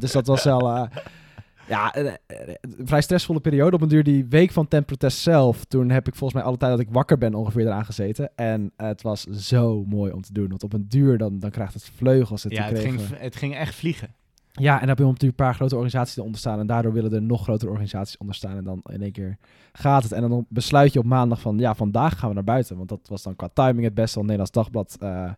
Dus 0.00 0.12
dat 0.12 0.26
was 0.26 0.44
wel... 0.52 0.88
ja, 1.70 1.96
een, 1.96 2.16
een 2.60 2.86
vrij 2.86 3.00
stressvolle 3.00 3.40
periode. 3.40 3.76
Op 3.76 3.82
een 3.82 3.88
duur 3.88 4.04
die 4.04 4.24
week 4.24 4.50
van 4.50 4.68
Ten 4.68 4.84
Protest 4.84 5.18
zelf. 5.18 5.64
Toen 5.64 5.90
heb 5.90 6.06
ik 6.06 6.14
volgens 6.14 6.40
mij 6.40 6.48
alle 6.48 6.56
tijd 6.56 6.70
dat 6.70 6.80
ik 6.80 6.92
wakker 6.92 7.18
ben 7.18 7.34
ongeveer 7.34 7.66
eraan 7.66 7.84
gezeten. 7.84 8.30
En 8.36 8.72
het 8.76 9.02
was 9.02 9.22
zo 9.24 9.84
mooi 9.84 10.12
om 10.12 10.22
te 10.22 10.32
doen. 10.32 10.48
Want 10.48 10.62
op 10.62 10.72
een 10.72 10.88
duur 10.88 11.18
dan, 11.18 11.38
dan 11.38 11.50
krijgt 11.50 11.74
het 11.74 11.90
vleugels. 11.94 12.44
ja, 12.48 12.64
het 12.64 12.78
ging, 12.78 13.00
het 13.14 13.36
ging 13.36 13.54
echt 13.54 13.74
vliegen. 13.74 14.14
Ja, 14.52 14.72
en 14.72 14.78
dan 14.78 14.88
heb 14.88 14.98
je 14.98 15.06
op 15.06 15.22
een 15.22 15.34
paar 15.34 15.54
grote 15.54 15.74
organisaties 15.74 16.16
eronder 16.16 16.40
staan. 16.40 16.58
En 16.58 16.66
daardoor 16.66 16.92
willen 16.92 17.12
er 17.12 17.22
nog 17.22 17.42
grotere 17.42 17.70
organisaties 17.70 18.16
onder 18.16 18.34
staan. 18.34 18.56
En 18.56 18.64
dan 18.64 18.80
in 18.92 19.02
één 19.02 19.12
keer 19.12 19.38
gaat 19.72 20.02
het. 20.02 20.12
En 20.12 20.28
dan 20.28 20.46
besluit 20.48 20.92
je 20.92 20.98
op 20.98 21.04
maandag 21.04 21.40
van, 21.40 21.58
ja, 21.58 21.74
vandaag 21.74 22.18
gaan 22.18 22.28
we 22.28 22.34
naar 22.34 22.44
buiten. 22.44 22.76
Want 22.76 22.88
dat 22.88 23.08
was 23.08 23.22
dan 23.22 23.36
qua 23.36 23.48
timing 23.52 23.84
het 23.84 23.94
beste. 23.94 24.14
Want 24.14 24.28
Nederlands 24.30 24.52
Dagblad 24.52 24.96
uh, 25.02 25.30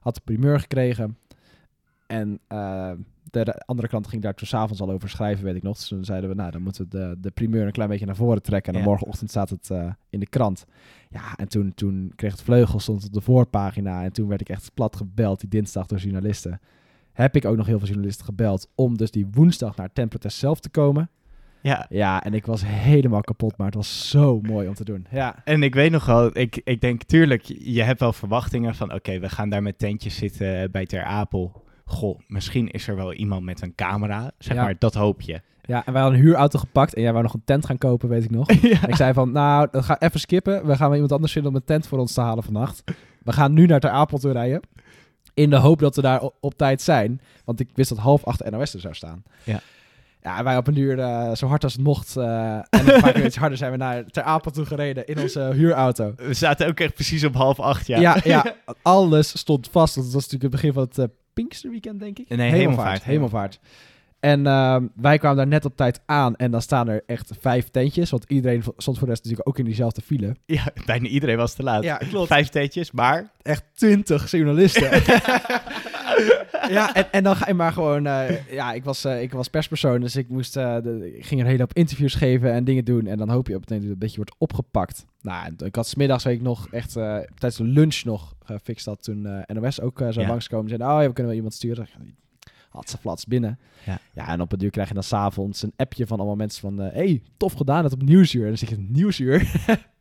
had 0.00 0.14
de 0.14 0.20
primeur 0.24 0.60
gekregen. 0.60 1.18
En 2.06 2.40
uh, 2.52 2.90
de 3.30 3.62
andere 3.66 3.88
kant 3.88 4.06
ging 4.06 4.22
daar 4.22 4.34
toen 4.34 4.46
s'avonds 4.46 4.80
al 4.80 4.90
over 4.90 5.08
schrijven, 5.08 5.44
weet 5.44 5.56
ik 5.56 5.62
nog. 5.62 5.76
Dus 5.76 5.88
toen 5.88 6.04
zeiden 6.04 6.30
we, 6.30 6.36
nou, 6.36 6.50
dan 6.50 6.62
moeten 6.62 6.82
we 6.82 6.88
de, 6.98 7.16
de 7.20 7.30
primeur 7.30 7.66
een 7.66 7.72
klein 7.72 7.88
beetje 7.90 8.06
naar 8.06 8.16
voren 8.16 8.42
trekken. 8.42 8.66
En 8.72 8.72
dan 8.72 8.82
Ja. 8.82 8.88
morgenochtend 8.88 9.30
staat 9.30 9.50
het 9.50 9.68
uh, 9.72 9.90
in 10.10 10.20
de 10.20 10.26
krant. 10.28 10.64
Ja, 11.10 11.36
en 11.36 11.48
toen, 11.48 11.74
toen 11.74 12.12
kreeg 12.16 12.30
het 12.32 12.42
vleugel, 12.42 12.80
stond 12.80 13.04
op 13.06 13.12
de 13.12 13.20
voorpagina. 13.20 14.02
En 14.04 14.12
toen 14.12 14.28
werd 14.28 14.40
ik 14.40 14.48
echt 14.48 14.70
plat 14.74 14.96
gebeld 14.96 15.40
die 15.40 15.48
dinsdag 15.48 15.86
door 15.86 15.98
journalisten. 15.98 16.60
Heb 17.12 17.36
ik 17.36 17.44
ook 17.44 17.56
nog 17.56 17.66
heel 17.66 17.78
veel 17.78 17.86
journalisten 17.88 18.24
gebeld 18.24 18.68
om 18.74 18.96
dus 18.96 19.10
die 19.10 19.26
woensdag 19.30 19.76
naar 19.76 19.92
Temprotest 19.92 20.38
zelf 20.38 20.60
te 20.60 20.68
komen. 20.70 21.10
Ja. 21.60 21.86
Ja, 21.88 22.22
en 22.24 22.34
ik 22.34 22.46
was 22.46 22.62
helemaal 22.66 23.20
kapot, 23.20 23.56
maar 23.56 23.66
het 23.66 23.74
was 23.74 24.10
zo 24.10 24.40
mooi 24.40 24.68
om 24.68 24.74
te 24.74 24.84
doen. 24.84 25.06
Ja, 25.10 25.36
En 25.44 25.62
ik 25.62 25.74
weet 25.74 25.90
nog 25.90 26.06
wel, 26.06 26.38
ik, 26.38 26.60
ik 26.64 26.80
denk, 26.80 27.02
tuurlijk, 27.02 27.42
je 27.44 27.82
hebt 27.82 28.00
wel 28.00 28.12
verwachtingen 28.12 28.74
van, 28.74 28.92
oké, 28.92 29.18
we 29.18 29.28
gaan 29.28 29.48
daar 29.50 29.62
met 29.62 29.78
tentjes 29.78 30.16
zitten 30.16 30.70
bij 30.70 30.86
Ter 30.86 31.04
Apel. 31.04 31.64
Goh, 31.88 32.18
misschien 32.26 32.68
is 32.70 32.88
er 32.88 32.96
wel 32.96 33.12
iemand 33.12 33.44
met 33.44 33.62
een 33.62 33.74
camera, 33.74 34.30
zeg 34.38 34.56
Ja. 34.56 34.62
maar, 34.62 34.74
dat 34.78 34.94
hoop 34.94 35.20
je. 35.20 35.40
ja, 35.62 35.86
en 35.86 35.92
wij 35.92 36.02
hadden 36.02 36.18
een 36.20 36.24
huurauto 36.26 36.58
gepakt 36.58 36.94
en 36.94 37.02
jij 37.02 37.10
wou 37.12 37.22
nog 37.22 37.34
een 37.34 37.42
tent 37.44 37.66
gaan 37.66 37.78
kopen, 37.78 38.08
weet 38.08 38.24
ik 38.24 38.30
nog. 38.30 38.52
ja. 38.62 38.86
Ik 38.86 38.94
zei 38.96 39.12
van, 39.12 39.32
nou, 39.32 39.68
dat 39.70 39.84
ga 39.84 40.00
even 40.00 40.20
skippen. 40.20 40.66
We 40.66 40.76
gaan 40.76 40.84
wel 40.86 40.94
iemand 40.94 41.12
anders 41.12 41.32
vinden 41.32 41.50
om 41.50 41.56
een 41.56 41.64
tent 41.64 41.86
voor 41.86 41.98
ons 41.98 42.12
te 42.12 42.20
halen 42.20 42.44
vannacht. 42.44 42.82
We 43.22 43.32
gaan 43.32 43.52
nu 43.52 43.66
naar 43.66 43.80
Ter 43.80 43.90
Apel 43.90 44.18
toe 44.18 44.32
rijden. 44.32 44.60
In 45.34 45.50
de 45.50 45.56
hoop 45.56 45.78
dat 45.78 45.96
we 45.96 46.02
daar 46.02 46.20
op, 46.40 46.54
tijd 46.56 46.82
zijn. 46.82 47.20
Want 47.44 47.60
ik 47.60 47.68
wist 47.74 47.88
dat 47.88 47.98
half 47.98 48.24
acht 48.24 48.50
NOS 48.50 48.74
er 48.74 48.80
zou 48.80 48.94
staan. 48.94 49.22
Ja. 49.44 49.60
Ja, 50.22 50.42
wij 50.44 50.56
op 50.56 50.66
een 50.66 50.76
uur 50.78 50.98
eh, 50.98 51.34
zo 51.34 51.46
hard 51.46 51.64
als 51.64 51.72
het 51.72 51.82
mocht. 51.82 52.16
eh, 52.16 52.52
en 52.54 52.64
een 52.70 53.00
paar 53.00 53.12
keer 53.16 53.24
iets 53.24 53.36
harder 53.36 53.58
zijn 53.58 53.70
we 53.70 53.76
naar 53.76 54.04
Ter 54.04 54.22
Apel 54.22 54.50
toe 54.50 54.64
gereden 54.64 55.06
in 55.06 55.18
onze 55.20 55.40
huurauto. 55.54 56.12
We 56.16 56.34
zaten 56.34 56.66
ook 56.68 56.80
echt 56.80 56.94
precies 56.94 57.24
op 57.24 57.34
half 57.34 57.60
acht, 57.60 57.86
ja. 57.86 57.98
Ja, 58.00 58.16
ja, 58.24 58.54
alles 58.82 59.38
stond 59.38 59.68
vast. 59.70 59.94
Dat 59.94 60.04
was 60.04 60.12
natuurlijk 60.14 60.42
het 60.42 60.50
begin 60.50 60.72
van 60.72 60.82
het 60.82 60.98
eh, 60.98 61.04
Pinksterweekend, 61.36 62.00
denk 62.00 62.18
ik. 62.18 62.28
Nee, 62.28 62.50
Hemelvaart. 62.50 63.04
Hemelvaart. 63.04 63.60
En 64.26 64.46
ehm, 64.46 64.86
wij 64.94 65.18
kwamen 65.18 65.36
daar 65.36 65.46
net 65.46 65.64
op 65.64 65.76
tijd 65.76 66.00
aan. 66.06 66.36
En 66.36 66.50
dan 66.50 66.62
staan 66.62 66.88
er 66.88 67.02
echt 67.06 67.30
vijf 67.40 67.68
tentjes. 67.70 68.10
Want 68.10 68.24
iedereen 68.28 68.62
stond 68.62 68.98
voor 68.98 69.06
de 69.06 69.12
rest 69.12 69.22
natuurlijk 69.24 69.48
ook 69.48 69.58
in 69.58 69.64
diezelfde 69.64 70.00
file. 70.00 70.36
Ja, 70.46 70.64
bijna 70.86 71.06
iedereen 71.08 71.36
was 71.36 71.54
te 71.54 71.62
laat. 71.62 71.82
Ja, 71.82 71.96
klopt. 71.96 72.26
Vijf 72.26 72.48
tentjes, 72.48 72.90
maar... 72.90 73.30
Echt 73.42 73.64
twintig 73.74 74.30
journalisten. 74.30 74.90
ja, 76.76 76.94
en, 76.94 77.12
en 77.12 77.22
dan 77.22 77.36
ga 77.36 77.46
je 77.48 77.54
maar 77.54 77.72
gewoon... 77.72 78.06
eh, 78.06 78.52
ja, 78.52 78.72
ik 78.72 78.84
was, 78.84 79.04
eh, 79.04 79.22
ik 79.22 79.32
was 79.32 79.48
perspersoon. 79.48 80.00
Dus 80.00 80.16
ik, 80.16 80.28
moest, 80.28 80.56
eh, 80.56 80.76
de, 80.82 81.16
ik 81.16 81.26
ging 81.26 81.40
een 81.40 81.46
hele 81.46 81.58
hoop 81.60 81.72
interviews 81.74 82.14
geven 82.14 82.52
en 82.52 82.64
dingen 82.64 82.84
doen. 82.84 83.06
En 83.06 83.18
dan 83.18 83.28
hoop 83.30 83.48
je 83.48 83.54
op 83.54 83.60
het 83.60 83.70
einde 83.70 83.86
dat 83.86 83.94
het 83.94 84.02
een 84.02 84.08
beetje 84.08 84.16
wordt 84.16 84.34
opgepakt. 84.52 85.04
Nou, 85.20 85.46
en 85.46 85.66
ik 85.66 85.74
had 85.74 85.86
smiddags 85.86 86.24
weet 86.24 86.34
ik 86.36 86.42
nog 86.42 86.68
echt... 86.70 86.96
eh, 86.96 87.02
tijdens 87.14 87.56
de 87.56 87.64
lunch 87.64 88.02
nog 88.04 88.34
gefixt 88.44 88.84
dat 88.84 89.02
toen 89.02 89.26
eh, 89.26 89.56
NOS 89.56 89.80
ook 89.80 89.98
zo 90.10 90.20
Ja. 90.20 90.26
langskomen. 90.28 90.68
Zeiden, 90.68 90.88
oh 90.88 91.00
ja, 91.00 91.06
we 91.06 91.12
kunnen 91.12 91.26
wel 91.26 91.34
iemand 91.34 91.54
sturen. 91.54 91.88
Flats 92.84 93.24
binnen. 93.26 93.58
Ja. 93.86 93.98
ja, 94.12 94.28
en 94.28 94.40
op 94.40 94.52
een 94.52 94.58
duur 94.58 94.70
krijg 94.70 94.88
je 94.88 94.94
dan 94.94 95.02
s'avonds 95.02 95.62
een 95.62 95.72
appje 95.76 96.06
van 96.06 96.18
allemaal 96.18 96.36
mensen 96.36 96.60
van... 96.60 96.82
eh, 96.82 96.92
hey, 96.92 97.22
tof 97.36 97.52
gedaan, 97.52 97.84
het 97.84 97.92
op 97.92 98.02
Nieuwsuur. 98.02 98.42
En 98.42 98.48
dan 98.48 98.58
zeg 98.58 98.68
je, 98.68 98.76
Nieuwsuur? 98.78 99.66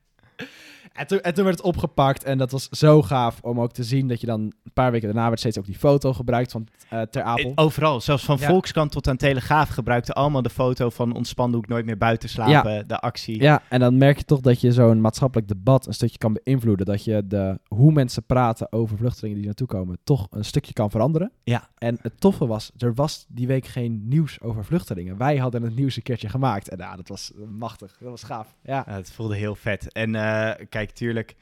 en, 0.95 1.07
toen, 1.07 1.19
en 1.21 1.33
toen 1.33 1.43
werd 1.43 1.57
het 1.57 1.65
opgepakt 1.65 2.23
en 2.23 2.37
dat 2.37 2.51
was 2.51 2.69
zo 2.69 3.01
gaaf 3.01 3.39
om 3.41 3.59
ook 3.59 3.71
te 3.71 3.83
zien 3.83 4.07
dat 4.07 4.21
je 4.21 4.27
dan... 4.27 4.41
Een 4.41 4.73
paar 4.73 4.91
weken 4.91 5.07
daarna 5.07 5.27
werd 5.27 5.39
steeds 5.39 5.57
ook 5.57 5.65
die 5.65 5.77
foto 5.77 6.13
gebruikt 6.13 6.51
van 6.51 6.67
eh, 6.89 7.01
Ter 7.01 7.23
Apel. 7.23 7.51
Overal, 7.55 8.01
zelfs 8.01 8.23
van 8.23 8.37
Ja. 8.39 8.47
Volkskrant 8.47 8.91
tot 8.91 9.07
aan 9.07 9.17
Telegraaf 9.17 9.69
gebruikten 9.69 10.13
allemaal 10.13 10.41
de 10.41 10.49
foto 10.49 10.89
van 10.89 11.15
ons 11.15 11.29
spandoek 11.29 11.67
nooit 11.67 11.85
meer 11.85 11.97
buiten 11.97 12.29
slapen, 12.29 12.87
de 12.87 12.99
actie. 12.99 13.41
Ja, 13.41 13.61
en 13.69 13.79
dan 13.79 13.97
merk 13.97 14.17
je 14.17 14.23
toch 14.23 14.39
dat 14.39 14.61
je 14.61 14.71
zo'n 14.71 15.01
maatschappelijk 15.01 15.47
debat 15.47 15.87
een 15.87 15.93
stukje 15.93 16.17
kan 16.17 16.37
beïnvloeden. 16.43 16.85
Dat 16.85 17.03
je 17.03 17.27
de, 17.27 17.59
hoe 17.67 17.91
mensen 17.91 18.23
praten 18.23 18.71
over 18.71 18.97
vluchtelingen 18.97 19.37
die 19.37 19.45
naartoe 19.45 19.67
komen, 19.67 19.97
toch 20.03 20.27
een 20.31 20.45
stukje 20.45 20.73
kan 20.73 20.91
veranderen. 20.91 21.31
Ja. 21.43 21.69
En 21.77 21.97
het 22.01 22.19
toffe 22.19 22.47
was, 22.47 22.71
er 22.77 22.93
was 22.93 23.25
die 23.29 23.47
week 23.47 23.65
geen 23.65 24.07
nieuws 24.07 24.41
over 24.41 24.65
vluchtelingen. 24.65 25.17
Wij 25.17 25.37
hadden 25.37 25.63
het 25.63 25.75
nieuws 25.75 25.95
een 25.95 26.03
keertje 26.03 26.29
gemaakt. 26.29 26.69
En 26.69 26.77
ja, 26.77 26.95
dat 26.95 27.07
was 27.07 27.31
eh, 27.33 27.47
machtig. 27.47 27.97
Dat 27.99 28.09
was 28.09 28.23
gaaf. 28.23 28.55
Ja, 28.63 28.83
Ja, 28.87 28.93
het 28.93 29.11
voelde 29.11 29.35
heel 29.35 29.55
vet. 29.55 29.91
En 29.91 30.15
eh, 30.15 30.65
kijk, 30.69 30.84
tuurlijk, 30.93 31.35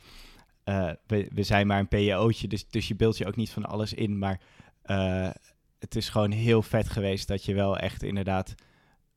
eh, 0.63 0.91
we, 1.07 1.27
we 1.33 1.43
zijn 1.43 1.67
maar 1.67 1.79
een 1.79 1.87
PO'tje, 1.87 2.47
dus, 2.47 2.67
dus 2.69 2.87
je 2.87 2.95
beeldt 2.95 3.17
je 3.17 3.25
ook 3.27 3.35
niet 3.35 3.49
van 3.49 3.65
alles 3.65 3.93
in. 3.93 4.17
Maar 4.17 4.39
eh, 4.81 5.29
het 5.79 5.95
is 5.95 6.09
gewoon 6.09 6.31
heel 6.31 6.61
vet 6.61 6.89
geweest 6.89 7.27
dat 7.27 7.45
je 7.45 7.53
wel 7.53 7.77
echt 7.77 8.03
inderdaad 8.03 8.55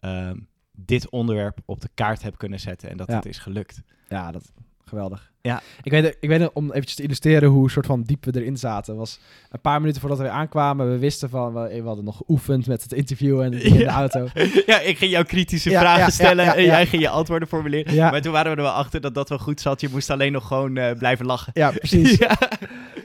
ehm, 0.00 0.38
dit 0.72 1.08
onderwerp 1.10 1.58
op 1.64 1.80
de 1.80 1.90
kaart 1.94 2.22
hebt 2.22 2.36
kunnen 2.36 2.60
zetten 2.60 2.90
en 2.90 2.96
dat 2.96 3.08
Ja. 3.08 3.14
het 3.16 3.26
is 3.26 3.38
gelukt. 3.38 3.82
ja 4.08 4.32
dat 4.32 4.52
geweldig. 4.88 5.30
Ja. 5.40 5.62
Ik 5.82 5.90
weet, 5.90 6.16
ik 6.20 6.28
weet 6.28 6.52
om 6.52 6.70
eventjes 6.70 6.94
te 6.94 7.02
illustreren 7.02 7.48
hoe 7.48 7.70
soort 7.70 7.86
van 7.86 8.02
diep 8.02 8.24
we 8.24 8.40
erin 8.40 8.56
zaten. 8.56 8.96
Was 8.96 9.18
een 9.50 9.60
paar 9.60 9.80
minuten 9.80 10.00
voordat 10.00 10.18
we 10.18 10.28
aankwamen, 10.28 10.90
we 10.90 10.98
wisten 10.98 11.30
van, 11.30 11.54
we, 11.54 11.68
we 11.68 11.86
hadden 11.86 12.04
nog 12.04 12.16
geoefend 12.16 12.66
met 12.66 12.82
het 12.82 12.92
interview 12.92 13.40
en 13.40 13.52
in 13.62 13.76
de 13.76 13.86
auto. 13.86 14.28
ja, 14.66 14.80
ik 14.80 14.98
ging 14.98 15.10
jou 15.10 15.24
kritische 15.24 15.70
Ja, 15.70 15.80
vragen 15.80 16.00
ja, 16.00 16.10
stellen 16.10 16.54
en 16.54 16.64
jij 16.64 16.86
ging 16.86 17.02
je 17.02 17.08
antwoorden 17.08 17.48
formuleren. 17.48 17.94
Ja. 17.94 18.10
Maar 18.10 18.20
toen 18.22 18.32
waren 18.32 18.50
we 18.50 18.56
er 18.56 18.62
wel 18.62 18.72
achter 18.72 19.00
dat 19.00 19.14
dat 19.14 19.28
wel 19.28 19.38
goed 19.38 19.60
zat. 19.60 19.80
Je 19.80 19.88
moest 19.90 20.10
alleen 20.10 20.32
nog 20.32 20.46
gewoon 20.46 20.76
eh, 20.76 20.98
blijven 20.98 21.26
lachen. 21.26 21.52
Ja, 21.54 21.70
precies. 21.70 22.18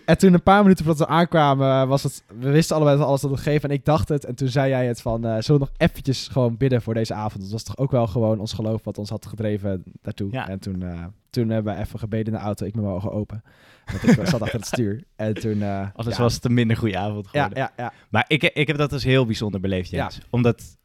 Ja. 0.05 0.07
En 0.13 0.17
toen 0.17 0.33
een 0.33 0.43
paar 0.43 0.61
minuten 0.61 0.85
voordat 0.85 1.07
we 1.07 1.13
aankwamen, 1.13 1.87
was 1.87 2.03
het, 2.03 2.23
we 2.39 2.49
wisten 2.49 2.75
allebei 2.75 2.97
dat 2.97 3.07
alles 3.07 3.21
dat 3.21 3.31
het 3.31 3.39
geven. 3.39 3.69
En 3.69 3.75
ik 3.75 3.85
dacht 3.85 4.09
het. 4.09 4.25
En 4.25 4.35
toen 4.35 4.47
zei 4.47 4.69
jij 4.69 4.87
het 4.87 5.01
van, 5.01 5.25
eh, 5.25 5.35
zullen 5.39 5.61
we 5.61 5.67
nog 5.67 5.75
eventjes 5.77 6.27
gewoon 6.27 6.57
bidden 6.57 6.81
voor 6.81 6.93
deze 6.93 7.13
avond? 7.13 7.43
Dat 7.43 7.51
was 7.51 7.63
toch 7.63 7.77
ook 7.77 7.91
wel 7.91 8.07
gewoon 8.07 8.39
ons 8.39 8.53
geloof 8.53 8.83
wat 8.83 8.97
ons 8.97 9.09
had 9.09 9.25
gedreven 9.25 9.83
daartoe. 10.01 10.31
Ja. 10.31 10.47
En 10.49 10.59
toen, 10.59 10.81
eh, 10.81 11.03
toen 11.29 11.49
hebben 11.49 11.75
we 11.75 11.79
even 11.81 11.99
gebeden 11.99 12.33
in 12.33 12.39
de 12.39 12.45
auto. 12.45 12.65
Ik 12.65 12.73
met 12.75 12.83
mijn 12.83 12.95
ogen 12.95 13.11
open. 13.11 13.43
Want 13.85 14.17
ik 14.17 14.27
zat 14.27 14.41
achter 14.41 14.59
het 14.59 14.67
stuur. 14.73 15.03
En 15.15 15.33
toen... 15.33 15.61
eh, 15.61 15.87
Anders 15.93 16.15
ja, 16.17 16.21
was 16.23 16.33
het 16.33 16.45
een 16.45 16.53
minder 16.53 16.77
goede 16.77 16.97
avond 16.97 17.25
Ja, 17.31 17.43
geworden. 17.43 17.57
ja, 17.77 17.83
ja. 17.83 17.93
Maar 18.09 18.25
ik, 18.27 18.43
ik 18.43 18.67
heb 18.67 18.77
dat 18.77 18.93
als 18.93 19.03
heel 19.03 19.25
bijzonder 19.25 19.59
beleefd, 19.59 19.89
Ja. 19.89 19.97
Jens. 19.97 20.19
Omdat 20.29 20.77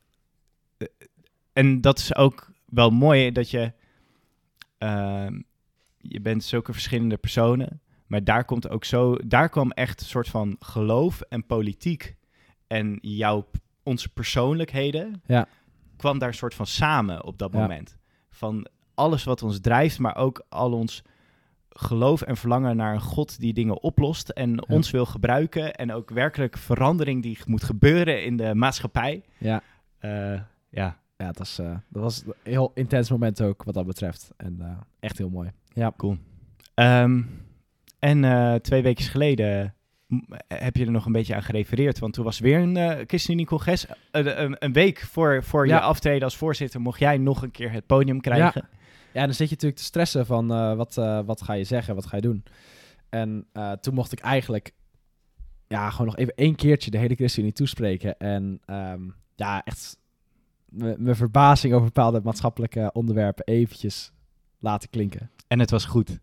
eh, 0.79 0.87
en 1.53 1.81
dat 1.81 1.99
is 1.99 2.15
ook 2.17 2.51
wel 2.65 2.91
mooi 2.91 3.33
dat 3.33 3.51
je, 3.51 3.73
ehm, 4.79 5.41
je 5.99 6.21
bent 6.21 6.45
zulke 6.45 6.73
verschillende 6.73 7.17
personen, 7.17 7.81
maar 8.07 8.25
daar 8.25 8.45
komt 8.45 8.69
ook 8.69 8.85
zo, 8.85 9.17
daar 9.25 9.49
kwam 9.49 9.71
echt 9.71 10.01
een 10.01 10.07
soort 10.07 10.29
van 10.29 10.57
geloof 10.61 11.21
en 11.21 11.47
politiek 11.47 12.17
en 12.67 12.99
jouw, 13.01 13.47
onze 13.83 14.09
persoonlijkheden, 14.09 15.23
Ja. 15.27 15.47
kwam 15.97 16.19
daar 16.19 16.29
een 16.29 16.35
soort 16.35 16.55
van 16.55 16.67
samen 16.67 17.25
op 17.25 17.39
dat 17.39 17.53
Ja. 17.53 17.61
moment. 17.61 17.97
Van 18.31 18.67
alles 18.95 19.25
wat 19.25 19.43
ons 19.43 19.61
drijft, 19.61 19.99
maar 19.99 20.17
ook 20.17 20.45
al 20.49 20.73
ons 20.73 21.03
geloof 21.71 22.23
en 22.23 22.37
verlangen 22.37 22.77
naar 22.77 22.95
een 22.95 23.01
God 23.01 23.41
die 23.41 23.53
dingen 23.53 23.83
oplost 23.83 24.29
en 24.29 24.69
ons 24.69 24.91
wil 24.91 25.07
gebruiken 25.07 25.75
en 25.75 25.93
ook 25.93 26.11
werkelijk 26.11 26.57
verandering 26.59 27.23
die 27.23 27.39
moet 27.47 27.65
gebeuren 27.65 28.25
in 28.25 28.37
de 28.37 28.55
maatschappij. 28.55 29.23
Ja. 29.39 29.63
Eh, 29.99 30.41
ja, 30.69 30.99
Ja, 31.19 31.27
dat 31.27 31.39
was, 31.39 31.59
eh, 31.59 31.77
dat 31.89 32.03
was 32.03 32.23
een 32.27 32.35
heel 32.43 32.71
intens 32.75 33.11
moment 33.11 33.43
ook 33.43 33.63
wat 33.65 33.75
dat 33.75 33.87
betreft. 33.87 34.31
En 34.37 34.57
eh, 34.61 34.71
echt 35.01 35.19
heel 35.19 35.29
mooi. 35.31 35.51
Ja. 35.73 35.93
cool. 35.97 36.17
Ehm, 36.75 37.23
en 38.07 38.25
eh, 38.25 38.55
twee 38.55 38.83
weken 38.83 39.05
geleden 39.05 39.75
m- 40.07 40.19
heb 40.49 40.77
je 40.77 40.85
er 40.85 40.91
nog 40.91 41.07
een 41.07 41.13
beetje 41.13 41.35
aan 41.35 41.43
gerefereerd, 41.43 41.99
want 41.99 42.13
toen 42.15 42.25
was 42.25 42.39
weer 42.39 42.59
een 42.59 42.77
eh 42.77 43.05
ChristenUnie-congres. 43.07 43.87
Een- 44.11 44.43
een, 44.43 44.57
een 44.59 44.73
week 44.73 44.99
voor, 45.01 45.43
voor 45.45 45.67
Ja. 45.67 45.75
je 45.77 45.81
aftreden 45.81 46.23
als 46.23 46.37
voorzitter 46.37 46.81
mocht 46.81 46.99
jij 46.99 47.19
nog 47.19 47.43
een 47.43 47.51
keer 47.51 47.73
het 47.73 47.87
podium 47.87 48.21
krijgen. 48.21 48.69
Ja, 49.13 49.25
dan 49.25 49.35
zit 49.35 49.49
je 49.49 49.55
natuurlijk 49.55 49.81
te 49.81 49.85
stressen 49.87 50.27
van 50.27 50.53
eh, 50.53 50.75
wat, 50.75 50.97
eh, 50.99 51.21
wat 51.25 51.43
ga 51.43 51.53
je 51.53 51.65
zeggen, 51.65 51.95
wat 51.95 52.07
ga 52.07 52.17
je 52.17 52.23
doen. 52.23 52.45
En 53.09 53.47
eh, 53.53 53.73
toen 53.73 53.95
mocht 53.95 54.13
ik 54.13 54.19
eigenlijk 54.21 54.73
ja, 55.69 55.91
gewoon 55.91 56.07
nog 56.07 56.17
even 56.17 56.35
één 56.35 56.55
keertje 56.55 56.91
de 56.91 56.99
hele 56.99 57.15
ChristenUnie 57.15 57.53
toespreken. 57.55 58.19
En 58.19 58.61
ehm, 58.65 59.01
ja, 59.35 59.65
echt 59.65 59.99
mijn 60.97 61.17
verbazing 61.17 61.73
over 61.75 61.87
bepaalde 61.87 62.21
maatschappelijke 62.25 62.91
onderwerpen 62.93 63.45
eventjes 63.45 64.13
laten 64.59 64.91
klinken. 64.91 65.31
En 65.49 65.59
het 65.61 65.71
was 65.71 65.85
goed. 65.85 66.19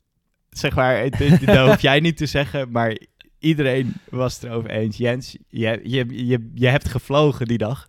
Zeg 0.53 0.75
maar, 0.75 1.09
dat 1.45 1.67
hoef 1.69 1.81
jij 1.81 1.99
niet 1.99 2.17
te 2.17 2.25
zeggen, 2.25 2.71
maar 2.71 2.97
iedereen 3.39 3.93
was 4.09 4.33
het 4.33 4.43
erover 4.43 4.69
eens. 4.69 4.97
Jens, 4.97 5.37
je, 5.47 5.79
je, 5.83 6.25
je, 6.27 6.51
je 6.53 6.67
hebt 6.67 6.89
gevlogen 6.89 7.45
die 7.47 7.57
dag. 7.57 7.87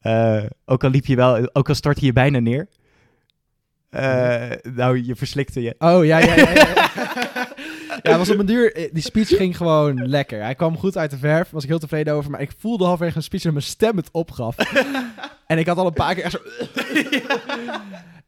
Eh, 0.00 0.42
ook 0.64 0.84
al 0.84 0.90
liep 0.90 1.06
je 1.06 1.16
wel, 1.16 1.54
ook 1.54 1.68
al 1.68 1.74
stortte 1.74 2.04
je 2.04 2.12
bijna 2.12 2.38
neer. 2.38 2.68
Eh, 3.90 4.50
nou, 4.74 5.04
je 5.04 5.16
verslikte 5.16 5.62
je. 5.62 5.74
Oh, 5.78 6.04
ja, 6.04 6.18
ja, 6.18 6.34
ja. 6.34 6.52
Ja, 6.54 6.90
ja 8.02 8.18
was 8.18 8.30
op 8.30 8.38
een 8.38 8.46
duur... 8.46 8.74
eh, 8.74 8.88
Die 8.92 9.02
speech 9.02 9.28
ging 9.28 9.56
gewoon 9.56 10.08
lekker. 10.08 10.42
Hij 10.42 10.54
kwam 10.54 10.78
goed 10.78 10.96
uit 10.96 11.10
de 11.10 11.18
verf, 11.18 11.50
was 11.50 11.62
ik 11.62 11.68
heel 11.68 11.78
tevreden 11.78 12.14
over. 12.14 12.30
Maar 12.30 12.40
ik 12.40 12.52
voelde 12.58 12.84
halverwege 12.84 13.16
een 13.16 13.22
speech 13.22 13.42
dat 13.42 13.52
mijn 13.52 13.64
stem 13.64 13.96
het 13.96 14.08
opgaf. 14.12 14.56
en 15.46 15.58
ik 15.58 15.66
had 15.66 15.76
al 15.76 15.86
een 15.86 15.92
paar 15.92 16.14
keer 16.14 16.24
echt 16.24 16.32
zo... 16.32 16.40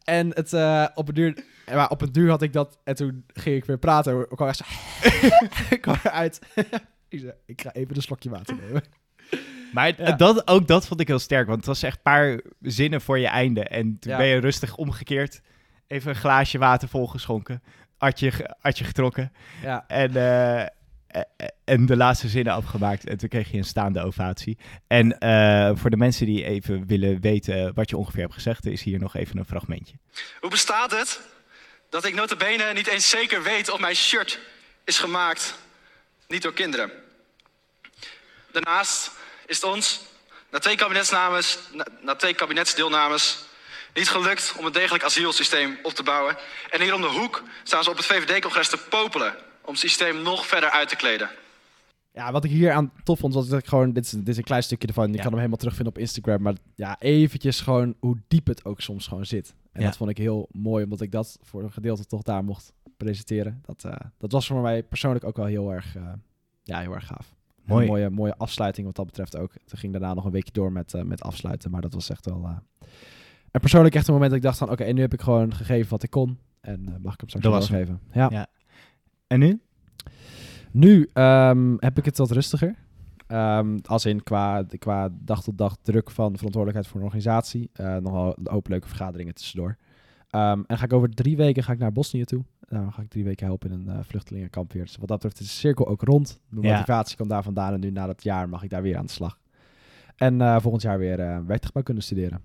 en 0.05 0.29
het, 0.35 0.53
eh, 0.53 0.87
op 0.95 1.09
een 1.09 1.15
duur... 1.15 1.45
Maar 1.75 1.89
op 1.91 2.03
een 2.03 2.13
duur 2.13 2.31
had 2.31 2.43
ik 2.43 2.53
dat... 2.53 2.79
En 2.85 2.95
toen 2.95 3.25
ging 3.33 3.57
ik 3.57 3.65
weer 3.65 3.79
praten. 3.79 4.21
Ik 4.21 4.29
kwam 4.29 4.49
echt 4.49 4.57
zo... 4.57 4.65
ik 5.75 5.81
kwam 5.81 5.97
eruit. 6.05 6.41
ik 7.09 7.19
zei, 7.21 7.33
ik 7.47 7.61
ga 7.61 7.73
even 7.73 7.97
een 7.97 8.03
slokje 8.03 8.31
water 8.31 8.57
nemen. 8.57 8.83
Maar 9.73 9.93
Ja. 10.03 10.13
dat, 10.13 10.49
ook 10.49 10.67
dat 10.67 10.87
vond 10.87 11.01
ik 11.01 11.09
heel 11.09 11.19
sterk, 11.19 11.47
want 11.47 11.59
het 11.59 11.67
was 11.67 11.83
echt 11.83 11.97
een 11.97 12.03
paar 12.03 12.41
zinnen 12.61 13.01
voor 13.01 13.19
je 13.19 13.27
einde. 13.27 13.65
En 13.65 13.99
toen 13.99 14.13
Ja. 14.13 14.17
ben 14.19 14.27
je 14.27 14.37
rustig 14.41 14.77
omgekeerd, 14.77 15.41
even 15.87 16.11
een 16.11 16.17
glaasje 16.17 16.59
water 16.59 16.89
volgeschonken, 16.89 17.63
ge- 17.99 18.55
hartje 18.59 18.85
getrokken 18.85 19.33
Ja, 19.63 19.85
en, 19.89 20.17
eh, 20.17 20.61
eh, 20.63 20.69
en 21.65 21.87
de 21.87 21.97
laatste 21.97 22.29
zinnen 22.29 22.53
afgemaakt. 22.53 23.07
En 23.07 23.19
toen 23.19 23.29
kreeg 23.29 23.51
je 23.51 23.59
een 23.59 23.65
staande 23.65 24.03
ovatie. 24.03 24.59
En 24.87 25.19
eh, 25.19 25.71
voor 25.75 25.91
de 25.91 25.97
mensen 25.97 26.27
die 26.27 26.45
even 26.45 26.87
willen 26.87 27.21
weten 27.21 27.75
wat 27.75 27.91
je 27.91 27.97
ongeveer 27.97 28.21
hebt 28.21 28.35
gezegd, 28.35 28.67
is 28.67 28.83
hier 28.83 28.99
nog 28.99 29.17
even 29.17 29.39
een 29.39 29.45
fragmentje. 29.45 29.95
Hoe 30.41 30.51
bestaat 30.51 30.91
het 30.91 31.21
dat 31.91 32.05
ik 32.05 32.15
notabene 32.15 32.73
niet 32.73 32.87
eens 32.87 33.09
zeker 33.09 33.43
weet 33.43 33.71
of 33.71 33.81
mijn 33.81 33.97
shirt 33.97 34.39
is 34.85 34.99
gemaakt 34.99 35.55
niet 36.29 36.43
door 36.43 36.53
kinderen? 36.53 36.91
Daarnaast 38.53 39.11
is 39.47 39.57
het 39.57 39.65
ons, 39.65 40.01
na 40.51 40.59
twee, 40.59 40.77
kabinetsnames, 40.77 41.59
na, 41.73 41.87
na 42.01 42.15
twee 42.15 42.35
kabinetsdeelnames, 42.35 43.39
niet 43.95 44.09
gelukt 44.09 44.55
om 44.59 44.67
een 44.67 44.73
degelijk 44.73 45.05
asielsysteem 45.05 45.79
op 45.83 45.93
te 45.93 46.03
bouwen. 46.03 46.37
En 46.71 46.81
hier 46.81 46.95
om 46.95 47.01
de 47.01 47.07
hoek 47.07 47.43
staan 47.63 47.85
ze 47.85 47.91
op 47.91 47.97
het 47.97 48.07
VVD-congres 48.07 48.69
te 48.69 48.79
popelen 48.79 49.35
om 49.65 49.71
het 49.71 49.79
systeem 49.79 50.23
nog 50.23 50.47
verder 50.47 50.71
uit 50.71 50.89
te 50.89 50.97
kleden. 50.97 51.29
Ja, 52.15 52.33
wat 52.33 52.45
ik 52.45 52.51
hier 52.51 52.73
aan 52.73 52.93
tof 53.05 53.19
vond, 53.19 53.35
was 53.35 53.49
dat 53.49 53.59
ik 53.59 53.67
gewoon... 53.67 53.93
Dit 53.93 54.05
is, 54.05 54.11
dit 54.11 54.29
is 54.29 54.37
een 54.37 54.43
klein 54.45 54.63
stukje 54.63 54.89
ervan. 54.89 55.07
Je 55.07 55.13
Ja. 55.13 55.17
kan 55.19 55.27
hem 55.27 55.37
helemaal 55.37 55.57
terugvinden 55.59 55.95
op 55.95 56.01
Instagram. 56.01 56.43
Maar 56.43 56.55
ja, 56.75 56.97
eventjes 57.01 57.61
gewoon 57.61 57.95
hoe 58.01 58.17
diep 58.29 58.47
het 58.47 58.65
ook 58.65 58.81
soms 58.81 59.07
gewoon 59.07 59.27
zit. 59.27 59.55
En 59.73 59.81
Ja. 59.81 59.87
dat 59.87 59.97
vond 59.97 60.11
ik 60.11 60.19
heel 60.19 60.49
mooi, 60.53 60.85
omdat 60.85 61.01
ik 61.01 61.11
dat 61.13 61.39
voor 61.43 61.63
een 61.63 61.73
gedeelte 61.73 62.05
toch 62.07 62.23
daar 62.23 62.45
mocht 62.45 62.73
presenteren. 62.97 63.63
Dat, 63.67 63.85
eh, 63.85 63.93
dat 64.19 64.33
was 64.33 64.47
voor 64.47 64.61
mij 64.63 64.83
persoonlijk 64.83 65.25
ook 65.25 65.37
wel 65.37 65.47
heel 65.47 65.73
erg, 65.73 65.97
eh, 65.97 66.13
ja, 66.63 66.81
heel 66.81 66.95
erg 66.95 67.07
gaaf. 67.07 67.35
Mooi. 67.65 67.83
Een 67.85 67.91
mooie, 67.91 68.11
mooie 68.11 68.37
afsluiting 68.37 68.87
wat 68.87 68.97
dat 68.97 69.07
betreft 69.07 69.37
ook. 69.37 69.53
Toen 69.65 69.79
ging 69.79 69.93
daarna 69.93 70.15
nog 70.15 70.25
een 70.25 70.31
weekje 70.31 70.53
door 70.53 70.73
met, 70.73 70.95
eh, 70.95 71.03
met 71.03 71.23
afsluiten. 71.23 71.71
Maar 71.71 71.81
dat 71.81 71.95
was 71.95 72.11
echt 72.11 72.25
wel... 72.27 72.45
eh, 72.45 72.87
en 73.51 73.61
persoonlijk 73.61 73.95
echt 73.95 74.07
een 74.07 74.13
moment 74.13 74.31
dat 74.31 74.41
ik 74.41 74.47
dacht 74.47 74.59
van... 74.59 74.71
Oké, 74.71 74.85
en 74.85 74.95
nu 74.95 75.01
heb 75.01 75.13
ik 75.13 75.21
gewoon 75.21 75.55
gegeven 75.55 75.91
wat 75.91 76.03
ik 76.03 76.11
kon. 76.11 76.39
En 76.61 76.81
eh, 76.89 76.95
mag 77.01 77.13
ik 77.15 77.21
hem 77.21 77.29
straks 77.29 77.33
Dat 77.33 77.43
wel 77.43 77.53
was 77.53 77.69
hem. 77.69 77.79
geven. 77.79 78.01
Ja. 78.13 78.29
Ja. 78.31 78.47
En 79.33 79.39
nu? 79.39 79.61
Nu 80.71 81.09
ehm, 81.13 81.75
heb 81.79 81.99
ik 81.99 82.05
het 82.05 82.19
wat 82.19 82.31
rustiger. 82.31 82.75
Ehm, 83.27 83.79
als 83.83 84.07
in 84.07 84.23
qua, 84.23 84.65
qua 84.79 85.09
dag 85.13 85.43
tot 85.43 85.59
dag 85.59 85.77
druk 85.83 86.11
van 86.11 86.37
verantwoordelijkheid 86.37 86.87
voor 86.87 87.01
een 87.01 87.07
organisatie. 87.07 87.71
Eh 87.73 87.97
nogal 87.97 88.37
een 88.39 88.51
hoop 88.51 88.69
leuke 88.69 88.89
vergaderingen 88.89 89.35
tussendoor. 89.35 89.77
Ehm, 90.31 90.63
en 90.67 90.79
ga 90.79 90.85
ik 90.85 90.93
over 90.93 91.15
drie 91.15 91.37
weken 91.37 91.63
ga 91.63 91.73
ik 91.73 91.79
naar 91.79 91.93
Bosnië 91.93 92.25
toe. 92.25 92.45
Nou, 92.69 92.83
dan 92.83 92.93
ga 92.93 93.03
ik 93.03 93.09
drie 93.09 93.25
weken 93.25 93.47
helpen 93.47 93.71
in 93.71 93.81
een 93.81 93.97
eh, 93.97 94.05
vluchtelingenkamp 94.05 94.73
weer. 94.73 94.85
Dus 94.85 94.97
wat 94.97 95.09
dat 95.09 95.17
betreft 95.17 95.41
is 95.41 95.47
de 95.47 95.53
cirkel 95.53 95.89
ook 95.89 96.03
rond. 96.03 96.41
Mijn 96.49 96.67
Ja. 96.67 96.73
motivatie 96.73 97.17
komt 97.17 97.31
daar 97.31 97.43
vandaan. 97.43 97.73
En 97.73 97.81
nu 97.81 97.91
na 97.91 98.07
dat 98.07 98.23
jaar 98.23 98.49
mag 98.49 98.63
ik 98.63 98.71
daar 98.71 98.83
weer 98.83 98.97
aan 98.97 99.07
de 99.07 99.13
slag. 99.13 99.39
En 100.17 100.41
eh, 100.41 100.61
volgend 100.61 100.83
jaar 100.83 100.99
weer 100.99 101.21
uh, 101.21 101.59
kunnen 101.83 102.03
studeren. 102.03 102.41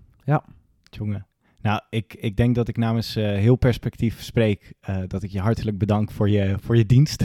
Jongen. 0.90 1.26
Nou, 1.60 1.80
ik, 1.90 2.14
ik 2.14 2.36
denk 2.36 2.54
dat 2.54 2.68
ik 2.68 2.76
namens 2.76 3.16
eh, 3.16 3.24
heel 3.24 3.56
perspectief 3.56 4.22
spreek. 4.22 4.72
eh, 4.80 5.02
dat 5.06 5.22
ik 5.22 5.30
je 5.30 5.40
hartelijk 5.40 5.78
bedank 5.78 6.10
voor 6.10 6.30
je, 6.30 6.56
voor 6.60 6.76
je 6.76 6.86
dienst. 6.86 7.24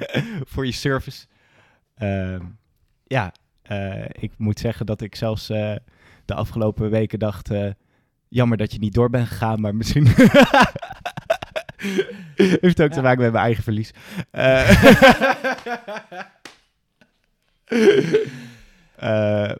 voor 0.52 0.66
je 0.66 0.72
service. 0.72 1.26
Ehm, 1.94 2.44
ja, 3.06 3.32
eh, 3.62 4.04
ik 4.10 4.32
moet 4.38 4.58
zeggen 4.58 4.86
dat 4.86 5.00
ik 5.00 5.14
zelfs 5.14 5.46
de 6.24 6.34
afgelopen 6.34 6.90
weken 6.90 7.18
dacht... 7.18 7.50
jammer 8.28 8.56
dat 8.56 8.72
je 8.72 8.78
niet 8.78 8.94
door 8.94 9.10
bent 9.10 9.28
gegaan, 9.28 9.60
maar 9.60 9.74
misschien... 9.74 10.06
Heeft 12.60 12.82
ook 12.82 12.92
te 12.92 13.02
maken 13.02 13.22
met 13.22 13.32
mijn 13.32 13.44
eigen 13.44 13.62
verlies. 13.62 13.90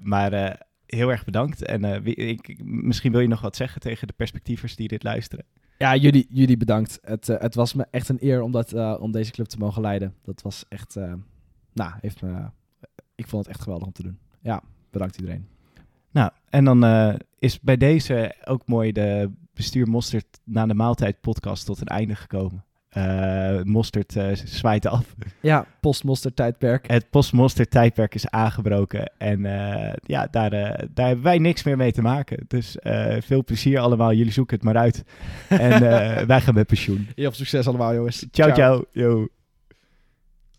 Maar 0.00 0.58
heel 0.94 1.10
erg 1.10 1.24
bedankt. 1.24 1.62
En 1.62 1.84
eh, 1.84 2.28
ik, 2.28 2.64
misschien 2.64 3.12
wil 3.12 3.20
je 3.20 3.28
nog 3.28 3.40
wat 3.40 3.56
zeggen 3.56 3.80
tegen 3.80 4.06
de 4.06 4.12
perspectievers 4.16 4.76
die 4.76 4.88
dit 4.88 5.02
luisteren. 5.02 5.44
Ja, 5.78 5.96
jullie, 5.96 6.26
jullie 6.28 6.56
bedankt. 6.56 6.98
Het, 7.02 7.28
eh, 7.28 7.40
het 7.40 7.54
was 7.54 7.74
me 7.74 7.86
echt 7.90 8.08
een 8.08 8.18
eer 8.20 8.42
om, 8.42 8.52
dat, 8.52 8.72
eh, 8.72 8.96
om 9.00 9.12
deze 9.12 9.32
club 9.32 9.46
te 9.46 9.58
mogen 9.58 9.82
leiden. 9.82 10.14
Dat 10.22 10.42
was 10.42 10.64
echt... 10.68 10.94
nou, 11.72 11.92
heeft 12.00 12.22
me... 12.22 12.50
ik 13.14 13.28
vond 13.28 13.44
het 13.44 13.54
echt 13.54 13.62
geweldig 13.62 13.86
om 13.86 13.92
te 13.92 14.02
doen. 14.02 14.18
Ja, 14.40 14.62
bedankt 14.90 15.16
iedereen. 15.16 15.48
Nou, 16.10 16.30
en 16.48 16.64
dan 16.64 16.84
is 17.38 17.60
bij 17.60 17.76
deze 17.76 18.34
ook 18.44 18.66
mooi 18.66 18.92
de 18.92 19.30
Bestuur 19.54 19.88
Mosterd 19.88 20.40
na 20.44 20.66
de 20.66 20.74
maaltijd 20.74 21.20
podcast 21.20 21.66
tot 21.66 21.80
een 21.80 21.86
einde 21.86 22.14
gekomen. 22.14 22.64
Eh 22.94 23.62
Mosterd 23.62 24.16
eh, 24.16 24.26
zwaait 24.44 24.86
af. 24.86 25.14
Ja, 25.40 25.66
postmonster 25.80 26.34
tijdperk. 26.34 26.86
Het 26.88 27.10
post-Mosterd 27.10 27.70
tijdperk 27.70 28.14
is 28.14 28.28
aangebroken. 28.28 29.12
En 29.18 29.46
eh, 29.46 29.92
ja, 30.02 30.28
daar, 30.30 30.52
eh, 30.52 30.86
daar 30.94 31.06
hebben 31.06 31.24
wij 31.24 31.38
niks 31.38 31.62
meer 31.62 31.76
mee 31.76 31.92
te 31.92 32.02
maken. 32.02 32.44
Dus 32.48 32.78
eh, 32.78 33.16
veel 33.20 33.44
plezier 33.44 33.78
allemaal. 33.78 34.12
Jullie 34.12 34.32
zoeken 34.32 34.56
het 34.56 34.64
maar 34.64 34.76
uit. 34.76 35.04
En 35.48 35.72
eh, 35.90 36.26
wij 36.26 36.40
gaan 36.40 36.54
met 36.54 36.66
pensioen. 36.66 37.08
Heel 37.14 37.14
veel 37.14 37.32
succes 37.32 37.66
allemaal, 37.68 37.94
jongens. 37.94 38.26
Ciao, 38.30 38.52
ciao. 38.52 38.84
Yo. 38.92 39.28